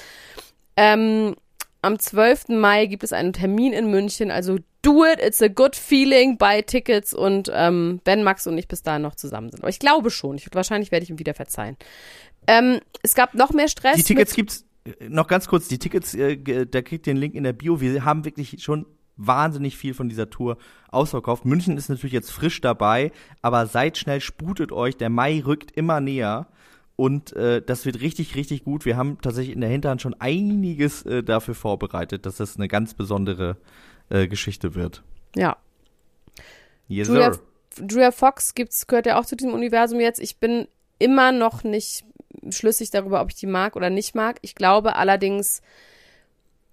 Ähm, 0.75 1.35
am 1.81 1.99
12. 1.99 2.49
Mai 2.49 2.85
gibt 2.87 3.03
es 3.03 3.13
einen 3.13 3.33
Termin 3.33 3.71
in 3.73 3.89
München, 3.89 4.29
also 4.31 4.57
do 4.87 5.03
it, 5.05 5.19
it's 5.19 5.41
a 5.41 5.47
good 5.47 5.75
feeling, 5.75 6.37
buy 6.37 6.63
Tickets 6.63 7.13
und 7.13 7.51
ähm, 7.53 7.99
wenn 8.05 8.23
Max 8.23 8.47
und 8.47 8.57
ich 8.57 8.67
bis 8.67 8.83
dahin 8.83 9.01
noch 9.01 9.15
zusammen 9.15 9.49
sind. 9.49 9.61
Aber 9.61 9.69
ich 9.69 9.79
glaube 9.79 10.09
schon, 10.09 10.37
ich, 10.37 10.47
wahrscheinlich 10.53 10.91
werde 10.91 11.03
ich 11.03 11.09
ihm 11.09 11.19
wieder 11.19 11.33
verzeihen. 11.33 11.75
Ähm, 12.47 12.79
es 13.03 13.13
gab 13.13 13.33
noch 13.33 13.51
mehr 13.51 13.67
Stress. 13.67 13.97
Die 13.97 14.03
Tickets 14.03 14.33
gibt's 14.33 14.65
äh, 14.85 15.09
noch 15.09 15.27
ganz 15.27 15.47
kurz, 15.47 15.67
die 15.67 15.77
Tickets, 15.77 16.13
äh, 16.13 16.65
da 16.65 16.81
kriegt 16.81 17.05
ihr 17.07 17.13
den 17.13 17.19
Link 17.19 17.35
in 17.35 17.43
der 17.43 17.53
Bio. 17.53 17.81
Wir 17.81 18.05
haben 18.05 18.23
wirklich 18.23 18.63
schon 18.63 18.85
wahnsinnig 19.17 19.75
viel 19.75 19.93
von 19.93 20.09
dieser 20.09 20.29
Tour 20.29 20.57
ausverkauft. 20.89 21.43
München 21.43 21.75
ist 21.75 21.89
natürlich 21.89 22.13
jetzt 22.13 22.31
frisch 22.31 22.61
dabei, 22.61 23.11
aber 23.41 23.65
seid 23.65 23.97
schnell, 23.97 24.21
sputet 24.21 24.71
euch. 24.71 24.95
Der 24.95 25.09
Mai 25.09 25.43
rückt 25.45 25.71
immer 25.71 25.99
näher. 25.99 26.47
Und 26.95 27.33
äh, 27.33 27.61
das 27.61 27.85
wird 27.85 28.01
richtig, 28.01 28.35
richtig 28.35 28.63
gut. 28.63 28.85
Wir 28.85 28.97
haben 28.97 29.19
tatsächlich 29.21 29.53
in 29.53 29.61
der 29.61 29.69
Hinterhand 29.69 30.01
schon 30.01 30.15
einiges 30.15 31.03
äh, 31.03 31.21
dafür 31.21 31.53
vorbereitet, 31.53 32.25
dass 32.25 32.37
das 32.37 32.55
eine 32.55 32.67
ganz 32.67 32.95
besondere 32.95 33.57
äh, 34.09 34.27
Geschichte 34.27 34.75
wird. 34.75 35.03
Ja. 35.35 35.57
Yes, 36.87 37.07
Julia, 37.07 37.33
sir. 37.33 37.41
Julia 37.89 38.11
Fox 38.11 38.55
gibt's, 38.55 38.87
gehört 38.87 39.05
ja 39.05 39.19
auch 39.19 39.25
zu 39.25 39.35
diesem 39.35 39.53
Universum 39.53 39.99
jetzt. 39.99 40.19
Ich 40.19 40.37
bin 40.37 40.67
immer 40.99 41.31
noch 41.31 41.63
nicht 41.63 42.05
schlüssig 42.49 42.91
darüber, 42.91 43.21
ob 43.21 43.29
ich 43.29 43.35
die 43.35 43.47
mag 43.47 43.75
oder 43.75 43.89
nicht 43.89 44.15
mag. 44.15 44.37
Ich 44.41 44.55
glaube 44.55 44.95
allerdings, 44.95 45.61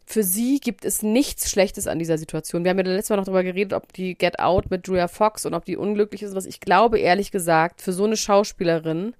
für 0.06 0.22
sie 0.22 0.60
gibt 0.60 0.84
es 0.84 1.02
nichts 1.02 1.50
Schlechtes 1.50 1.86
an 1.86 1.98
dieser 1.98 2.18
Situation. 2.18 2.64
Wir 2.64 2.70
haben 2.70 2.78
ja 2.78 2.84
letztes 2.84 3.10
Mal 3.10 3.16
noch 3.16 3.24
darüber 3.24 3.42
geredet, 3.42 3.72
ob 3.72 3.92
die 3.92 4.16
Get 4.16 4.38
Out 4.38 4.70
mit 4.70 4.86
Julia 4.86 5.08
Fox 5.08 5.46
und 5.46 5.54
ob 5.54 5.64
die 5.64 5.76
unglücklich 5.76 6.22
ist. 6.22 6.34
Was 6.34 6.46
ich 6.46 6.60
glaube, 6.60 6.98
ehrlich 6.98 7.30
gesagt, 7.30 7.80
für 7.82 7.92
so 7.92 8.04
eine 8.04 8.16
Schauspielerin 8.16 9.14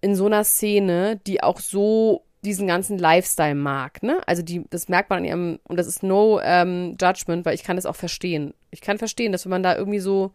in 0.00 0.14
so 0.14 0.26
einer 0.26 0.44
Szene, 0.44 1.20
die 1.26 1.42
auch 1.42 1.58
so 1.58 2.22
diesen 2.44 2.66
ganzen 2.66 2.98
Lifestyle 2.98 3.54
mag, 3.54 4.02
ne? 4.02 4.20
Also 4.26 4.42
die, 4.42 4.64
das 4.70 4.88
merkt 4.88 5.10
man 5.10 5.20
an 5.20 5.24
ihrem, 5.24 5.58
und 5.64 5.76
das 5.78 5.86
ist 5.86 6.02
no 6.02 6.40
ähm, 6.42 6.96
judgment, 7.00 7.44
weil 7.44 7.54
ich 7.54 7.64
kann 7.64 7.76
das 7.76 7.86
auch 7.86 7.96
verstehen. 7.96 8.54
Ich 8.70 8.80
kann 8.80 8.98
verstehen, 8.98 9.32
dass 9.32 9.44
wenn 9.44 9.50
man 9.50 9.62
da 9.62 9.76
irgendwie 9.76 9.98
so 9.98 10.32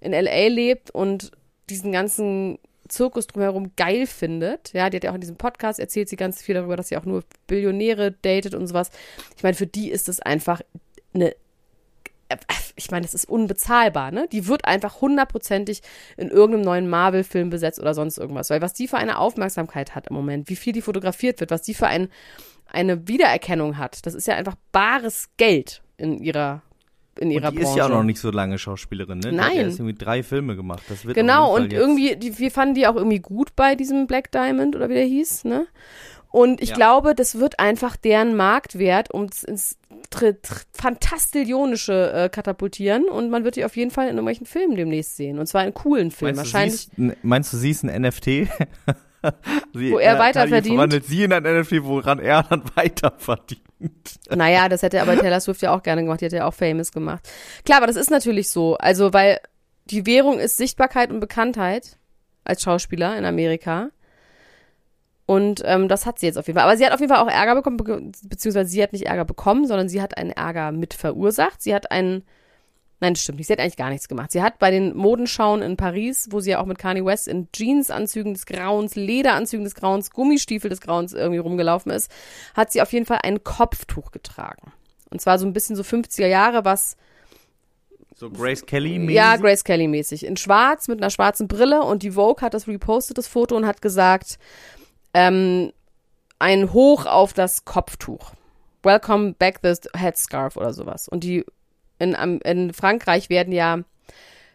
in 0.00 0.12
LA 0.12 0.48
lebt 0.48 0.90
und 0.90 1.30
diesen 1.68 1.92
ganzen 1.92 2.58
Zirkus 2.88 3.26
drumherum 3.26 3.72
geil 3.76 4.06
findet. 4.06 4.72
Ja, 4.72 4.90
die 4.90 4.96
hat 4.96 5.04
ja 5.04 5.10
auch 5.10 5.14
in 5.14 5.20
diesem 5.20 5.36
Podcast 5.36 5.78
erzählt 5.78 6.08
sie 6.08 6.16
ganz 6.16 6.42
viel 6.42 6.54
darüber, 6.54 6.76
dass 6.76 6.88
sie 6.88 6.96
auch 6.96 7.04
nur 7.04 7.24
Billionäre 7.46 8.12
datet 8.12 8.54
und 8.54 8.66
sowas. 8.66 8.90
Ich 9.36 9.42
meine, 9.42 9.54
für 9.54 9.66
die 9.66 9.90
ist 9.90 10.08
es 10.08 10.20
einfach 10.20 10.60
eine 11.14 11.34
ich 12.76 12.90
meine, 12.90 13.04
das 13.04 13.14
ist 13.14 13.28
unbezahlbar, 13.28 14.10
ne? 14.10 14.26
Die 14.32 14.46
wird 14.46 14.64
einfach 14.64 15.00
hundertprozentig 15.00 15.82
in 16.16 16.28
irgendeinem 16.28 16.64
neuen 16.64 16.88
Marvel-Film 16.88 17.50
besetzt 17.50 17.80
oder 17.80 17.94
sonst 17.94 18.18
irgendwas. 18.18 18.50
Weil 18.50 18.62
was 18.62 18.74
die 18.74 18.88
für 18.88 18.98
eine 18.98 19.18
Aufmerksamkeit 19.18 19.94
hat 19.94 20.08
im 20.08 20.14
Moment, 20.14 20.48
wie 20.48 20.56
viel 20.56 20.72
die 20.72 20.82
fotografiert 20.82 21.40
wird, 21.40 21.50
was 21.50 21.62
die 21.62 21.74
für 21.74 21.86
ein, 21.86 22.08
eine 22.66 23.08
Wiedererkennung 23.08 23.78
hat, 23.78 24.06
das 24.06 24.14
ist 24.14 24.26
ja 24.26 24.34
einfach 24.34 24.56
bares 24.72 25.28
Geld 25.36 25.82
in 25.96 26.18
ihrer 26.18 26.62
in 27.18 27.30
ihrer 27.30 27.48
Und 27.48 27.54
die 27.54 27.58
Branche. 27.58 27.70
ist 27.72 27.76
ja 27.76 27.84
auch 27.84 27.90
noch 27.90 28.02
nicht 28.04 28.18
so 28.18 28.30
lange 28.30 28.58
Schauspielerin, 28.58 29.18
ne? 29.18 29.32
Nein. 29.32 29.52
Die 29.52 29.58
hat 29.58 29.66
erst 29.66 29.78
irgendwie 29.80 29.98
drei 29.98 30.22
Filme 30.22 30.56
gemacht. 30.56 30.82
Das 30.88 31.04
wird 31.04 31.14
Genau, 31.14 31.54
und 31.54 31.72
irgendwie, 31.72 32.16
die, 32.16 32.38
wir 32.38 32.50
fanden 32.50 32.74
die 32.74 32.86
auch 32.86 32.96
irgendwie 32.96 33.18
gut 33.18 33.54
bei 33.54 33.74
diesem 33.74 34.06
Black 34.06 34.32
Diamond 34.32 34.76
oder 34.76 34.88
wie 34.88 34.94
der 34.94 35.04
hieß, 35.04 35.44
ne? 35.44 35.66
Und 36.32 36.60
ich 36.62 36.70
Ja. 36.70 36.74
glaube, 36.76 37.14
das 37.14 37.38
wird 37.38 37.60
einfach 37.60 37.96
deren 37.96 38.34
Marktwert 38.34 39.12
ums 39.14 39.42
ins 39.44 39.76
tr 40.10 40.32
tr 40.42 40.56
Fantastillionische 40.72 42.12
äh, 42.12 42.28
katapultieren 42.28 43.04
und 43.08 43.30
man 43.30 43.44
wird 43.44 43.56
die 43.56 43.64
auf 43.64 43.76
jeden 43.76 43.90
Fall 43.90 44.04
in 44.06 44.12
irgendwelchen 44.14 44.46
Filmen 44.46 44.76
demnächst 44.76 45.16
sehen. 45.16 45.38
Und 45.38 45.46
zwar 45.46 45.64
in 45.66 45.74
coolen 45.74 46.10
Filmen. 46.10 46.36
Meinst 46.36 46.50
du, 46.50 46.54
Wahrscheinlich. 46.54 46.80
sie 46.80 46.88
ist, 46.90 46.98
n- 46.98 47.16
meinst 47.22 47.52
du, 47.52 47.56
sie 47.58 47.70
ist 47.70 47.84
ein 47.84 48.02
NFT? 48.02 48.24
sie, 49.74 49.90
Wo 49.92 49.98
er 49.98 50.16
äh, 50.16 50.18
weiter 50.18 50.40
Kanye 50.40 50.50
verdient? 50.50 50.74
Verwandelt 50.74 51.04
sie 51.06 51.24
in 51.24 51.32
ein 51.32 51.42
NFT, 51.42 51.84
woran 51.84 52.18
er 52.18 52.42
dann 52.42 52.62
weiter 52.74 53.12
verdient. 53.16 53.60
Naja, 54.34 54.68
das 54.68 54.82
hätte 54.82 55.00
aber 55.02 55.16
Taylor 55.18 55.40
Swift 55.40 55.62
ja 55.62 55.74
auch 55.74 55.82
gerne 55.82 56.02
gemacht. 56.02 56.20
Die 56.20 56.26
hat 56.26 56.32
ja 56.32 56.46
auch 56.46 56.54
Famous 56.54 56.92
gemacht. 56.92 57.28
Klar, 57.64 57.78
aber 57.78 57.86
das 57.86 57.96
ist 57.96 58.10
natürlich 58.10 58.48
so. 58.48 58.76
Also, 58.78 59.12
weil 59.12 59.40
die 59.86 60.06
Währung 60.06 60.38
ist 60.38 60.56
Sichtbarkeit 60.56 61.10
und 61.10 61.20
Bekanntheit 61.20 61.98
als 62.44 62.62
Schauspieler 62.62 63.16
in 63.18 63.24
Amerika. 63.24 63.90
Und 65.32 65.62
ähm, 65.64 65.88
das 65.88 66.04
hat 66.04 66.18
sie 66.18 66.26
jetzt 66.26 66.36
auf 66.36 66.46
jeden 66.46 66.58
Fall. 66.58 66.68
Aber 66.68 66.76
sie 66.76 66.84
hat 66.84 66.92
auf 66.92 67.00
jeden 67.00 67.10
Fall 67.10 67.22
auch 67.24 67.30
Ärger 67.30 67.54
bekommen, 67.54 67.78
be 67.78 68.10
beziehungsweise 68.24 68.68
sie 68.68 68.82
hat 68.82 68.92
nicht 68.92 69.06
Ärger 69.06 69.24
bekommen, 69.24 69.66
sondern 69.66 69.88
sie 69.88 70.02
hat 70.02 70.16
einen 70.18 70.30
Ärger 70.30 70.72
mit 70.72 70.92
verursacht. 70.92 71.62
Sie 71.62 71.74
hat 71.74 71.90
einen, 71.90 72.24
nein, 73.00 73.14
das 73.14 73.22
stimmt 73.22 73.38
nicht, 73.38 73.46
sie 73.46 73.54
hat 73.54 73.60
eigentlich 73.60 73.76
gar 73.78 73.88
nichts 73.88 74.08
gemacht. 74.08 74.30
Sie 74.30 74.42
hat 74.42 74.58
bei 74.58 74.70
den 74.70 74.94
Modenschauen 74.94 75.62
in 75.62 75.76
Paris, 75.78 76.28
wo 76.30 76.40
sie 76.40 76.50
ja 76.50 76.60
auch 76.60 76.66
mit 76.66 76.78
Kanye 76.78 77.04
West 77.04 77.28
in 77.28 77.48
Jeansanzügen 77.54 78.34
des 78.34 78.44
Grauens, 78.44 78.94
Lederanzügen 78.94 79.64
des 79.64 79.74
Grauens, 79.74 80.10
Gummistiefel 80.10 80.68
des 80.68 80.82
Grauens 80.82 81.14
irgendwie 81.14 81.38
rumgelaufen 81.38 81.92
ist, 81.92 82.10
hat 82.54 82.70
sie 82.72 82.82
auf 82.82 82.92
jeden 82.92 83.06
Fall 83.06 83.20
ein 83.22 83.42
Kopftuch 83.42 84.10
getragen. 84.10 84.72
Und 85.10 85.20
zwar 85.20 85.38
so 85.38 85.46
ein 85.46 85.52
bisschen 85.54 85.76
so 85.76 85.82
50er 85.82 86.26
Jahre, 86.26 86.64
was 86.64 86.96
So 88.14 88.28
Grace 88.30 88.66
Kelly 88.66 88.98
mäßig. 88.98 89.16
ja, 89.16 89.36
Grace 89.36 89.64
Kelly 89.64 89.88
mäßig. 89.88 90.26
In 90.26 90.36
schwarz, 90.36 90.88
mit 90.88 91.00
einer 91.00 91.10
schwarzen 91.10 91.48
Brille 91.48 91.82
und 91.82 92.02
die 92.02 92.12
Vogue 92.12 92.42
hat 92.42 92.54
das 92.54 92.66
repostet, 92.68 93.16
das 93.18 93.28
Foto, 93.28 93.56
und 93.56 93.66
hat 93.66 93.80
gesagt, 93.82 94.38
ähm, 95.14 95.72
ein 96.38 96.72
Hoch 96.72 97.06
auf 97.06 97.32
das 97.32 97.64
Kopftuch. 97.64 98.32
Welcome 98.82 99.34
back 99.38 99.60
the 99.62 99.74
headscarf 99.96 100.56
oder 100.56 100.72
sowas. 100.72 101.08
Und 101.08 101.24
die, 101.24 101.44
in, 101.98 102.14
in 102.14 102.72
Frankreich 102.72 103.30
werden 103.30 103.52
ja 103.52 103.80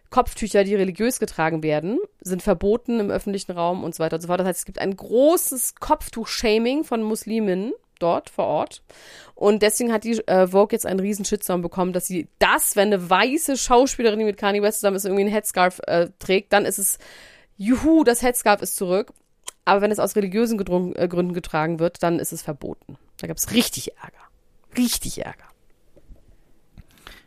Kopftücher, 0.10 0.64
die 0.64 0.76
religiös 0.76 1.20
getragen 1.20 1.64
werden, 1.64 2.00
sind 2.22 2.42
verboten 2.42 3.00
im 3.00 3.10
öffentlichen 3.12 3.52
Raum 3.52 3.84
und 3.84 3.96
so 3.96 4.04
weiter 4.04 4.16
und 4.16 4.22
so 4.22 4.28
fort. 4.28 4.40
Das 4.40 4.48
heißt, 4.48 4.60
es 4.60 4.66
gibt 4.66 4.80
ein 4.80 4.96
großes 4.96 5.76
Kopftuch-Shaming 5.76 6.84
von 6.84 7.04
Musliminnen 7.04 7.74
dort 8.00 8.30
vor 8.30 8.46
Ort. 8.46 8.84
Und 9.36 9.62
deswegen 9.64 9.92
hat 9.92 10.04
die 10.04 10.20
äh, 10.28 10.48
Vogue 10.48 10.72
jetzt 10.72 10.86
einen 10.86 11.00
riesen 11.00 11.26
Shitstorm 11.26 11.62
bekommen, 11.62 11.94
dass 11.94 12.08
sie 12.08 12.28
das, 12.40 12.76
wenn 12.76 12.94
eine 12.94 13.10
weiße 13.10 13.58
Schauspielerin, 13.58 14.20
die 14.20 14.26
mit 14.26 14.38
Kanye 14.38 14.62
West 14.62 14.80
zusammen 14.80 14.98
ist, 14.98 15.06
irgendwie 15.06 15.24
einen 15.24 15.32
Headscarf 15.32 15.80
äh, 15.88 16.08
trägt, 16.20 16.54
dann 16.54 16.66
ist 16.66 16.78
es, 16.78 17.00
juhu, 17.58 18.04
das 18.04 18.22
Headscarf 18.22 18.62
ist 18.62 18.76
zurück. 18.76 19.14
Aber 19.68 19.82
wenn 19.82 19.92
es 19.92 20.00
aus 20.00 20.16
religiösen 20.16 20.58
äh, 20.96 21.08
Gründen 21.10 21.34
getragen 21.34 21.80
wird, 21.80 22.02
dann 22.02 22.20
ist 22.20 22.32
es 22.32 22.42
verboten. 22.42 22.96
Da 23.18 23.28
gab 23.28 23.36
es 23.36 23.52
richtig 23.52 23.92
Ärger. 23.98 24.24
Richtig 24.78 25.26
Ärger. 25.26 25.44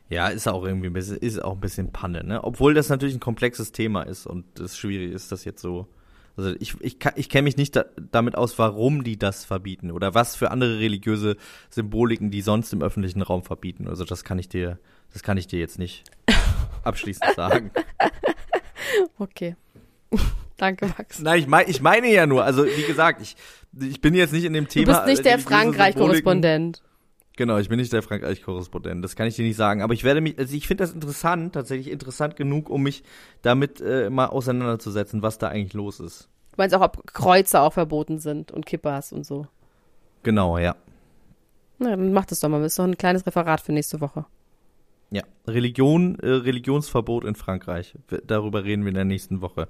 Ja, 0.09 0.29
ist 0.29 0.49
auch 0.49 0.65
irgendwie 0.65 0.87
ein 0.87 0.95
bisschen, 0.95 1.19
ist 1.19 1.45
auch 1.45 1.53
ein 1.53 1.61
bisschen 1.61 1.93
Panne, 1.93 2.25
ne? 2.25 2.43
Obwohl 2.43 2.73
das 2.73 2.89
natürlich 2.89 3.15
ein 3.15 3.21
komplexes 3.21 3.73
Thema 3.73 4.05
ist 4.05 4.27
und 4.27 4.59
es 4.59 4.79
schwierig 4.79 5.13
ist, 5.13 5.31
das 5.31 5.45
jetzt 5.45 5.61
so. 5.61 5.87
Also 6.39 6.55
ich, 6.59 6.81
ich, 6.81 6.97
ich 7.17 7.29
kenne 7.29 7.43
mich 7.43 7.59
nicht 7.59 7.77
da, 7.77 7.85
damit 8.11 8.37
aus, 8.37 8.59
warum 8.59 9.05
die 9.05 9.19
das 9.19 9.45
verbieten 9.45 9.91
oder 9.91 10.15
was 10.15 10.35
für 10.35 10.51
andere 10.51 10.79
religiöse 10.79 11.37
Symboliken 11.69 12.31
die 12.31 12.41
sonst 12.41 12.73
im 12.73 12.81
öffentlichen 12.81 13.21
Raum 13.21 13.43
verbieten. 13.43 13.87
Also 13.87 14.05
das 14.05 14.25
kann 14.25 14.39
ich 14.39 14.49
dir, 14.49 14.79
das 15.13 15.23
kann 15.23 15.37
ich 15.37 15.47
dir 15.47 15.59
jetzt 15.59 15.79
nicht 15.79 16.05
abschließend 16.85 17.35
sagen. 17.37 17.71
Okay. 19.19 19.57
Danke, 20.57 20.87
Max. 20.87 21.21
Nein, 21.21 21.39
ich 21.41 21.47
meine, 21.47 21.71
ich 21.71 21.81
meine 21.81 22.13
ja 22.13 22.27
nur, 22.27 22.45
also 22.45 22.67
wie 22.67 22.83
gesagt, 22.83 23.23
ich, 23.23 23.37
ich 23.81 24.01
bin 24.01 24.15
jetzt 24.15 24.33
nicht 24.33 24.45
in 24.45 24.53
dem 24.53 24.65
Du 24.65 24.71
Thema. 24.71 24.93
bist 24.93 25.07
nicht 25.07 25.25
der 25.25 25.33
religiöse 25.35 25.49
Symboliken. 25.49 25.75
Frankreich-Korrespondent. 25.75 26.83
Genau, 27.37 27.57
ich 27.57 27.71
bin 27.71 27.79
nicht 27.79 27.93
der 27.93 28.03
Frankreich-Korrespondent, 28.03 29.03
das 29.03 29.17
kann 29.17 29.27
ich 29.27 29.37
dir 29.37 29.45
nicht 29.47 29.57
sagen. 29.57 29.81
Aber 29.81 29.95
ich 29.95 30.05
werde 30.05 30.21
mich, 30.21 30.39
also 30.39 30.55
ich 30.55 30.67
finde 30.67 30.85
das 30.85 30.93
interessant, 30.93 31.55
tatsächlich 31.55 31.91
interessant 31.91 32.37
genug, 32.37 32.69
um 32.69 32.83
mich 32.83 33.03
damit 33.41 33.81
äh, 33.81 34.11
mal 34.11 34.27
auseinanderzusetzen, 34.27 35.23
was 35.23 35.39
da 35.39 35.49
eigentlich 35.49 35.73
los 35.73 36.01
ist. 36.01 36.29
Du 36.51 36.57
meinst 36.59 36.75
auch, 36.75 36.83
ob 36.83 37.07
Kreuze 37.07 37.61
auch 37.61 37.73
verboten 37.73 38.19
sind 38.19 38.53
und 38.53 38.67
Kippas 38.67 39.13
und 39.13 39.25
so. 39.25 39.47
Genau, 40.25 40.59
ja. 40.59 40.77
Na, 41.79 41.91
dann 41.91 42.13
mach 42.13 42.27
das 42.27 42.41
doch 42.41 42.51
mal. 42.51 42.61
Das 42.61 42.73
ist 42.73 42.79
doch 42.79 42.85
ein 42.85 42.99
kleines 42.99 43.25
Referat 43.27 43.63
für 43.63 43.73
nächste 43.73 44.03
Woche. 44.03 44.27
Ja. 45.11 45.23
Religion, 45.47 46.19
äh, 46.21 46.29
Religionsverbot 46.29 47.25
in 47.25 47.35
Frankreich. 47.35 47.95
Darüber 48.27 48.65
reden 48.65 48.83
wir 48.85 48.91
in 48.91 48.95
der 48.95 49.05
nächsten 49.05 49.41
Woche. 49.41 49.69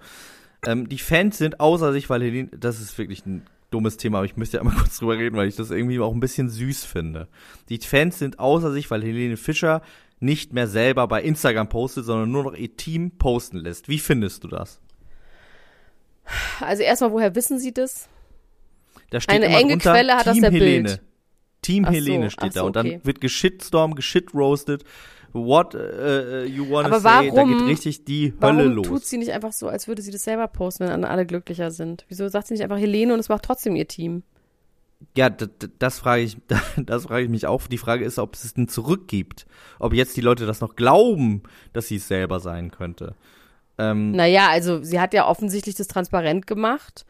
Ähm, 0.66 0.88
die 0.88 0.98
Fans 0.98 1.38
sind 1.38 1.60
außer 1.60 1.92
sich, 1.92 2.10
weil 2.10 2.22
Helene, 2.22 2.48
das 2.48 2.80
ist 2.80 2.96
wirklich 2.98 3.24
ein 3.24 3.46
dummes 3.70 3.96
Thema, 3.96 4.18
aber 4.18 4.26
ich 4.26 4.36
möchte 4.36 4.58
ja 4.58 4.64
mal 4.64 4.74
kurz 4.78 4.98
drüber 4.98 5.16
reden, 5.16 5.36
weil 5.36 5.48
ich 5.48 5.56
das 5.56 5.70
irgendwie 5.70 5.98
auch 6.00 6.12
ein 6.12 6.20
bisschen 6.20 6.50
süß 6.50 6.84
finde. 6.84 7.28
Die 7.68 7.78
Fans 7.78 8.18
sind 8.18 8.38
außer 8.38 8.72
sich, 8.72 8.90
weil 8.90 9.02
Helene 9.02 9.36
Fischer 9.36 9.82
nicht 10.18 10.52
mehr 10.52 10.66
selber 10.66 11.08
bei 11.08 11.22
Instagram 11.22 11.68
postet, 11.70 12.04
sondern 12.04 12.30
nur 12.30 12.44
noch 12.44 12.54
ihr 12.54 12.76
Team 12.76 13.12
posten 13.12 13.56
lässt. 13.56 13.88
Wie 13.88 13.98
findest 13.98 14.44
du 14.44 14.48
das? 14.48 14.80
Also 16.60 16.82
erstmal, 16.82 17.12
woher 17.12 17.34
wissen 17.34 17.58
Sie 17.58 17.72
das? 17.72 18.08
Da 19.08 19.20
steht 19.20 19.34
Eine 19.34 19.46
enge 19.46 19.72
drunter, 19.72 19.92
Quelle 19.92 20.16
hat 20.16 20.26
das 20.26 20.34
Team 20.34 20.42
der 20.42 20.52
Helene. 20.52 20.88
Bild. 20.88 21.02
Team 21.62 21.84
Ach 21.84 21.88
so, 21.88 21.94
Helene 21.94 22.30
steht 22.30 22.50
ach 22.50 22.54
da 22.54 22.60
so, 22.60 22.66
und 22.66 22.76
dann 22.76 22.86
okay. 22.86 23.00
wird 23.02 23.20
geschitstorm, 23.20 23.94
geschitroastet. 23.94 24.84
What 25.32 25.74
uh, 25.74 26.44
you 26.44 26.68
wanna 26.70 26.88
Aber 26.88 27.00
say? 27.00 27.30
Da 27.30 27.36
warum- 27.36 27.58
geht 27.58 27.66
richtig 27.68 28.04
die 28.04 28.32
Hölle 28.42 28.58
Warum 28.58 28.72
los. 28.72 28.86
tut 28.86 29.04
sie 29.04 29.18
nicht 29.18 29.30
einfach 29.32 29.52
so, 29.52 29.68
als 29.68 29.86
würde 29.88 30.02
sie 30.02 30.10
das 30.10 30.24
selber 30.24 30.48
posten, 30.48 30.88
wenn 30.88 31.04
alle 31.04 31.26
glücklicher 31.26 31.70
sind? 31.70 32.04
Wieso 32.08 32.28
sagt 32.28 32.48
sie 32.48 32.54
nicht 32.54 32.62
einfach 32.64 32.78
Helene 32.78 33.14
und 33.14 33.20
es 33.20 33.28
macht 33.28 33.44
trotzdem 33.44 33.76
ihr 33.76 33.86
Team? 33.86 34.22
Ja, 35.16 35.30
d- 35.30 35.46
d- 35.46 35.68
das 35.78 35.98
frage 35.98 36.22
ich, 36.22 36.36
das 36.76 37.04
frage 37.04 37.24
ich 37.24 37.30
mich 37.30 37.46
auch. 37.46 37.66
Die 37.66 37.78
Frage 37.78 38.04
ist, 38.04 38.18
ob 38.18 38.34
es 38.34 38.52
denn 38.54 38.68
zurückgibt. 38.68 39.46
Ob 39.78 39.94
jetzt 39.94 40.16
die 40.16 40.20
Leute 40.20 40.46
das 40.46 40.60
noch 40.60 40.76
glauben, 40.76 41.42
dass 41.72 41.88
sie 41.88 41.96
es 41.96 42.08
selber 42.08 42.40
sein 42.40 42.70
könnte. 42.70 43.14
Ähm, 43.78 44.10
Naja, 44.10 44.48
also 44.50 44.82
sie 44.82 45.00
hat 45.00 45.14
ja 45.14 45.26
offensichtlich 45.26 45.74
das 45.74 45.86
transparent 45.86 46.46
gemacht 46.46 47.06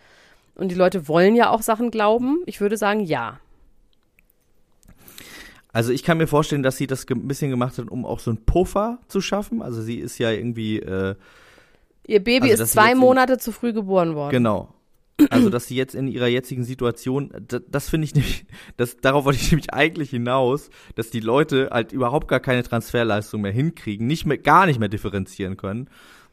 und 0.55 0.71
die 0.71 0.77
Leute 0.77 1.09
wollen 1.09 1.35
ja 1.35 1.51
auch 1.51 1.63
Sachen 1.63 1.91
glauben. 1.91 2.43
Ich 2.47 2.61
würde 2.61 2.77
sagen, 2.77 3.01
ja. 3.01 3.41
Also 5.73 5.93
ich 5.93 6.03
kann 6.03 6.19
mir 6.19 6.27
vorstellen, 6.27 6.63
dass 6.63 6.77
sie 6.77 6.87
das 6.87 7.07
ein 7.09 7.29
bisschen 7.29 7.51
gemacht 7.51 7.79
hat, 7.79 7.89
um 7.91 8.05
auch 8.05 8.19
so 8.19 8.31
einen 8.31 8.45
Puffer 8.45 8.99
zu 9.09 9.21
schaffen. 9.21 9.63
Also 9.63 9.83
sie 9.83 9.97
ist 9.99 10.19
ja 10.19 10.31
irgendwie, 10.31 10.79
äh, 10.81 11.15
Ihr 12.07 12.25
Baby 12.25 12.51
Also, 12.51 12.65
ist 12.65 12.73
zwei 12.73 12.95
Monate 12.95 13.39
zu 13.39 13.53
früh 13.53 13.73
geboren 13.73 14.15
worden. 14.15 14.33
genau. 14.33 14.75
Also 15.29 15.51
dass 15.51 15.67
sie 15.67 15.77
jetzt 15.77 15.95
in 15.95 16.09
ihrer 16.09 16.29
jetzigen 16.29 16.65
Situation, 16.65 17.31
das, 17.47 17.61
das 17.69 17.91
finde 17.91 18.07
ich 18.07 18.15
nämlich, 18.15 18.47
das, 18.79 18.97
darauf 18.97 19.27
wollte 19.27 19.39
ich 19.39 19.51
nämlich 19.53 19.73
eigentlich 19.73 20.11
hinaus, 20.11 20.71
dass 20.95 21.11
die 21.11 21.21
Leute 21.21 21.69
halt 21.71 21.93
überhaupt 21.93 22.27
gar 22.27 22.41
keine 22.41 22.63
Transferleistung 22.63 23.43
mehr 23.43 23.53
hinkriegen, 23.53 24.07
nicht 24.07 24.25
mehr, 24.25 24.39
gar 24.39 24.65
nicht 24.65 24.81
mehr 24.81 24.89
differenzieren 24.89 25.57
können 25.59 25.89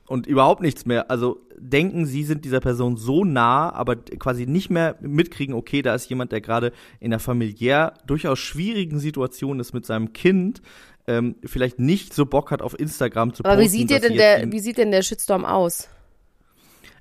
und 0.07 0.27
überhaupt 0.27 0.61
nichts 0.61 0.85
mehr, 0.85 1.11
also 1.11 1.39
denken, 1.57 2.05
sie 2.05 2.23
sind 2.23 2.45
dieser 2.45 2.59
Person 2.59 2.97
so 2.97 3.23
nah, 3.23 3.71
aber 3.71 3.95
quasi 3.95 4.45
nicht 4.45 4.69
mehr 4.69 4.97
mitkriegen, 5.01 5.55
okay, 5.55 5.81
da 5.81 5.95
ist 5.95 6.09
jemand, 6.09 6.31
der 6.31 6.41
gerade 6.41 6.71
in 6.99 7.11
einer 7.11 7.19
familiär 7.19 7.93
durchaus 8.05 8.39
schwierigen 8.39 8.99
Situation 8.99 9.59
ist 9.59 9.73
mit 9.73 9.85
seinem 9.85 10.13
Kind, 10.13 10.61
ähm, 11.07 11.35
vielleicht 11.45 11.79
nicht 11.79 12.13
so 12.13 12.25
Bock 12.25 12.51
hat, 12.51 12.61
auf 12.61 12.79
Instagram 12.79 13.33
zu 13.33 13.43
Aber 13.43 13.55
posten. 13.55 13.65
wie 13.65 13.77
sieht, 13.77 13.91
ihr 13.91 13.99
denn 13.99 14.17
der, 14.17 14.51
wie 14.51 14.59
sieht 14.59 14.77
denn 14.77 14.91
der 14.91 15.01
Shitstorm 15.01 15.45
aus? 15.45 15.89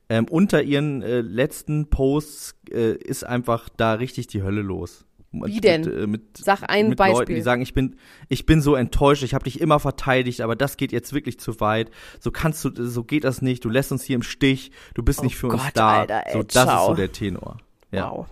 ähm, 0.08 0.26
unter 0.28 0.62
ihren 0.62 1.02
äh, 1.02 1.20
letzten 1.20 1.88
Posts 1.88 2.56
äh, 2.70 2.92
ist 2.92 3.24
einfach 3.24 3.68
da 3.76 3.94
richtig 3.94 4.28
die 4.28 4.42
Hölle 4.42 4.62
los. 4.62 5.04
Mit- 5.40 5.48
Wie 5.54 5.60
denn? 5.60 5.82
Mit, 5.82 5.94
äh, 5.94 6.06
mit, 6.06 6.36
Sag 6.36 6.62
ein 6.68 6.88
mit 6.90 6.98
Beispiel. 6.98 7.18
Leuten, 7.20 7.34
die 7.34 7.40
sagen, 7.42 7.62
ich 7.62 7.74
bin, 7.74 7.96
ich 8.28 8.46
bin 8.46 8.60
so 8.60 8.74
enttäuscht, 8.74 9.22
ich 9.22 9.34
habe 9.34 9.44
dich 9.44 9.60
immer 9.60 9.78
verteidigt, 9.80 10.40
aber 10.40 10.56
das 10.56 10.76
geht 10.76 10.92
jetzt 10.92 11.12
wirklich 11.12 11.38
zu 11.40 11.60
weit. 11.60 11.90
So 12.20 12.30
kannst 12.30 12.64
du, 12.64 12.70
so 12.86 13.04
geht 13.04 13.24
das 13.24 13.42
nicht. 13.42 13.64
Du 13.64 13.68
lässt 13.70 13.92
uns 13.92 14.02
hier 14.04 14.16
im 14.16 14.22
Stich. 14.22 14.70
Du 14.94 15.02
bist 15.02 15.20
Oh 15.20 15.24
nicht 15.24 15.36
für 15.36 15.48
uns 15.48 15.62
Gott, 15.62 15.72
da. 15.74 16.00
Alter, 16.00 16.22
ey, 16.26 16.32
so, 16.32 16.42
das 16.42 16.64
ist 16.72 16.86
so 16.86 16.94
der 16.94 17.12
Tenor. 17.12 17.58
Ja. 17.92 18.10
Wow. 18.10 18.26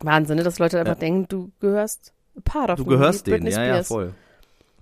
Wahnsinn, 0.00 0.36
ne, 0.36 0.42
dass 0.44 0.58
Leute 0.58 0.78
einfach 0.78 0.94
Ja. 0.94 0.98
denken, 1.00 1.26
du 1.28 1.50
gehörst 1.60 2.12
part 2.44 2.70
of 2.70 2.76
Du 2.76 2.84
gehörst 2.84 3.26
denen, 3.26 3.46
ja, 3.48 3.64
ja, 3.64 3.82
voll. 3.82 4.14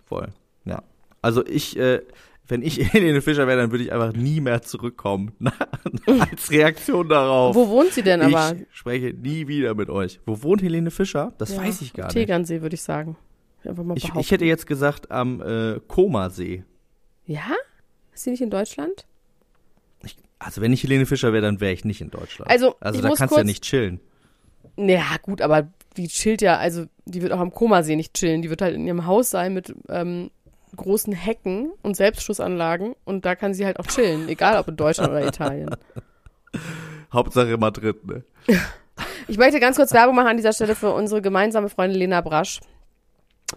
Voll. 0.04 0.28
Ja. 0.64 0.82
Also 1.22 1.44
ich, 1.46 1.76
äh, 1.78 2.02
wenn 2.48 2.62
ich 2.62 2.78
Helene 2.92 3.20
Fischer 3.22 3.46
wäre, 3.46 3.58
dann 3.60 3.70
würde 3.70 3.84
ich 3.84 3.92
einfach 3.92 4.12
nie 4.12 4.40
mehr 4.40 4.62
zurückkommen. 4.62 5.32
Als 6.30 6.50
Reaktion 6.50 7.08
darauf. 7.08 7.54
Wo 7.54 7.68
wohnt 7.68 7.92
sie 7.92 8.02
denn 8.02 8.22
aber? 8.22 8.54
Ich 8.56 8.66
spreche 8.76 9.14
nie 9.14 9.48
wieder 9.48 9.74
mit 9.74 9.90
euch. 9.90 10.20
Wo 10.26 10.42
wohnt 10.42 10.62
Helene 10.62 10.90
Fischer? 10.90 11.32
Das 11.38 11.54
Ja, 11.54 11.62
weiß 11.62 11.80
ich 11.82 11.92
gar 11.92 12.06
nicht. 12.06 12.14
Tegernsee, 12.14 12.62
würde 12.62 12.74
ich 12.74 12.82
sagen. 12.82 13.16
Einfach 13.64 13.82
mal 13.84 13.96
Ich, 13.96 14.14
ich 14.14 14.30
hätte 14.30 14.44
jetzt 14.44 14.66
gesagt 14.66 15.10
am 15.10 15.40
äh, 15.40 15.80
Komasee. 15.88 16.64
ja? 17.26 17.42
Ist 18.14 18.24
sie 18.24 18.30
nicht 18.30 18.40
in 18.40 18.48
Deutschland? 18.48 19.04
Ich, 20.02 20.16
also 20.38 20.62
wenn 20.62 20.72
ich 20.72 20.82
Helene 20.82 21.04
Fischer 21.04 21.34
wäre, 21.34 21.42
dann 21.42 21.60
wäre 21.60 21.74
ich 21.74 21.84
nicht 21.84 22.00
in 22.00 22.10
Deutschland. 22.10 22.50
Also, 22.50 22.74
also 22.80 23.02
da 23.02 23.10
kannst 23.10 23.34
du 23.34 23.38
ja 23.38 23.44
nicht 23.44 23.62
chillen. 23.62 24.00
Ja, 24.78 25.02
gut, 25.20 25.42
aber 25.42 25.68
die 25.98 26.08
chillt 26.08 26.40
ja, 26.40 26.56
also 26.56 26.86
die 27.04 27.20
wird 27.20 27.32
auch 27.32 27.40
am 27.40 27.50
Komasee 27.50 27.94
nicht 27.94 28.14
chillen. 28.14 28.40
Die 28.40 28.48
wird 28.48 28.62
halt 28.62 28.74
in 28.74 28.86
ihrem 28.86 29.04
Haus 29.04 29.30
sein 29.30 29.52
mit 29.52 29.74
ähm, 29.90 30.30
großen 30.76 31.12
Hecken 31.12 31.72
und 31.82 31.96
Selbstschussanlagen 31.96 32.94
und 33.04 33.24
da 33.24 33.34
kann 33.34 33.54
sie 33.54 33.64
halt 33.66 33.78
auch 33.80 33.86
chillen, 33.86 34.28
egal 34.28 34.58
ob 34.58 34.68
in 34.68 34.76
Deutschland 34.76 35.10
oder 35.10 35.26
Italien. 35.26 35.70
Hauptsache 37.12 37.56
Madrid, 37.56 38.04
ne? 38.06 38.22
Ich 39.28 39.36
möchte 39.36 39.60
ganz 39.60 39.76
kurz 39.76 39.92
Werbung 39.92 40.14
machen 40.14 40.28
an 40.28 40.36
dieser 40.36 40.52
Stelle 40.54 40.74
für 40.74 40.92
unsere 40.94 41.20
gemeinsame 41.20 41.68
Freundin 41.68 41.98
Lena 41.98 42.20
Brasch. 42.22 42.60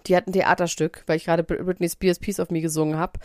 Die 0.06 0.14
hat 0.14 0.26
ein 0.26 0.32
Theaterstück, 0.32 1.02
weil 1.06 1.16
ich 1.16 1.24
gerade 1.24 1.44
Br- 1.44 1.62
Britney 1.62 1.88
Spears 1.88 2.18
Piece 2.18 2.40
of 2.40 2.50
Me 2.50 2.60
gesungen 2.60 2.98
habe, 2.98 3.18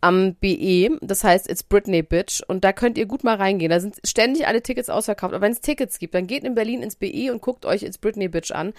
am 0.00 0.34
BE. 0.36 0.96
Das 1.02 1.24
heißt, 1.24 1.50
It's 1.50 1.62
Britney 1.62 2.02
Bitch. 2.02 2.40
Und 2.46 2.64
da 2.64 2.72
könnt 2.72 2.96
ihr 2.96 3.06
gut 3.06 3.22
mal 3.22 3.36
reingehen. 3.36 3.70
Da 3.70 3.80
sind 3.80 3.96
ständig 4.04 4.46
alle 4.46 4.62
Tickets 4.62 4.88
ausverkauft. 4.88 5.34
Aber 5.34 5.42
wenn 5.42 5.52
es 5.52 5.60
Tickets 5.60 5.98
gibt, 5.98 6.14
dann 6.14 6.26
geht 6.26 6.44
in 6.44 6.54
Berlin 6.54 6.82
ins 6.82 6.96
BE 6.96 7.30
und 7.32 7.42
guckt 7.42 7.66
euch 7.66 7.82
It's 7.82 7.98
Britney 7.98 8.28
Bitch 8.28 8.50
an. 8.52 8.72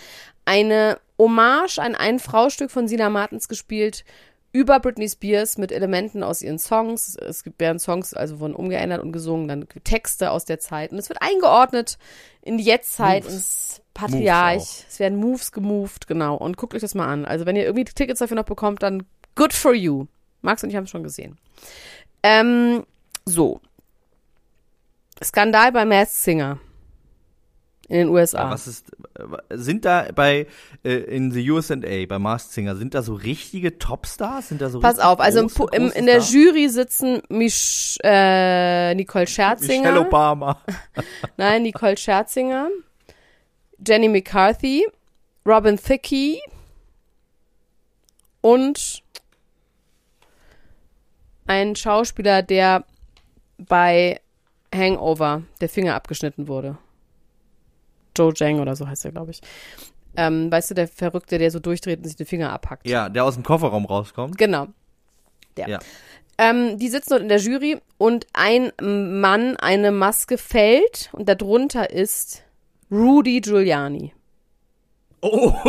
Eine 0.45 0.97
Hommage 1.17 1.77
an 1.79 1.93
ein 1.93 2.19
Fraustück 2.19 2.71
von 2.71 2.87
Sina 2.87 3.09
Martens 3.09 3.47
gespielt 3.47 4.03
über 4.51 4.79
Britney 4.79 5.07
Spears 5.07 5.57
mit 5.57 5.71
Elementen 5.71 6.23
aus 6.23 6.41
ihren 6.41 6.57
Songs. 6.57 7.15
Es 7.15 7.43
gibt 7.43 7.59
werden 7.59 7.79
Songs, 7.79 8.13
also 8.13 8.39
wurden 8.39 8.55
umgeändert 8.55 9.01
und 9.01 9.11
gesungen, 9.11 9.47
dann 9.47 9.67
Texte 9.83 10.31
aus 10.31 10.45
der 10.45 10.59
Zeit. 10.59 10.91
Und 10.91 10.97
es 10.97 11.09
wird 11.09 11.21
eingeordnet 11.21 11.97
in 12.41 12.57
die 12.57 12.63
Jetztzeit, 12.63 13.23
Moves. 13.23 13.33
ins 13.35 13.81
Patriarch. 13.93 14.85
Es 14.89 14.99
werden 14.99 15.19
Moves 15.19 15.51
gemoved, 15.51 16.07
genau. 16.07 16.35
Und 16.35 16.57
guckt 16.57 16.73
euch 16.73 16.81
das 16.81 16.95
mal 16.95 17.07
an. 17.07 17.25
Also 17.25 17.45
wenn 17.45 17.55
ihr 17.55 17.63
irgendwie 17.63 17.85
Tickets 17.85 18.19
dafür 18.19 18.37
noch 18.37 18.45
bekommt, 18.45 18.81
dann 18.81 19.03
good 19.35 19.53
for 19.53 19.73
you. 19.73 20.07
Max 20.41 20.63
und 20.63 20.69
ich 20.69 20.75
haben 20.75 20.85
es 20.85 20.89
schon 20.89 21.03
gesehen. 21.03 21.37
Ähm, 22.23 22.85
so. 23.25 23.61
Skandal 25.23 25.71
bei 25.71 25.85
Masked 25.85 26.15
Singer. 26.15 26.59
In 27.89 27.97
den 27.97 28.09
USA. 28.09 28.51
Was 28.51 28.67
ist, 28.67 28.91
sind 29.49 29.83
da 29.83 30.07
bei, 30.13 30.45
äh, 30.83 30.93
in 30.93 31.31
the 31.31 31.49
USA, 31.49 31.75
bei 31.75 32.19
Masked 32.19 32.53
Singer, 32.53 32.75
sind 32.75 32.93
da 32.93 33.01
so 33.01 33.15
richtige 33.15 33.79
Topstars? 33.79 34.49
Sind 34.49 34.61
da 34.61 34.69
so 34.69 34.79
Pass 34.79 34.99
auf, 34.99 35.19
also 35.19 35.39
im, 35.39 35.47
große, 35.47 35.75
im, 35.75 35.91
in 35.91 36.05
der? 36.05 36.19
Jury 36.19 36.69
sitzen 36.69 37.23
Mich, 37.29 37.97
äh, 38.03 38.93
Nicole 38.93 39.23
Michelle 39.23 39.57
Scherzinger. 39.57 39.99
Obama. 39.99 40.61
Nein, 41.37 41.63
Nicole 41.63 41.97
Scherzinger. 41.97 42.69
Jenny 43.85 44.07
McCarthy. 44.07 44.85
Robin 45.45 45.77
Thicke. 45.77 46.39
Und 48.41 49.01
ein 51.47 51.75
Schauspieler, 51.75 52.43
der 52.43 52.85
bei 53.57 54.21
Hangover 54.73 55.41
der 55.59 55.69
Finger 55.69 55.95
abgeschnitten 55.95 56.47
wurde. 56.47 56.77
Joe 58.19 58.33
Jang 58.35 58.59
oder 58.59 58.75
so 58.75 58.87
heißt 58.87 59.05
er, 59.05 59.11
glaube 59.11 59.31
ich. 59.31 59.41
Ähm, 60.15 60.51
weißt 60.51 60.71
du, 60.71 60.75
der 60.75 60.87
Verrückte, 60.87 61.37
der 61.37 61.51
so 61.51 61.59
durchdreht 61.59 61.99
und 61.99 62.05
sich 62.05 62.15
den 62.15 62.25
Finger 62.25 62.51
abhackt. 62.51 62.87
Ja, 62.87 63.09
der 63.09 63.23
aus 63.23 63.35
dem 63.35 63.43
Kofferraum 63.43 63.85
rauskommt. 63.85 64.37
Genau. 64.37 64.67
Der. 65.55 65.69
Ja. 65.69 65.79
Ähm, 66.37 66.77
die 66.77 66.87
sitzen 66.89 67.09
dort 67.11 67.21
in 67.21 67.29
der 67.29 67.39
Jury 67.39 67.79
und 67.97 68.25
ein 68.33 68.71
Mann, 68.81 69.55
eine 69.57 69.91
Maske 69.91 70.37
fällt 70.37 71.09
und 71.13 71.27
darunter 71.27 71.89
ist 71.89 72.43
Rudy 72.91 73.41
Giuliani. 73.41 74.13
Oh. 75.21 75.53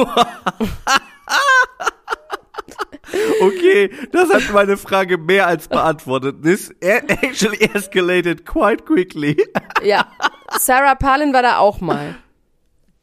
okay, 3.42 3.90
das 4.12 4.32
hat 4.32 4.53
meine 4.53 4.76
Frage 4.76 5.18
mehr 5.18 5.46
als 5.46 5.66
beantwortet. 5.68 6.42
This 6.42 6.72
actually 6.80 7.68
escalated 7.74 8.46
quite 8.46 8.84
quickly. 8.84 9.36
Ja. 9.82 10.07
Sarah 10.59 10.94
Palin 10.94 11.32
war 11.32 11.42
da 11.42 11.59
auch 11.59 11.80
mal. 11.80 12.14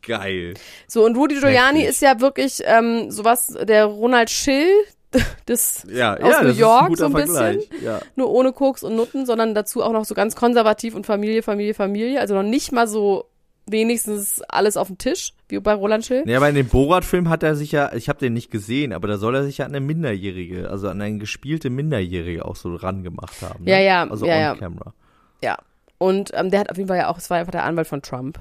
Geil. 0.05 0.53
So, 0.87 1.05
und 1.05 1.17
Rudy 1.17 1.35
Giuliani 1.35 1.79
Heftig. 1.79 1.89
ist 1.89 2.01
ja 2.01 2.19
wirklich 2.21 2.61
ähm, 2.65 3.11
sowas, 3.11 3.47
der 3.63 3.85
Ronald 3.85 4.29
Schill 4.29 4.69
des, 5.47 5.83
Ja, 5.89 6.13
aus 6.15 6.19
ja, 6.19 6.41
New 6.41 6.47
das 6.47 6.53
ist 6.53 6.59
York 6.59 6.81
ein 6.83 6.87
guter 6.89 6.97
so 6.97 7.05
ein 7.05 7.11
Vergleich. 7.27 7.69
bisschen. 7.69 7.85
Ja. 7.85 7.99
Nur 8.15 8.29
ohne 8.29 8.51
Koks 8.53 8.83
und 8.83 8.95
Nutten, 8.95 9.25
sondern 9.25 9.55
dazu 9.55 9.83
auch 9.83 9.91
noch 9.93 10.05
so 10.05 10.15
ganz 10.15 10.35
konservativ 10.35 10.95
und 10.95 11.05
Familie, 11.05 11.43
Familie, 11.43 11.73
Familie. 11.73 12.19
Also 12.19 12.35
noch 12.35 12.43
nicht 12.43 12.71
mal 12.71 12.87
so 12.87 13.25
wenigstens 13.69 14.41
alles 14.47 14.77
auf 14.77 14.87
dem 14.87 14.97
Tisch, 14.97 15.33
wie 15.49 15.59
bei 15.59 15.73
Roland 15.73 16.05
Schill. 16.05 16.23
Ja, 16.25 16.37
aber 16.37 16.47
in 16.47 16.55
dem 16.55 16.67
Borat-Film 16.69 17.27
hat 17.27 17.43
er 17.43 17.55
sich 17.55 17.73
ja, 17.73 17.91
ich 17.93 18.07
habe 18.07 18.19
den 18.19 18.31
nicht 18.33 18.49
gesehen, 18.49 18.93
aber 18.93 19.09
da 19.09 19.17
soll 19.17 19.35
er 19.35 19.43
sich 19.43 19.57
ja 19.57 19.65
an 19.65 19.71
eine 19.71 19.81
Minderjährige, 19.85 20.69
also 20.69 20.87
an 20.87 21.01
eine 21.01 21.17
gespielte 21.17 21.69
Minderjährige 21.69 22.45
auch 22.45 22.55
so 22.55 22.73
rangemacht 22.75 23.41
haben. 23.41 23.65
Ne? 23.65 23.71
Ja, 23.71 23.79
ja, 23.79 24.07
Also 24.09 24.25
ja, 24.25 24.35
on 24.35 24.39
ja. 24.41 24.55
camera. 24.55 24.93
Ja. 25.43 25.57
Und 25.97 26.31
ähm, 26.33 26.49
der 26.49 26.61
hat 26.61 26.69
auf 26.71 26.77
jeden 26.77 26.87
Fall 26.87 26.97
ja 26.97 27.09
auch, 27.09 27.17
es 27.17 27.29
war 27.29 27.37
einfach 27.39 27.51
der 27.51 27.65
Anwalt 27.65 27.87
von 27.87 28.01
Trump. 28.01 28.39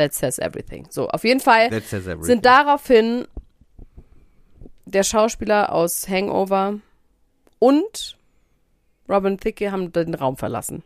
That 0.00 0.14
says 0.14 0.38
everything. 0.38 0.86
So, 0.88 1.10
auf 1.10 1.24
jeden 1.24 1.40
Fall 1.40 1.68
sind 2.22 2.46
daraufhin 2.46 3.28
der 4.86 5.02
Schauspieler 5.02 5.72
aus 5.72 6.08
Hangover 6.08 6.80
und 7.58 8.16
Robin 9.10 9.36
Thicke 9.36 9.70
haben 9.70 9.92
den 9.92 10.14
Raum 10.14 10.38
verlassen. 10.38 10.82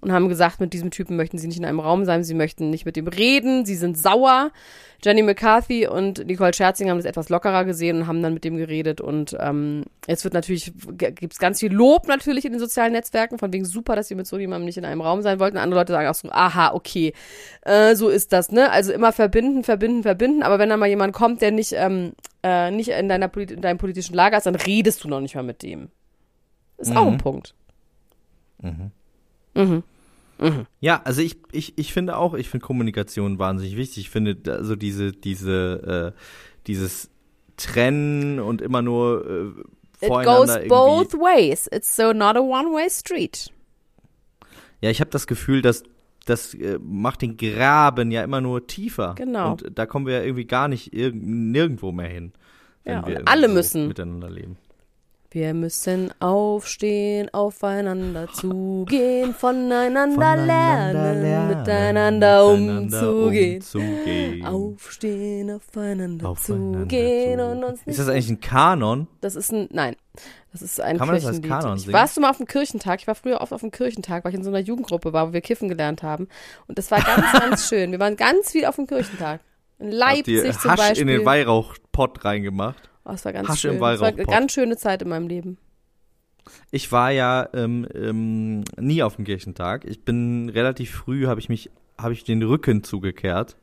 Und 0.00 0.12
haben 0.12 0.28
gesagt, 0.28 0.60
mit 0.60 0.72
diesem 0.72 0.92
Typen 0.92 1.16
möchten 1.16 1.38
sie 1.38 1.48
nicht 1.48 1.58
in 1.58 1.64
einem 1.64 1.80
Raum 1.80 2.04
sein, 2.04 2.22
sie 2.22 2.34
möchten 2.34 2.70
nicht 2.70 2.86
mit 2.86 2.96
ihm 2.96 3.08
reden, 3.08 3.66
sie 3.66 3.74
sind 3.74 3.98
sauer. 3.98 4.52
Jenny 5.04 5.22
McCarthy 5.22 5.88
und 5.88 6.24
Nicole 6.26 6.54
Scherzing 6.54 6.88
haben 6.88 6.98
das 6.98 7.04
etwas 7.04 7.28
lockerer 7.28 7.64
gesehen 7.64 7.98
und 7.98 8.06
haben 8.06 8.22
dann 8.22 8.34
mit 8.34 8.44
dem 8.44 8.56
geredet. 8.56 9.00
Und 9.00 9.36
ähm, 9.40 9.84
jetzt 10.06 10.22
wird 10.22 10.34
natürlich, 10.34 10.72
gibt 10.96 11.32
es 11.32 11.38
ganz 11.40 11.58
viel 11.60 11.72
Lob 11.72 12.06
natürlich 12.06 12.44
in 12.44 12.52
den 12.52 12.60
sozialen 12.60 12.92
Netzwerken, 12.92 13.38
von 13.38 13.52
wegen 13.52 13.64
super, 13.64 13.96
dass 13.96 14.06
sie 14.06 14.14
mit 14.14 14.28
so 14.28 14.38
jemandem 14.38 14.66
nicht 14.66 14.76
in 14.78 14.84
einem 14.84 15.00
Raum 15.00 15.22
sein 15.22 15.40
wollten. 15.40 15.56
Andere 15.56 15.80
Leute 15.80 15.92
sagen 15.92 16.08
auch 16.08 16.14
so, 16.14 16.28
aha, 16.30 16.74
okay, 16.74 17.12
äh, 17.62 17.96
so 17.96 18.08
ist 18.08 18.32
das, 18.32 18.52
ne? 18.52 18.70
Also 18.70 18.92
immer 18.92 19.12
verbinden, 19.12 19.64
verbinden, 19.64 20.02
verbinden. 20.02 20.42
Aber 20.44 20.60
wenn 20.60 20.68
dann 20.68 20.80
mal 20.80 20.88
jemand 20.88 21.12
kommt, 21.12 21.42
der 21.42 21.50
nicht, 21.50 21.72
ähm, 21.76 22.12
äh, 22.44 22.70
nicht 22.70 22.88
in, 22.90 23.08
deiner, 23.08 23.26
Polit- 23.28 23.52
in 23.52 23.60
deinem 23.60 23.78
politischen 23.78 24.14
Lager 24.14 24.36
ist, 24.36 24.46
dann 24.46 24.54
redest 24.54 25.02
du 25.02 25.08
noch 25.08 25.20
nicht 25.20 25.34
mal 25.34 25.42
mit 25.42 25.62
dem. 25.62 25.90
Ist 26.76 26.92
auch 26.96 27.06
ein 27.06 27.18
Mhm. 28.62 28.90
Punkt. 29.54 29.84
Ja, 30.80 31.02
also 31.04 31.20
ich, 31.20 31.36
ich, 31.50 31.76
ich 31.78 31.92
finde 31.92 32.16
auch, 32.16 32.34
ich 32.34 32.48
finde 32.48 32.64
Kommunikation 32.64 33.38
wahnsinnig 33.40 33.76
wichtig. 33.76 34.04
Ich 34.04 34.10
finde 34.10 34.36
also 34.52 34.76
diese, 34.76 35.10
diese, 35.12 36.14
äh, 36.16 36.20
dieses 36.68 37.10
Trennen 37.56 38.38
und 38.38 38.62
immer 38.62 38.82
nur 38.82 39.26
äh, 39.26 39.46
It 40.00 40.08
goes 40.08 40.08
voreinander 40.08 40.60
both 40.68 41.14
ways. 41.14 41.68
It's 41.72 41.96
so 41.96 42.12
not 42.12 42.36
a 42.36 42.40
one-way 42.40 42.88
street. 42.88 43.50
Ja, 44.80 44.90
ich 44.90 45.00
habe 45.00 45.10
das 45.10 45.26
Gefühl, 45.26 45.60
dass 45.60 45.82
das 46.24 46.54
äh, 46.54 46.78
macht 46.80 47.22
den 47.22 47.36
Graben 47.36 48.12
ja 48.12 48.22
immer 48.22 48.40
nur 48.40 48.66
tiefer. 48.68 49.14
Genau. 49.16 49.52
Und 49.52 49.66
da 49.74 49.86
kommen 49.86 50.06
wir 50.06 50.18
ja 50.18 50.22
irgendwie 50.22 50.44
gar 50.44 50.68
nicht 50.68 50.92
irg 50.94 51.14
nirgendwo 51.16 51.90
mehr 51.90 52.08
hin. 52.08 52.32
wenn 52.84 52.92
Ja, 52.94 53.06
wir 53.08 53.16
und 53.20 53.28
alle 53.28 53.48
so 53.48 53.54
müssen. 53.54 53.88
miteinander 53.88 54.30
leben. 54.30 54.56
Wir 55.30 55.52
müssen 55.52 56.10
aufstehen, 56.20 57.28
aufeinander 57.34 58.28
zugehen, 58.32 59.34
voneinander, 59.34 60.14
Voneinander 60.14 60.46
lernen, 60.46 61.22
lernen, 61.22 61.48
miteinander 61.58 62.56
miteinander 62.56 63.12
umzugehen. 63.12 63.56
umzugehen. 63.56 64.46
Aufstehen, 64.46 65.50
aufeinander, 65.50 66.28
Aufeinander 66.30 66.78
zugehen 66.80 67.38
zu- 67.40 67.44
und 67.46 67.64
uns 67.64 67.78
nicht. 67.80 67.88
Ist 67.88 67.98
das 67.98 68.08
eigentlich 68.08 68.30
ein 68.30 68.40
Kanon? 68.40 69.06
Das 69.20 69.34
ist 69.36 69.52
ein, 69.52 69.68
nein, 69.70 69.96
das 70.50 70.62
ist 70.62 70.80
ein 70.80 70.96
Kann 70.96 71.06
man 71.08 71.16
das 71.16 71.26
als 71.26 71.36
Kirchenlied. 71.42 71.60
Kanon 71.60 71.76
ich, 71.76 71.82
singen? 71.82 71.92
warst 71.92 72.16
du 72.16 72.20
mal 72.22 72.30
auf 72.30 72.38
dem 72.38 72.46
Kirchentag? 72.46 73.00
Ich 73.02 73.06
war 73.06 73.14
früher 73.14 73.42
oft 73.42 73.52
auf 73.52 73.60
dem 73.60 73.70
Kirchentag, 73.70 74.24
weil 74.24 74.32
ich 74.32 74.38
in 74.38 74.44
so 74.44 74.48
einer 74.50 74.60
Jugendgruppe 74.60 75.12
war, 75.12 75.28
wo 75.28 75.32
wir 75.34 75.42
Kiffen 75.42 75.68
gelernt 75.68 76.02
haben. 76.02 76.28
Und 76.68 76.78
das 76.78 76.90
war 76.90 77.02
ganz, 77.02 77.32
ganz 77.38 77.68
schön. 77.68 77.92
Wir 77.92 78.00
waren 78.00 78.16
ganz 78.16 78.52
viel 78.52 78.64
auf 78.64 78.76
dem 78.76 78.86
Kirchentag. 78.86 79.40
In 79.78 79.88
Habt 79.88 79.94
Leipzig 79.94 80.34
ihr 80.46 80.52
zum 80.52 80.70
Hasch 80.70 80.78
Beispiel. 80.78 81.02
in 81.02 81.08
den 81.08 81.26
Weihrauchpott 81.26 82.24
reingemacht? 82.24 82.88
Oh, 83.08 83.12
das 83.12 83.24
war 83.24 83.32
ganz 83.32 83.48
Hasch 83.48 83.64
im 83.64 83.72
schön. 83.72 83.80
Das 83.80 84.00
war 84.00 84.08
eine 84.08 84.24
ganz 84.24 84.52
schöne 84.52 84.76
Zeit 84.76 85.02
in 85.02 85.08
meinem 85.08 85.26
Leben. 85.28 85.58
Ich 86.70 86.90
war 86.92 87.10
ja 87.10 87.48
ähm, 87.52 87.86
ähm, 87.94 88.64
nie 88.78 89.02
auf 89.02 89.16
dem 89.16 89.24
Kirchentag. 89.24 89.84
Ich 89.84 90.04
bin 90.04 90.48
relativ 90.48 90.90
früh, 90.92 91.26
habe 91.26 91.40
ich 91.40 91.48
mich, 91.48 91.70
habe 91.98 92.12
ich 92.12 92.24
den 92.24 92.42
Rücken 92.42 92.84
zugekehrt. 92.84 93.56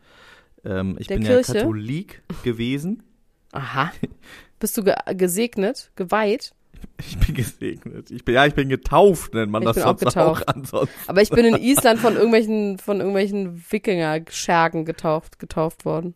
Ähm, 0.64 0.96
ich 1.00 1.08
Der 1.08 1.16
bin 1.16 1.24
Kirche? 1.24 1.54
ja 1.54 1.60
Katholik 1.60 2.24
gewesen. 2.44 3.04
Aha. 3.52 3.92
Bist 4.60 4.78
du 4.78 4.84
ge 4.84 4.96
gesegnet, 5.16 5.92
geweiht? 5.96 6.54
Ich 7.00 7.18
bin 7.18 7.36
gesegnet. 7.36 8.12
Ich 8.12 8.24
bin, 8.24 8.36
ja, 8.36 8.46
ich 8.46 8.54
bin 8.54 8.70
getauft, 8.70 9.34
nennt 9.34 9.52
man 9.52 9.64
Ich 9.64 9.68
das 9.68 9.76
bin 9.76 9.84
auch 9.84 9.98
sonst 10.00 10.18
auch, 10.18 10.40
getauft. 10.40 10.50
ansonsten. 10.50 10.96
Aber 11.08 11.22
ich 11.22 11.30
bin 11.30 11.46
in 11.46 11.56
Island 11.56 12.00
von 12.00 12.14
irgendwelchen, 12.16 12.78
von 12.78 12.98
irgendwelchen 13.00 13.64
Wikinger-Schergen 13.70 14.86
getauft, 14.86 15.40
getauft 15.40 15.86
worden. 15.86 16.16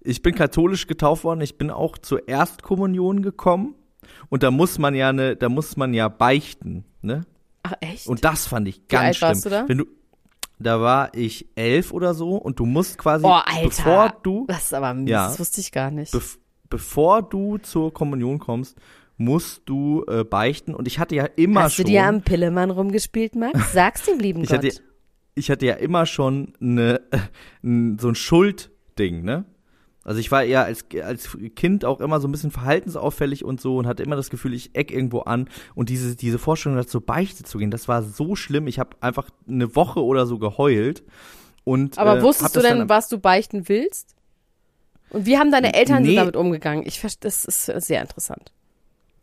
Ich 0.00 0.22
bin 0.22 0.34
katholisch 0.34 0.86
getauft 0.86 1.24
worden. 1.24 1.40
Ich 1.40 1.58
bin 1.58 1.70
auch 1.70 1.98
zur 1.98 2.26
Erstkommunion 2.28 3.22
gekommen. 3.22 3.74
Und 4.28 4.42
da 4.42 4.50
muss 4.50 4.78
man 4.78 4.94
ja 4.94 5.12
ne, 5.12 5.36
da 5.36 5.48
muss 5.48 5.76
man 5.76 5.94
ja 5.94 6.08
beichten, 6.08 6.84
ne? 7.02 7.22
Ach, 7.62 7.74
echt? 7.80 8.06
Und 8.06 8.24
das 8.24 8.46
fand 8.46 8.66
ich 8.68 8.88
ganz 8.88 9.04
alt 9.04 9.16
schlimm. 9.16 9.28
warst 9.28 9.44
du 9.46 9.50
da? 9.50 9.68
Wenn 9.68 9.78
du, 9.78 9.84
da 10.58 10.80
war 10.80 11.14
ich 11.14 11.46
elf 11.54 11.92
oder 11.92 12.14
so 12.14 12.36
und 12.36 12.58
du 12.58 12.66
musst 12.66 12.98
quasi, 12.98 13.24
oh, 13.26 13.30
Alter. 13.30 13.62
bevor 13.64 14.14
du, 14.22 14.46
das 14.48 14.64
ist 14.64 14.74
aber 14.74 14.92
mies, 14.94 15.10
Ja. 15.10 15.26
das 15.28 15.38
wusste 15.38 15.60
ich 15.60 15.70
gar 15.72 15.90
nicht. 15.90 16.12
bev 16.12 16.38
bevor 16.68 17.22
du 17.22 17.58
zur 17.58 17.92
Kommunion 17.92 18.38
kommst, 18.38 18.76
musst 19.16 19.62
du 19.66 20.04
äh, 20.08 20.24
beichten. 20.24 20.74
Und 20.74 20.86
ich 20.88 20.98
hatte 20.98 21.14
ja 21.14 21.24
immer 21.24 21.64
Hast 21.64 21.74
schon, 21.74 21.84
du 21.84 21.90
dir 21.90 22.04
am 22.06 22.22
Pillemann 22.22 22.70
rumgespielt, 22.70 23.34
Max? 23.36 23.72
Sag's 23.72 24.04
dem 24.06 24.18
lieben 24.18 24.42
ich 24.42 24.48
Gott. 24.48 24.58
hatte, 24.64 24.70
ich 25.34 25.50
hatte 25.50 25.66
ja 25.66 25.74
immer 25.74 26.06
schon 26.06 26.54
eine, 26.60 27.00
n- 27.62 27.98
so 28.00 28.08
ein 28.08 28.14
Schuldding, 28.14 29.22
ne? 29.22 29.44
Also 30.10 30.18
ich 30.18 30.32
war 30.32 30.42
eher 30.42 30.64
als, 30.64 30.86
als 31.04 31.38
Kind 31.54 31.84
auch 31.84 32.00
immer 32.00 32.18
so 32.18 32.26
ein 32.26 32.32
bisschen 32.32 32.50
verhaltensauffällig 32.50 33.44
und 33.44 33.60
so 33.60 33.76
und 33.76 33.86
hatte 33.86 34.02
immer 34.02 34.16
das 34.16 34.28
Gefühl, 34.28 34.54
ich 34.54 34.74
eck 34.74 34.90
irgendwo 34.90 35.20
an. 35.20 35.48
Und 35.76 35.88
diese, 35.88 36.16
diese 36.16 36.40
Vorstellung, 36.40 36.76
da 36.76 36.84
zur 36.84 37.06
Beichte 37.06 37.44
zu 37.44 37.58
gehen, 37.58 37.70
das 37.70 37.86
war 37.86 38.02
so 38.02 38.34
schlimm. 38.34 38.66
Ich 38.66 38.80
habe 38.80 38.96
einfach 39.00 39.30
eine 39.48 39.76
Woche 39.76 40.02
oder 40.02 40.26
so 40.26 40.40
geheult. 40.40 41.04
Und, 41.62 41.96
aber 41.96 42.18
äh, 42.18 42.22
wusstest 42.22 42.56
du 42.56 42.60
denn, 42.60 42.88
was 42.88 43.08
du 43.08 43.18
beichten 43.18 43.68
willst? 43.68 44.16
Und 45.10 45.26
wie 45.26 45.38
haben 45.38 45.52
deine 45.52 45.74
Eltern 45.74 46.02
Nee. 46.02 46.16
damit 46.16 46.34
umgegangen? 46.34 46.84
Ich 46.84 47.00
das 47.20 47.44
ist 47.44 47.66
sehr 47.66 48.02
interessant. 48.02 48.52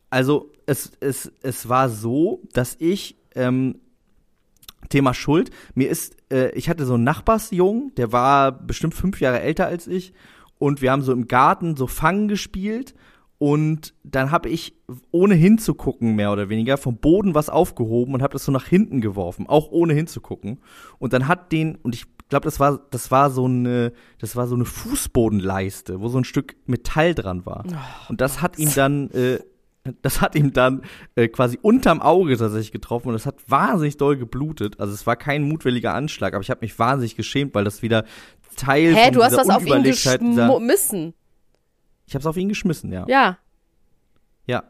Also 0.09 0.53
es, 0.67 0.93
es, 1.01 1.33
es 1.41 1.67
war 1.67 1.89
so, 1.89 2.39
dass 2.53 2.77
ich 2.79 3.17
ähm, 3.35 3.81
Thema 4.87 5.13
Schuld, 5.13 5.49
mir 5.75 5.89
ist, 5.89 6.15
äh, 6.31 6.51
ich 6.51 6.69
hatte 6.69 6.85
so 6.85 6.93
einen 6.93 7.03
Nachbarsjungen, 7.03 7.93
der 7.95 8.13
war 8.13 8.53
bestimmt 8.53 8.93
fünf 8.93 9.19
Jahre 9.19 9.41
älter 9.41 9.65
als 9.65 9.85
ich 9.85 10.13
und 10.59 10.81
wir 10.81 10.91
haben 10.91 11.01
so 11.01 11.11
im 11.11 11.27
Garten 11.27 11.75
so 11.75 11.87
Fangen 11.87 12.27
gespielt 12.27 12.93
und 13.39 13.93
dann 14.03 14.31
habe 14.31 14.49
ich, 14.49 14.73
ohne 15.11 15.35
hinzugucken 15.35 16.15
mehr 16.15 16.31
oder 16.31 16.49
weniger, 16.49 16.77
vom 16.77 16.97
Boden 16.97 17.35
was 17.35 17.49
aufgehoben 17.49 18.13
und 18.15 18.23
habe 18.23 18.33
das 18.33 18.45
so 18.45 18.51
nach 18.51 18.65
hinten 18.65 18.99
geworfen, 18.99 19.47
auch 19.47 19.69
ohne 19.69 19.93
hinzugucken. 19.93 20.59
Und 20.97 21.13
dann 21.13 21.27
hat 21.27 21.51
den, 21.51 21.75
und 21.75 21.93
ich 21.93 22.05
glaube, 22.29 22.45
das 22.45 22.59
war, 22.59 22.79
das 22.89 23.11
war 23.11 23.29
so 23.29 23.45
eine, 23.45 23.93
das 24.17 24.35
war 24.35 24.47
so 24.47 24.55
eine 24.55 24.65
Fußbodenleiste, 24.65 26.01
wo 26.01 26.07
so 26.07 26.17
ein 26.17 26.23
Stück 26.23 26.55
Metall 26.65 27.13
dran 27.13 27.45
war. 27.45 27.63
und 28.09 28.21
das 28.21 28.41
hat 28.41 28.57
ihm 28.57 28.73
dann, 28.73 29.11
äh, 29.11 29.39
das 30.01 30.21
hat 30.21 30.35
ihm 30.35 30.53
dann 30.53 30.83
äh, 31.15 31.27
quasi 31.27 31.57
unterm 31.61 32.01
Auge 32.01 32.37
tatsächlich 32.37 32.71
getroffen 32.71 33.07
und 33.09 33.13
das 33.13 33.25
hat 33.25 33.35
wahnsinnig 33.47 33.97
doll 33.97 34.17
geblutet. 34.17 34.79
Also 34.79 34.93
es 34.93 35.05
war 35.07 35.15
kein 35.15 35.43
mutwilliger 35.43 35.93
Anschlag, 35.93 36.33
aber 36.33 36.41
ich 36.41 36.49
habe 36.49 36.61
mich 36.61 36.77
wahnsinnig 36.79 37.15
geschämt, 37.15 37.53
weil 37.55 37.63
das 37.63 37.81
wieder 37.81 38.05
Teil 38.55 38.95
Hä, 38.95 39.05
von 39.05 39.13
du 39.13 39.23
hast 39.23 39.37
was 39.37 39.49
auf 39.49 39.65
ihn 39.65 39.83
geschmissen. 39.83 41.13
Ich 42.05 42.13
habe 42.15 42.21
es 42.21 42.25
auf 42.25 42.37
ihn 42.37 42.49
geschmissen, 42.49 42.91
ja. 42.91 43.05
Ja, 43.07 43.37
Ja. 44.45 44.63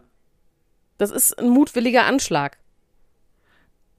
das 0.97 1.11
ist 1.11 1.37
ein 1.39 1.49
mutwilliger 1.49 2.05
Anschlag. 2.05 2.57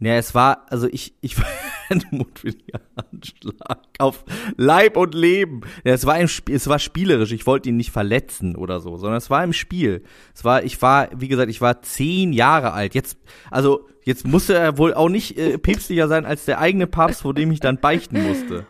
Ja, 0.01 0.14
es 0.14 0.35
war, 0.35 0.66
also 0.71 0.87
ich, 0.89 1.14
ich 1.21 1.37
war 1.89 1.97
ein 1.97 2.05
mutwilliger 2.11 2.80
Anschlag 2.97 3.80
auf 3.99 4.24
Leib 4.57 4.97
und 4.97 5.14
Leben. 5.14 5.62
Ja, 5.84 5.95
es 5.95 6.07
war 6.07 6.14
ein 6.14 6.28
Spiel, 6.28 6.55
es 6.57 6.68
war 6.68 6.78
spielerisch. 6.78 7.32
Ich 7.32 7.47
wollte 7.47 7.68
ihn 7.68 7.76
nicht 7.76 7.91
verletzen 7.91 8.57
oder 8.57 8.80
so, 8.80 8.97
sondern 8.97 9.18
es 9.18 9.30
war 9.30 9.43
im 9.45 9.53
Spiel. 9.53 10.03
Es 10.34 10.45
war, 10.45 10.62
ich 10.64 10.80
war, 10.82 11.09
wie 11.16 11.28
gesagt, 11.28 11.51
ich 11.51 11.61
war 11.61 11.82
zehn 11.82 12.32
Jahre 12.32 12.72
alt. 12.72 12.95
Jetzt, 12.95 13.18
also 13.51 13.89
jetzt 14.05 14.26
musste 14.26 14.55
er 14.55 14.78
wohl 14.78 14.95
auch 14.95 15.09
nicht 15.09 15.39
äh, 15.39 15.59
päpstlicher 15.59 16.09
sein 16.09 16.26
als 16.26 16.45
der 16.45 16.61
eigene 16.61 16.86
Papst, 16.86 17.22
vor 17.22 17.34
dem 17.34 17.51
ich 17.53 17.61
dann 17.61 17.78
beichten 17.78 18.22
musste. 18.26 18.66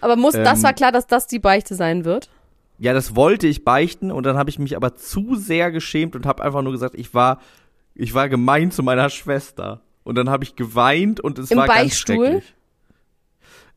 Aber 0.00 0.16
muss, 0.16 0.34
das 0.34 0.58
Ähm, 0.58 0.64
war 0.64 0.72
klar, 0.74 0.92
dass 0.92 1.06
das 1.06 1.26
die 1.26 1.38
Beichte 1.38 1.74
sein 1.74 2.04
wird? 2.04 2.28
Ja, 2.78 2.92
das 2.92 3.14
wollte 3.14 3.46
ich 3.46 3.64
beichten 3.64 4.10
und 4.10 4.26
dann 4.26 4.36
habe 4.36 4.50
ich 4.50 4.58
mich 4.58 4.76
aber 4.76 4.96
zu 4.96 5.36
sehr 5.36 5.70
geschämt 5.70 6.16
und 6.16 6.26
habe 6.26 6.42
einfach 6.42 6.60
nur 6.62 6.72
gesagt, 6.72 6.96
ich 6.96 7.14
war, 7.14 7.40
ich 7.94 8.14
war 8.14 8.28
gemein 8.28 8.70
zu 8.72 8.82
meiner 8.82 9.08
Schwester. 9.10 9.80
Und 10.04 10.16
dann 10.16 10.30
habe 10.30 10.44
ich 10.44 10.54
geweint 10.54 11.20
und 11.20 11.38
es 11.38 11.50
Im 11.50 11.58
war 11.58 11.66
ganz 11.66 11.80
Beichtstuhl? 11.80 12.26
schrecklich. 12.26 12.54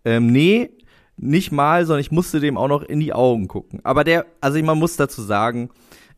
Ähm, 0.06 0.28
nee, 0.28 0.70
nicht 1.18 1.52
mal, 1.52 1.86
sondern 1.86 2.02
ich 2.02 2.12
musste 2.12 2.40
dem 2.40 2.58
auch 2.58 2.68
noch 2.68 2.84
in 2.84 3.00
die 3.00 3.14
Augen 3.14 3.48
gucken. 3.48 3.80
Aber 3.84 4.04
der, 4.04 4.26
also 4.40 4.62
man 4.62 4.78
muss 4.78 4.96
dazu 4.96 5.22
sagen, 5.22 5.70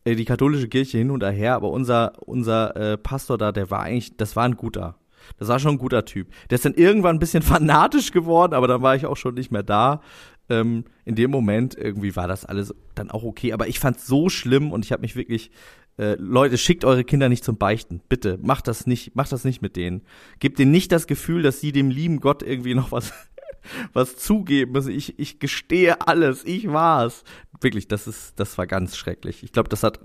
äh, 0.04 0.16
die 0.16 0.26
katholische 0.26 0.68
Kirche 0.68 0.98
hin 0.98 1.12
und 1.12 1.24
her, 1.24 1.56
aber 1.56 1.72
unser, 1.72 2.14
unser 2.28 2.76
äh, 2.76 2.98
Pastor 2.98 3.38
da, 3.38 3.52
der 3.52 3.72
war 3.72 3.84
eigentlich, 3.84 4.18
das 4.18 4.36
war 4.36 4.44
ein 4.44 4.58
guter. 4.58 4.96
Das 5.38 5.48
war 5.48 5.60
schon 5.60 5.76
ein 5.76 5.78
guter 5.78 6.06
Typ. 6.06 6.28
Der 6.50 6.56
ist 6.56 6.66
dann 6.66 6.74
irgendwann 6.74 7.16
ein 7.16 7.20
bisschen 7.20 7.44
fanatisch 7.44 8.12
geworden, 8.12 8.54
aber 8.54 8.68
dann 8.68 8.82
war 8.82 8.96
ich 8.96 9.06
auch 9.06 9.18
schon 9.18 9.36
nicht 9.36 9.52
mehr 9.52 9.64
da. 9.64 10.02
Ähm, 10.50 10.86
in 11.06 11.16
dem 11.16 11.30
Moment 11.30 11.76
irgendwie 11.76 12.16
war 12.16 12.28
das 12.28 12.44
alles 12.46 12.74
dann 12.96 13.12
auch 13.12 13.24
okay, 13.24 13.54
aber 13.54 13.68
ich 13.68 13.80
fand's 13.80 14.08
so 14.08 14.30
schlimm 14.30 14.72
und 14.72 14.84
ich 14.84 14.92
habe 14.92 15.02
mich 15.02 15.16
wirklich 15.16 15.52
äh, 16.00 16.16
Leute, 16.18 16.58
schickt 16.58 16.86
eure 16.86 17.04
Kinder 17.04 17.28
nicht 17.28 17.44
zum 17.44 17.58
Beichten. 17.58 18.02
Bitte, 18.08 18.40
macht 18.42 18.70
das 18.70 18.88
nicht, 18.88 19.16
macht 19.16 19.34
das 19.34 19.44
nicht 19.44 19.62
mit 19.62 19.76
denen. 19.76 20.02
Gebt 20.40 20.58
denen 20.58 20.72
nicht 20.72 20.94
das 20.94 21.08
Gefühl, 21.08 21.42
dass 21.42 21.60
sie 21.60 21.74
dem 21.74 21.90
lieben 21.90 22.22
Gott 22.22 22.42
irgendwie 22.42 22.74
noch 22.74 22.94
was 22.94 23.12
was 23.94 24.16
zugeben 24.16 24.72
müssen. 24.72 24.92
Ich, 24.92 25.20
ich 25.20 25.40
gestehe 25.40 26.08
alles, 26.08 26.46
ich 26.46 26.72
war's. 26.72 27.26
Wirklich, 27.60 27.90
das 27.90 28.08
ist, 28.08 28.40
das 28.40 28.58
war 28.58 28.66
ganz 28.66 28.96
schrecklich. 28.96 29.44
Ich 29.44 29.52
glaube, 29.52 29.68
das 29.68 29.84
hat 29.84 30.00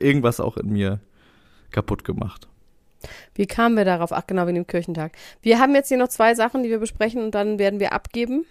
irgendwas 0.00 0.40
auch 0.40 0.56
in 0.56 0.70
mir 0.70 1.00
kaputt 1.70 2.04
gemacht. 2.04 2.48
Wie 3.34 3.46
kamen 3.46 3.76
wir 3.76 3.84
darauf? 3.84 4.12
Ach, 4.12 4.26
genau, 4.26 4.46
wegen 4.46 4.54
dem 4.54 4.66
Kirchentag. 4.66 5.12
Wir 5.42 5.58
haben 5.58 5.74
jetzt 5.74 5.88
hier 5.88 5.98
noch 5.98 6.08
zwei 6.08 6.34
Sachen, 6.34 6.62
die 6.62 6.70
wir 6.70 6.78
besprechen 6.78 7.22
und 7.22 7.34
dann 7.34 7.58
werden 7.58 7.80
wir 7.80 7.92
abgeben. 7.92 8.46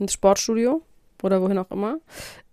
Ins 0.00 0.14
Sportstudio 0.14 0.82
oder 1.22 1.40
wohin 1.42 1.58
auch 1.58 1.70
immer. 1.70 1.98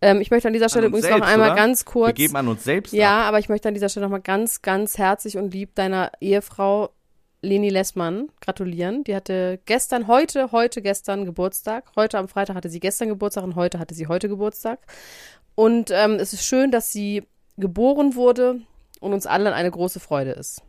Ähm, 0.01 0.21
ich 0.21 0.31
möchte 0.31 0.47
an 0.47 0.53
dieser 0.53 0.69
Stelle 0.69 0.87
uns 0.87 0.97
übrigens 0.99 1.09
noch 1.09 1.17
selbst, 1.25 1.33
einmal 1.33 1.49
oder? 1.51 1.55
ganz 1.55 1.85
kurz. 1.85 2.07
Wir 2.09 2.13
geben 2.13 2.35
an 2.35 2.47
uns 2.47 2.63
selbst 2.63 2.93
Ja, 2.93 3.21
ab. 3.21 3.27
aber 3.29 3.39
ich 3.39 3.49
möchte 3.49 3.67
an 3.67 3.73
dieser 3.73 3.89
Stelle 3.89 4.05
nochmal 4.05 4.21
ganz, 4.21 4.61
ganz 4.61 4.97
herzlich 4.97 5.37
und 5.37 5.53
lieb 5.53 5.75
deiner 5.75 6.11
Ehefrau 6.21 6.89
Leni 7.41 7.69
Lessmann 7.69 8.29
gratulieren. 8.41 9.03
Die 9.05 9.15
hatte 9.15 9.59
gestern, 9.65 10.07
heute, 10.07 10.51
heute, 10.51 10.81
gestern 10.81 11.25
Geburtstag. 11.25 11.85
Heute 11.95 12.17
am 12.17 12.27
Freitag 12.27 12.55
hatte 12.55 12.69
sie 12.69 12.79
gestern 12.81 13.07
Geburtstag 13.07 13.43
und 13.43 13.55
heute 13.55 13.79
hatte 13.79 13.95
sie 13.95 14.07
heute 14.07 14.27
Geburtstag. 14.27 14.79
Und 15.55 15.89
ähm, 15.91 16.13
es 16.15 16.33
ist 16.33 16.43
schön, 16.45 16.71
dass 16.71 16.91
sie 16.91 17.23
geboren 17.57 18.15
wurde 18.15 18.61
und 18.99 19.13
uns 19.13 19.25
allen 19.25 19.47
eine 19.47 19.71
große 19.71 19.99
Freude 19.99 20.31
ist. 20.31 20.61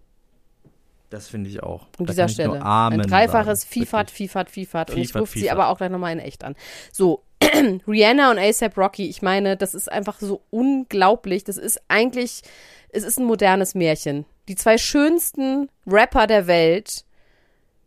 Das 1.11 1.27
finde 1.27 1.51
ich 1.51 1.61
auch. 1.63 1.87
An 1.99 2.07
dieser 2.07 2.29
Stelle. 2.29 2.65
Ein 2.65 3.01
dreifaches. 3.03 3.65
Fifat, 3.65 4.09
Wirklich. 4.13 4.31
Fifat, 4.31 4.51
Fifat. 4.51 4.91
Und 4.91 4.99
ich 4.99 5.09
Fifat, 5.09 5.23
rufe 5.23 5.33
sie 5.33 5.41
Fifat. 5.41 5.57
aber 5.57 5.69
auch 5.69 5.79
gleich 5.79 5.91
nochmal 5.91 6.13
in 6.13 6.21
echt 6.21 6.45
an. 6.45 6.55
So, 6.93 7.25
Rihanna 7.87 8.31
und 8.31 8.39
ASAP 8.39 8.77
Rocky, 8.77 9.09
ich 9.09 9.23
meine, 9.23 9.57
das 9.57 9.75
ist 9.75 9.91
einfach 9.91 10.19
so 10.21 10.43
unglaublich. 10.51 11.45
Das 11.45 11.57
ist 11.57 11.81
eigentlich, 11.89 12.43
es 12.91 13.03
ist 13.03 13.19
ein 13.19 13.25
modernes 13.25 13.75
Märchen. 13.75 14.27
Die 14.49 14.57
zwei 14.57 14.79
schönsten 14.79 15.69
Rapper 15.87 16.27
der 16.27 16.47
Welt 16.47 17.05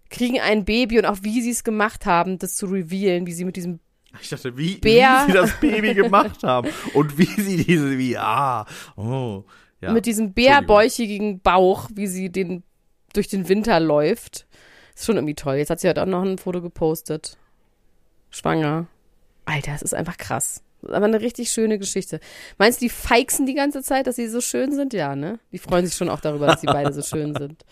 kriegen 0.09 0.39
ein 0.39 0.65
Baby 0.65 0.99
und 0.99 1.05
auch 1.05 1.17
wie 1.21 1.41
sie 1.41 1.51
es 1.51 1.63
gemacht 1.63 2.05
haben, 2.05 2.39
das 2.39 2.55
zu 2.55 2.67
revealen, 2.67 3.25
wie 3.25 3.33
sie 3.33 3.45
mit 3.45 3.55
diesem 3.55 3.79
Ich 4.21 4.29
dachte, 4.29 4.57
wie, 4.57 4.75
Bär. 4.75 5.23
wie 5.25 5.31
sie 5.31 5.37
das 5.37 5.51
Baby 5.59 5.93
gemacht 5.93 6.43
haben 6.43 6.69
und 6.93 7.17
wie 7.17 7.25
sie 7.25 7.63
diese, 7.63 7.97
wie, 7.97 8.17
ah, 8.17 8.65
oh, 8.95 9.43
ja. 9.81 9.91
mit 9.91 10.05
diesem 10.05 10.33
bärbäuchigen 10.33 11.41
Bauch, 11.41 11.89
wie 11.93 12.07
sie 12.07 12.31
den 12.31 12.63
durch 13.13 13.27
den 13.27 13.47
Winter 13.49 13.79
läuft. 13.79 14.47
Ist 14.95 15.05
schon 15.05 15.17
irgendwie 15.17 15.35
toll. 15.35 15.55
Jetzt 15.55 15.69
hat 15.69 15.79
sie 15.79 15.87
heute 15.87 16.03
auch 16.03 16.07
noch 16.07 16.23
ein 16.23 16.37
Foto 16.37 16.61
gepostet. 16.61 17.37
Schwanger. 18.29 18.87
Alter, 19.45 19.73
es 19.73 19.81
ist 19.81 19.93
einfach 19.93 20.17
krass. 20.17 20.63
Das 20.81 20.91
ist 20.91 20.95
aber 20.95 21.05
eine 21.05 21.21
richtig 21.21 21.51
schöne 21.51 21.79
Geschichte. 21.79 22.19
Meinst 22.57 22.81
du, 22.81 22.85
die 22.85 22.89
feixen 22.89 23.45
die 23.45 23.53
ganze 23.53 23.83
Zeit, 23.83 24.07
dass 24.07 24.15
sie 24.15 24.27
so 24.27 24.41
schön 24.41 24.73
sind? 24.73 24.93
Ja, 24.93 25.15
ne? 25.15 25.39
Die 25.51 25.57
freuen 25.57 25.85
sich 25.85 25.95
schon 25.95 26.09
auch 26.09 26.19
darüber, 26.19 26.47
dass 26.47 26.61
sie 26.61 26.67
beide 26.67 26.91
so 26.93 27.01
schön 27.01 27.33
sind. 27.33 27.63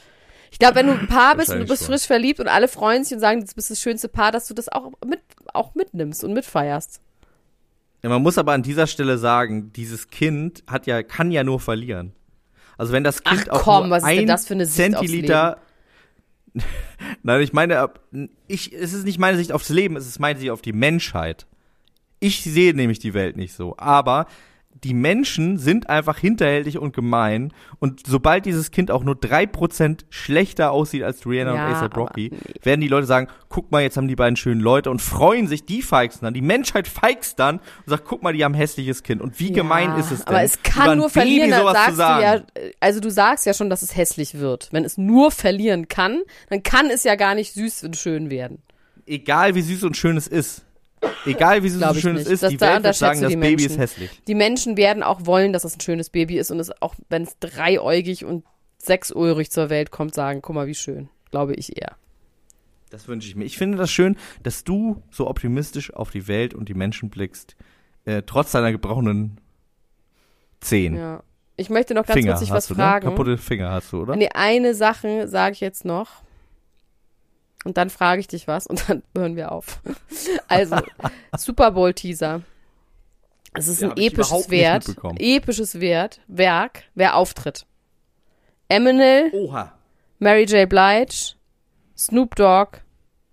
Ich 0.51 0.59
glaube, 0.59 0.76
wenn 0.76 0.88
du 0.88 0.93
ein 0.93 1.07
Paar 1.07 1.36
bist 1.36 1.49
und 1.49 1.59
du 1.59 1.65
bist 1.65 1.84
schon. 1.84 1.93
frisch 1.93 2.05
verliebt 2.05 2.39
und 2.39 2.47
alle 2.47 2.67
freuen 2.67 3.03
sich 3.03 3.13
und 3.13 3.19
sagen, 3.19 3.39
du 3.39 3.53
bist 3.53 3.72
das 3.72 3.80
schönste 3.80 4.09
Paar, 4.09 4.32
dass 4.32 4.47
du 4.47 4.53
das 4.53 4.69
auch, 4.69 4.91
mit, 5.05 5.22
auch 5.53 5.76
mitnimmst 5.76 6.24
und 6.24 6.34
mitfeierst. 6.34 6.99
Ja, 8.03 8.09
man 8.09 8.22
muss 8.22 8.38
aber 8.38 8.53
an 8.53 8.63
dieser 8.63 8.88
Stelle 8.88 9.17
sagen, 9.17 9.72
dieses 9.74 10.09
Kind 10.09 10.63
hat 10.67 10.88
ja, 10.88 11.03
kann 11.03 11.32
ja 11.32 11.43
nur 11.43 11.59
verlieren. 11.59 12.13
Also 12.78 12.93
wenn 12.93 13.03
das 13.03 13.24
Kind 13.24 13.47
Ach 13.49 13.53
auch 13.53 13.61
komm, 13.61 13.89
nur 13.89 13.97
was 13.97 14.03
ist 14.03 14.09
denn 14.09 14.19
ein 14.19 14.28
das 14.28 14.47
für 14.47 14.53
eine 14.55 14.65
Sicht 14.65 14.95
aufs 14.95 15.07
Zentiliter 15.07 15.57
Nein, 17.24 17.41
ich 17.41 17.53
meine, 17.53 17.89
ich, 18.47 18.74
es 18.74 18.93
ist 18.93 19.05
nicht 19.05 19.19
meine 19.19 19.38
Sicht 19.38 19.51
aufs 19.51 19.69
Leben, 19.69 19.95
es 19.95 20.07
ist 20.07 20.19
meine 20.19 20.39
Sicht 20.39 20.51
auf 20.51 20.61
die 20.61 20.74
Menschheit. 20.74 21.45
Ich 22.22 22.43
sehe 22.43 22.74
nämlich 22.74 22.99
die 22.99 23.13
Welt 23.13 23.36
nicht 23.36 23.53
so. 23.53 23.76
Aber 23.78 24.28
die 24.84 24.93
Menschen 24.93 25.57
sind 25.57 25.89
einfach 25.89 26.17
hinterhältig 26.17 26.78
und 26.78 26.93
gemein. 26.93 27.51
Und 27.80 28.05
sobald 28.07 28.45
dieses 28.45 28.72
Kind 28.72 28.89
auch 28.89 29.03
nur 29.03 29.15
3% 29.15 30.05
schlechter 30.09 30.72
aussieht 30.72 31.03
als 31.03 31.26
Rihanna 31.26 31.55
Ja, 31.55 31.67
und 31.67 31.74
ASAP 31.74 31.97
Rocky, 31.97 32.30
nee. 32.32 32.39
werden 32.63 32.82
die 32.82 32.88
Leute 32.88 33.05
sagen, 33.05 33.28
guck 33.49 33.72
mal, 33.72 33.82
jetzt 33.82 33.97
haben 33.97 34.07
die 34.07 34.15
beiden 34.15 34.36
schönen 34.36 34.61
Leute 34.61 34.89
und 34.89 35.01
freuen 35.01 35.47
sich, 35.47 35.65
die 35.65 35.82
feixen 35.82 36.19
dann. 36.22 36.34
Die 36.34 36.41
Menschheit 36.41 36.88
feixt 36.88 37.38
dann 37.39 37.57
und 37.57 37.88
sagt, 37.88 38.05
guck 38.05 38.24
mal, 38.24 38.34
die 38.34 38.43
haben 38.43 38.53
ein 38.53 38.57
hässliches 38.57 39.03
Kind. 39.03 39.22
Und 39.22 39.39
wie 39.39 39.51
gemein 39.51 39.97
ist 39.97 40.11
es 40.11 40.19
denn? 40.19 40.28
Aber 40.28 40.43
es 40.43 40.61
kann 40.63 40.97
nur 40.97 41.07
Baby 41.07 41.19
verlieren, 41.19 41.49
dann 41.51 41.74
sagst 41.74 41.89
zu 41.89 41.95
sagen? 41.95 42.45
du 42.53 42.61
ja, 42.61 42.69
also 42.80 42.99
du 42.99 43.11
sagst 43.11 43.45
ja 43.45 43.53
schon, 43.53 43.69
dass 43.69 43.82
es 43.82 43.95
hässlich 43.95 44.39
wird. 44.39 44.69
Wenn 44.72 44.86
es 44.86 44.97
nur 44.97 45.32
verlieren 45.32 45.88
kann, 45.88 46.22
dann 46.49 46.63
kann 46.63 46.89
es 46.89 47.03
ja 47.03 47.15
gar 47.15 47.36
nicht 47.36 47.53
süß 47.53 47.84
und 47.84 47.97
schön 47.97 48.30
werden. 48.30 48.61
Egal 49.05 49.55
wie 49.55 49.61
süß 49.61 49.84
und 49.84 49.97
schön 49.97 50.17
es 50.17 50.28
ist. 50.28 50.63
Egal 51.26 51.64
wie 51.64 51.72
und 51.72 51.95
ich 51.95 52.02
schön 52.02 52.16
es 52.16 52.28
ist, 52.28 52.43
Das- 52.43 52.52
die 52.52 52.62
Welt 52.62 52.84
wird 52.84 52.95
sagen, 52.95 53.22
das 53.22 53.34
Baby 53.34 53.66
ist 53.66 53.78
hässlich. 53.78 54.22
Die 54.28 54.36
Menschen 54.36 54.78
werden 54.78 55.04
auch 55.04 55.26
wollen, 55.26 55.54
dass 55.54 55.64
es 55.64 55.76
ein 55.76 55.82
schönes 55.82 56.10
Baby 56.10 56.38
ist 56.38 56.52
und 56.52 56.60
es 56.60 56.72
auch, 56.82 56.95
wenn 57.10 57.24
es 57.24 57.38
dreieugig 57.39 58.26
und 58.26 58.45
sechsohrig 58.78 59.52
zur 59.52 59.70
Welt 59.70 59.91
kommt, 59.91 60.14
sagen, 60.14 60.41
guck 60.41 60.56
mal, 60.56 60.68
wie 60.68 60.76
schön. 60.76 61.10
Glaube 61.30 61.54
ich 61.56 61.78
eher. 61.78 61.95
Das 62.89 63.08
wünsche 63.08 63.28
ich 63.28 63.36
mir. 63.36 63.45
Ich 63.45 63.58
finde 63.58 63.78
das 63.78 63.89
schön, 63.91 64.18
dass 64.43 64.64
du 64.64 65.02
so 65.12 65.28
optimistisch 65.28 65.93
auf 65.93 66.12
die 66.12 66.28
Welt 66.28 66.54
und 66.54 66.68
die 66.68 66.74
Menschen 66.74 67.10
blickst, 67.10 67.56
äh, 68.06 68.22
trotz 68.26 68.52
deiner 68.52 68.72
gebrochenen 68.72 69.38
Zehen. 70.60 70.95
Ja. 70.97 71.24
Ich 71.58 71.70
möchte 71.70 71.93
noch 71.93 72.06
ganz 72.06 72.20
Finger 72.20 72.34
kurz 72.36 72.49
was 72.49 72.68
du, 72.68 72.76
fragen. 72.76 73.06
ne? 73.06 73.12
Kaputte 73.12 73.38
Finger 73.38 73.70
hast 73.72 73.91
du, 73.93 74.02
oder? 74.02 74.16
Nee, 74.16 74.30
eine 74.34 74.74
Sache 74.74 75.28
sage 75.28 75.54
ich 75.54 75.60
jetzt 75.62 75.86
noch. 75.86 76.24
Und 77.64 77.78
dann 77.78 77.89
frage 77.89 78.20
ich 78.22 78.28
dich 78.28 78.47
was 78.47 78.66
und 78.68 78.89
dann 78.89 79.03
hören 79.16 79.36
wir 79.36 79.51
auf. 79.51 79.80
Also, 80.47 80.78
Super 81.38 81.72
Bowl 81.72 81.93
Teaser. 81.93 82.41
Es 83.53 83.68
ist 83.68 83.82
Ja, 83.82 83.89
ein 83.91 83.97
episches 83.97 84.49
Wert. 84.49 84.86
Episches 85.20 85.80
Wert, 85.80 86.22
Werk, 86.28 86.84
wer 86.95 87.16
auftritt. 87.18 87.66
Eminem, 88.70 89.32
Oha. 89.34 89.74
Mary 90.20 90.45
J. 90.45 90.68
Blige, 90.70 91.34
Snoop 91.97 92.36
Dogg, 92.36 92.78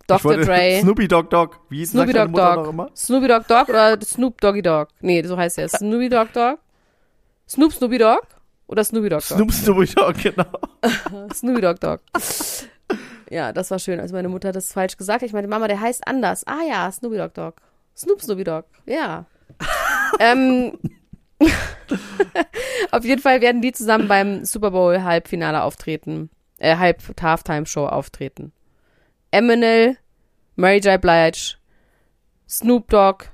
Dr. 0.09 0.24
wollte- 0.24 0.45
Dre, 0.47 0.81
Snoopy 0.83 1.07
Dogg 1.07 1.31
Dogg. 1.31 1.57
Wie 1.70 1.87
Snoopy 1.87 2.12
sagt 2.12 2.16
deine 2.16 2.33
Dogg 2.33 2.72
Dogg. 2.76 2.91
Snoopy 2.97 3.29
Dogg 3.29 3.47
Dogg 3.47 3.68
oder 3.70 4.01
Snoop 4.03 4.41
Doggy 4.41 4.62
Dogg? 4.62 4.89
Nee, 5.01 5.22
so 5.22 5.37
heißt 5.37 5.59
er. 5.59 5.68
Snoopy 5.68 6.09
Dogg 6.09 6.33
Dogg? 6.33 6.59
Snoop 7.49 7.72
Snoopy 7.72 7.99
Dogg? 7.99 8.22
Oder 8.66 8.83
Snoopy 8.85 9.09
Dogg 9.09 9.22
Dogg? 9.29 9.37
Snoop 9.39 9.53
Snoopy 9.53 9.87
Dogg, 9.95 10.14
genau. 10.22 11.29
Snoopy 11.33 11.61
Dogg 11.61 11.79
Dogg. 11.81 12.01
Ja, 13.31 13.53
das 13.53 13.70
war 13.70 13.79
schön, 13.79 14.01
als 14.01 14.12
meine 14.12 14.29
Mutter 14.29 14.53
das 14.53 14.72
falsch 14.72 14.97
gesagt 14.97 15.22
hat. 15.22 15.26
Ich 15.26 15.33
meinte, 15.33 15.49
Mama, 15.49 15.68
der 15.68 15.81
heißt 15.81 16.07
anders. 16.07 16.47
Ah 16.47 16.62
ja, 16.68 16.91
Snoopy 16.91 17.16
Dogg 17.16 17.35
Dogg. 17.35 17.57
Snoop 17.97 18.22
Snoopy 18.22 18.45
Dogg. 18.45 18.66
Ja. 18.87 19.26
ähm, 20.20 20.79
auf 22.91 23.05
jeden 23.05 23.22
Fall 23.22 23.41
werden 23.41 23.62
die 23.62 23.72
zusammen 23.72 24.09
beim 24.09 24.45
Super 24.45 24.70
Bowl 24.70 25.03
Halbfinale 25.03 25.62
auftreten. 25.62 26.31
Äh, 26.59 26.76
Halb 26.76 27.03
Halftime 27.20 27.66
Show 27.66 27.87
auftreten. 27.87 28.53
Eminem, 29.31 29.97
Mary 30.57 30.79
J. 30.79 31.01
Blige, 31.01 31.57
Snoop 32.49 32.89
Dogg 32.89 33.26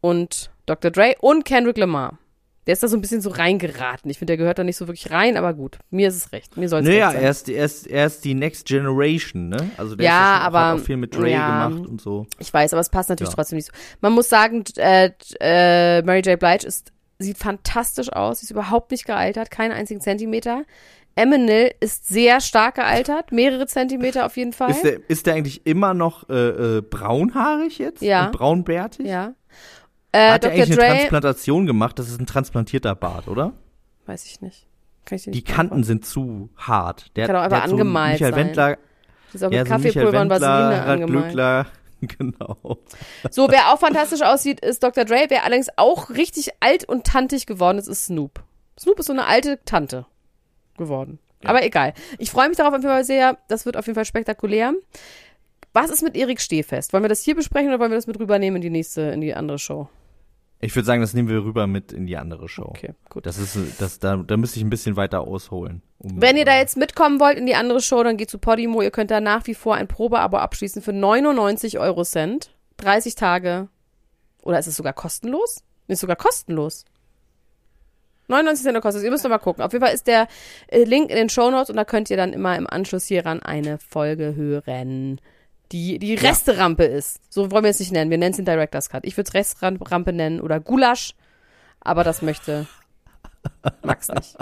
und 0.00 0.50
Dr. 0.66 0.90
Dre 0.90 1.14
und 1.20 1.44
Kendrick 1.44 1.78
Lamar. 1.78 2.18
Der 2.66 2.72
ist 2.72 2.82
da 2.82 2.88
so 2.88 2.96
ein 2.96 3.00
bisschen 3.00 3.20
so 3.20 3.30
reingeraten. 3.30 4.10
Ich 4.10 4.18
finde, 4.18 4.32
der 4.32 4.36
gehört 4.38 4.58
da 4.58 4.64
nicht 4.64 4.76
so 4.76 4.88
wirklich 4.88 5.10
rein, 5.12 5.36
aber 5.36 5.54
gut. 5.54 5.78
Mir 5.90 6.08
ist 6.08 6.16
es 6.16 6.32
recht. 6.32 6.56
Mir 6.56 6.68
soll 6.68 6.80
es 6.80 6.86
Naja, 6.88 7.08
recht 7.10 7.14
sein. 7.16 7.24
er 7.24 7.30
ist, 7.30 7.48
er, 7.48 7.64
ist, 7.64 7.86
er 7.86 8.06
ist 8.06 8.24
die 8.24 8.34
Next 8.34 8.66
Generation, 8.66 9.48
ne? 9.48 9.70
Also 9.76 9.94
der 9.94 10.06
Ja, 10.06 10.32
ist 10.32 10.36
schon, 10.38 10.46
aber- 10.46 10.64
hat 10.66 10.80
auch 10.80 10.84
viel 10.84 10.96
mit 10.96 11.14
Dre 11.16 11.30
ja. 11.30 11.68
gemacht 11.68 11.86
und 11.88 12.00
so. 12.00 12.26
Ich 12.38 12.52
weiß, 12.52 12.72
aber 12.72 12.80
es 12.80 12.88
passt 12.90 13.08
natürlich 13.08 13.30
Ja. 13.30 13.36
trotzdem 13.36 13.56
nicht 13.56 13.66
so. 13.66 13.72
Man 14.00 14.12
muss 14.14 14.28
sagen, 14.28 14.64
äh, 14.76 15.10
äh, 15.40 16.02
Mary 16.02 16.20
J. 16.20 16.38
Blige 16.38 16.66
ist, 16.66 16.92
sieht 17.18 17.38
fantastisch 17.38 18.12
aus. 18.12 18.40
Sie 18.40 18.44
ist 18.44 18.50
überhaupt 18.50 18.90
nicht 18.90 19.04
gealtert, 19.06 19.50
keinen 19.50 19.72
einzigen 19.72 20.00
Zentimeter. 20.00 20.64
Eminem 21.14 21.70
ist 21.80 22.08
sehr 22.08 22.42
stark 22.42 22.74
gealtert, 22.74 23.32
mehrere 23.32 23.66
Zentimeter 23.66 24.26
auf 24.26 24.36
jeden 24.36 24.52
Fall. 24.52 24.70
Ist 24.72 24.84
der, 24.84 24.98
ist 25.08 25.26
der 25.26 25.34
eigentlich 25.34 25.64
immer 25.66 25.94
noch 25.94 26.28
äh, 26.28 26.34
äh, 26.78 26.82
braunhaarig 26.82 27.78
jetzt? 27.78 28.02
Ja. 28.02 28.26
Und 28.26 28.32
braunbärtig? 28.32 29.06
ja. 29.06 29.32
Äh, 30.16 30.30
Hat 30.32 30.44
er 30.44 30.50
eigentlich 30.50 30.64
eine 30.66 30.76
Dre, 30.76 30.86
Transplantation 30.98 31.66
gemacht? 31.66 31.98
Das 31.98 32.08
ist 32.08 32.20
ein 32.20 32.26
transplantierter 32.26 32.94
Bart, 32.94 33.28
oder? 33.28 33.52
weiß 34.06 34.24
ich 34.26 34.40
nicht. 34.40 34.66
Kann 35.04 35.16
ich 35.16 35.24
dir 35.24 35.30
Die 35.32 35.38
nicht 35.38 35.46
Kanten 35.48 35.70
beantworten. 35.70 35.84
sind 35.84 36.06
zu 36.06 36.50
hart. 36.56 37.16
Der, 37.16 37.26
Kann 37.26 37.36
auch 37.36 37.40
der 37.40 37.44
einfach 37.46 37.62
hat 37.62 37.70
so 37.70 37.74
angemalt 37.76 38.12
Michael 38.14 38.32
sein. 38.34 38.46
Wendler, 38.46 38.78
Die 39.32 39.36
ist 39.36 39.44
auch 39.44 39.50
ja, 39.50 39.58
mit 39.60 39.68
so 39.68 39.74
Michael 39.74 39.92
Kaffeepulver 39.92 40.20
und 40.22 40.30
Vaseline 40.30 40.82
angemalt. 40.84 41.22
Glückler, 41.24 41.66
genau. 42.00 42.78
So, 43.30 43.48
wer 43.50 43.72
auch 43.72 43.78
fantastisch 43.80 44.22
aussieht, 44.22 44.60
ist 44.60 44.82
Dr. 44.82 45.04
Dre. 45.04 45.26
Wer 45.28 45.44
allerdings 45.44 45.68
auch 45.76 46.10
richtig 46.10 46.50
alt 46.60 46.84
und 46.88 47.04
tantig 47.04 47.46
geworden 47.46 47.78
ist, 47.78 47.88
ist 47.88 48.06
Snoop. 48.06 48.42
Snoop 48.78 48.98
ist 49.00 49.06
so 49.06 49.12
eine 49.12 49.26
alte 49.26 49.58
Tante 49.64 50.06
geworden. 50.76 51.18
Aber 51.44 51.64
egal. 51.64 51.92
Ich 52.18 52.30
freue 52.30 52.48
mich 52.48 52.56
darauf 52.56 52.72
auf 52.72 52.78
jeden 52.80 52.88
Fall 52.90 53.04
sehr. 53.04 53.38
Das 53.48 53.66
wird 53.66 53.76
auf 53.76 53.86
jeden 53.86 53.94
Fall 53.94 54.04
spektakulär. 54.04 54.72
Was 55.72 55.90
ist 55.90 56.02
mit 56.02 56.16
Erik 56.16 56.40
Stehfest? 56.40 56.92
Wollen 56.92 57.04
wir 57.04 57.08
das 57.08 57.22
hier 57.22 57.34
besprechen 57.34 57.68
oder 57.68 57.78
wollen 57.80 57.90
wir 57.90 57.96
das 57.98 58.06
mit 58.06 58.18
rübernehmen 58.18 58.56
in 58.56 58.62
die 58.62 58.70
nächste, 58.70 59.02
in 59.02 59.20
die 59.20 59.34
andere 59.34 59.58
Show? 59.58 59.88
Ich 60.66 60.74
würde 60.74 60.84
sagen, 60.86 61.00
das 61.00 61.14
nehmen 61.14 61.28
wir 61.28 61.44
rüber 61.44 61.66
mit 61.68 61.92
in 61.92 62.06
die 62.06 62.16
andere 62.16 62.48
Show. 62.48 62.64
Okay, 62.66 62.94
gut. 63.08 63.24
Das 63.24 63.38
ist, 63.38 63.56
das, 63.80 64.00
da, 64.00 64.16
da 64.16 64.36
müsste 64.36 64.58
ich 64.58 64.64
ein 64.64 64.70
bisschen 64.70 64.96
weiter 64.96 65.20
ausholen. 65.20 65.80
um- 65.98 66.20
Wenn 66.20 66.36
ihr 66.36 66.44
da 66.44 66.56
jetzt 66.56 66.76
mitkommen 66.76 67.20
wollt 67.20 67.38
in 67.38 67.46
die 67.46 67.54
andere 67.54 67.80
Show, 67.80 68.02
dann 68.02 68.16
geht 68.16 68.30
zu 68.30 68.38
Podimo. 68.38 68.82
Ihr 68.82 68.90
könnt 68.90 69.12
da 69.12 69.20
nach 69.20 69.46
wie 69.46 69.54
vor 69.54 69.76
ein 69.76 69.86
Probeabo 69.86 70.38
abschließen 70.38 70.82
für 70.82 70.92
99 70.92 71.78
Euro 71.78 72.02
Cent. 72.02 72.50
30 72.78 73.14
Tage. 73.14 73.68
Oder 74.42 74.58
ist 74.58 74.66
es 74.66 74.74
sogar 74.76 74.92
kostenlos? 74.92 75.62
Ist 75.86 76.00
sogar 76.00 76.16
kostenlos. 76.16 76.84
99 78.28 78.64
Cent 78.64 78.80
kostet 78.82 78.98
es. 79.00 79.04
Ihr 79.04 79.10
müsst 79.12 79.22
noch 79.22 79.30
mal 79.30 79.38
gucken. 79.38 79.62
Auf 79.62 79.72
jeden 79.72 79.84
Fall 79.84 79.94
ist 79.94 80.08
der 80.08 80.26
äh, 80.66 80.82
Link 80.82 81.10
in 81.10 81.16
den 81.16 81.28
Shownotes 81.28 81.70
und 81.70 81.76
da 81.76 81.84
könnt 81.84 82.10
ihr 82.10 82.16
dann 82.16 82.32
immer 82.32 82.56
im 82.56 82.66
Anschluss 82.68 83.06
hieran 83.06 83.40
eine 83.40 83.78
Folge 83.78 84.34
hören, 84.34 85.20
die 85.72 85.98
die 85.98 86.14
Resterampe 86.14 86.84
ist. 86.84 87.20
So 87.32 87.50
wollen 87.50 87.64
wir 87.64 87.70
es 87.70 87.80
nicht 87.80 87.92
nennen. 87.92 88.10
Wir 88.10 88.18
nennen 88.18 88.30
es 88.32 88.36
den 88.36 88.44
Director's 88.44 88.88
Cut. 88.88 89.04
Ich 89.04 89.16
würde 89.16 89.28
es 89.28 89.34
Resterampe 89.34 90.12
nennen 90.12 90.40
oder 90.40 90.60
Gulasch, 90.60 91.14
aber 91.80 92.04
das 92.04 92.22
möchte 92.22 92.66
Max 93.82 94.08
nicht. 94.08 94.36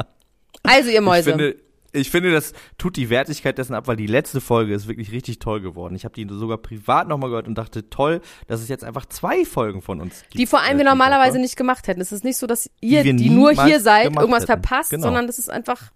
Also 0.63 0.89
ihr 0.91 0.97
ich 1.01 1.05
Mäuse. 1.05 1.31
finde, 1.31 1.57
ich 1.93 2.11
finde, 2.11 2.33
das 2.33 2.53
tut 2.79 2.97
die 2.97 3.09
Wertigkeit 3.11 3.57
dessen 3.59 3.75
ab, 3.75 3.87
weil 3.87 3.97
die 3.97 4.07
letzte 4.07 4.41
Folge 4.41 4.75
ist 4.75 4.89
wirklich 4.89 5.13
richtig 5.13 5.39
toll 5.39 5.61
geworden. 5.61 5.95
Ich 5.95 6.05
habe 6.05 6.15
die 6.15 6.27
sogar 6.29 6.59
privat 6.59 7.07
nochmal 7.07 7.31
gehört 7.31 7.47
und 7.47 7.55
dachte, 7.57 7.89
toll, 7.89 8.21
dass 8.47 8.61
es 8.61 8.69
jetzt 8.69 8.83
einfach 8.83 9.07
zwei 9.07 9.45
Folgen 9.45 9.81
von 9.83 10.01
uns 10.01 10.23
gibt. 10.23 10.35
Die 10.39 10.47
vor 10.47 10.61
allem 10.61 10.77
äh, 10.77 10.79
wir 10.79 10.85
die 10.85 10.91
normalerweise 10.91 11.39
nicht 11.39 11.57
gemacht 11.57 11.87
hätten. 11.87 12.01
Es 12.01 12.11
ist 12.13 12.25
nicht 12.25 12.37
so, 12.37 12.47
dass 12.47 12.69
ihr, 12.81 13.05
wir 13.05 13.15
die, 13.15 13.31
nur 13.31 13.53
hier 13.65 13.81
seid, 13.81 14.07
irgendwas 14.07 14.43
hätten. 14.49 14.63
verpasst, 14.63 14.91
Genau. 14.91 15.05
sondern 15.05 15.27
das 15.27 15.39
ist 15.39 15.51
einfach, 15.51 15.93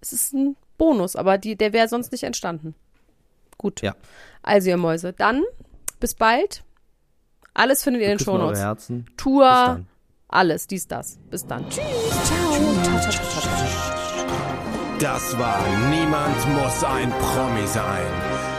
es 0.00 0.12
ist 0.12 0.32
ein 0.34 0.56
Bonus, 0.78 1.14
aber 1.14 1.38
die, 1.38 1.56
der 1.56 1.72
wäre 1.72 1.88
sonst 1.88 2.10
nicht 2.12 2.24
entstanden. 2.24 2.74
Gut. 3.58 3.82
Ja. 3.82 3.94
Also 4.42 4.70
ihr 4.70 4.76
Mäuse, 4.76 5.12
dann 5.12 5.42
bis 6.00 6.14
bald. 6.14 6.62
Alles 7.54 7.82
findet 7.82 8.02
ihr 8.02 8.12
in 8.12 8.18
den 8.18 8.24
Shownotes. 8.24 8.60
Herzen. 8.60 9.04
Bis 9.04 9.16
Tour, 9.16 9.44
dann. 9.44 9.86
alles, 10.28 10.66
dies, 10.66 10.86
das. 10.86 11.18
Bis 11.30 11.46
dann. 11.46 11.68
Tschüss. 11.70 11.82
Das 14.98 15.38
war 15.38 15.60
Niemand 15.90 16.54
muss 16.54 16.82
ein 16.84 17.10
Promi 17.10 17.66
sein. 17.66 18.06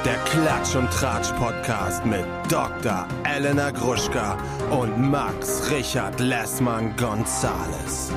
Der 0.05 0.17
Klatsch 0.25 0.75
und 0.75 0.89
Tratsch 0.91 1.31
Podcast 1.33 2.05
mit 2.05 2.25
Dr. 2.49 3.07
Elena 3.23 3.71
Gruschka 3.71 4.37
und 4.69 4.97
Max 4.99 5.69
Richard 5.71 6.19
Lessmann 6.19 6.95
Gonzales. 6.95 8.11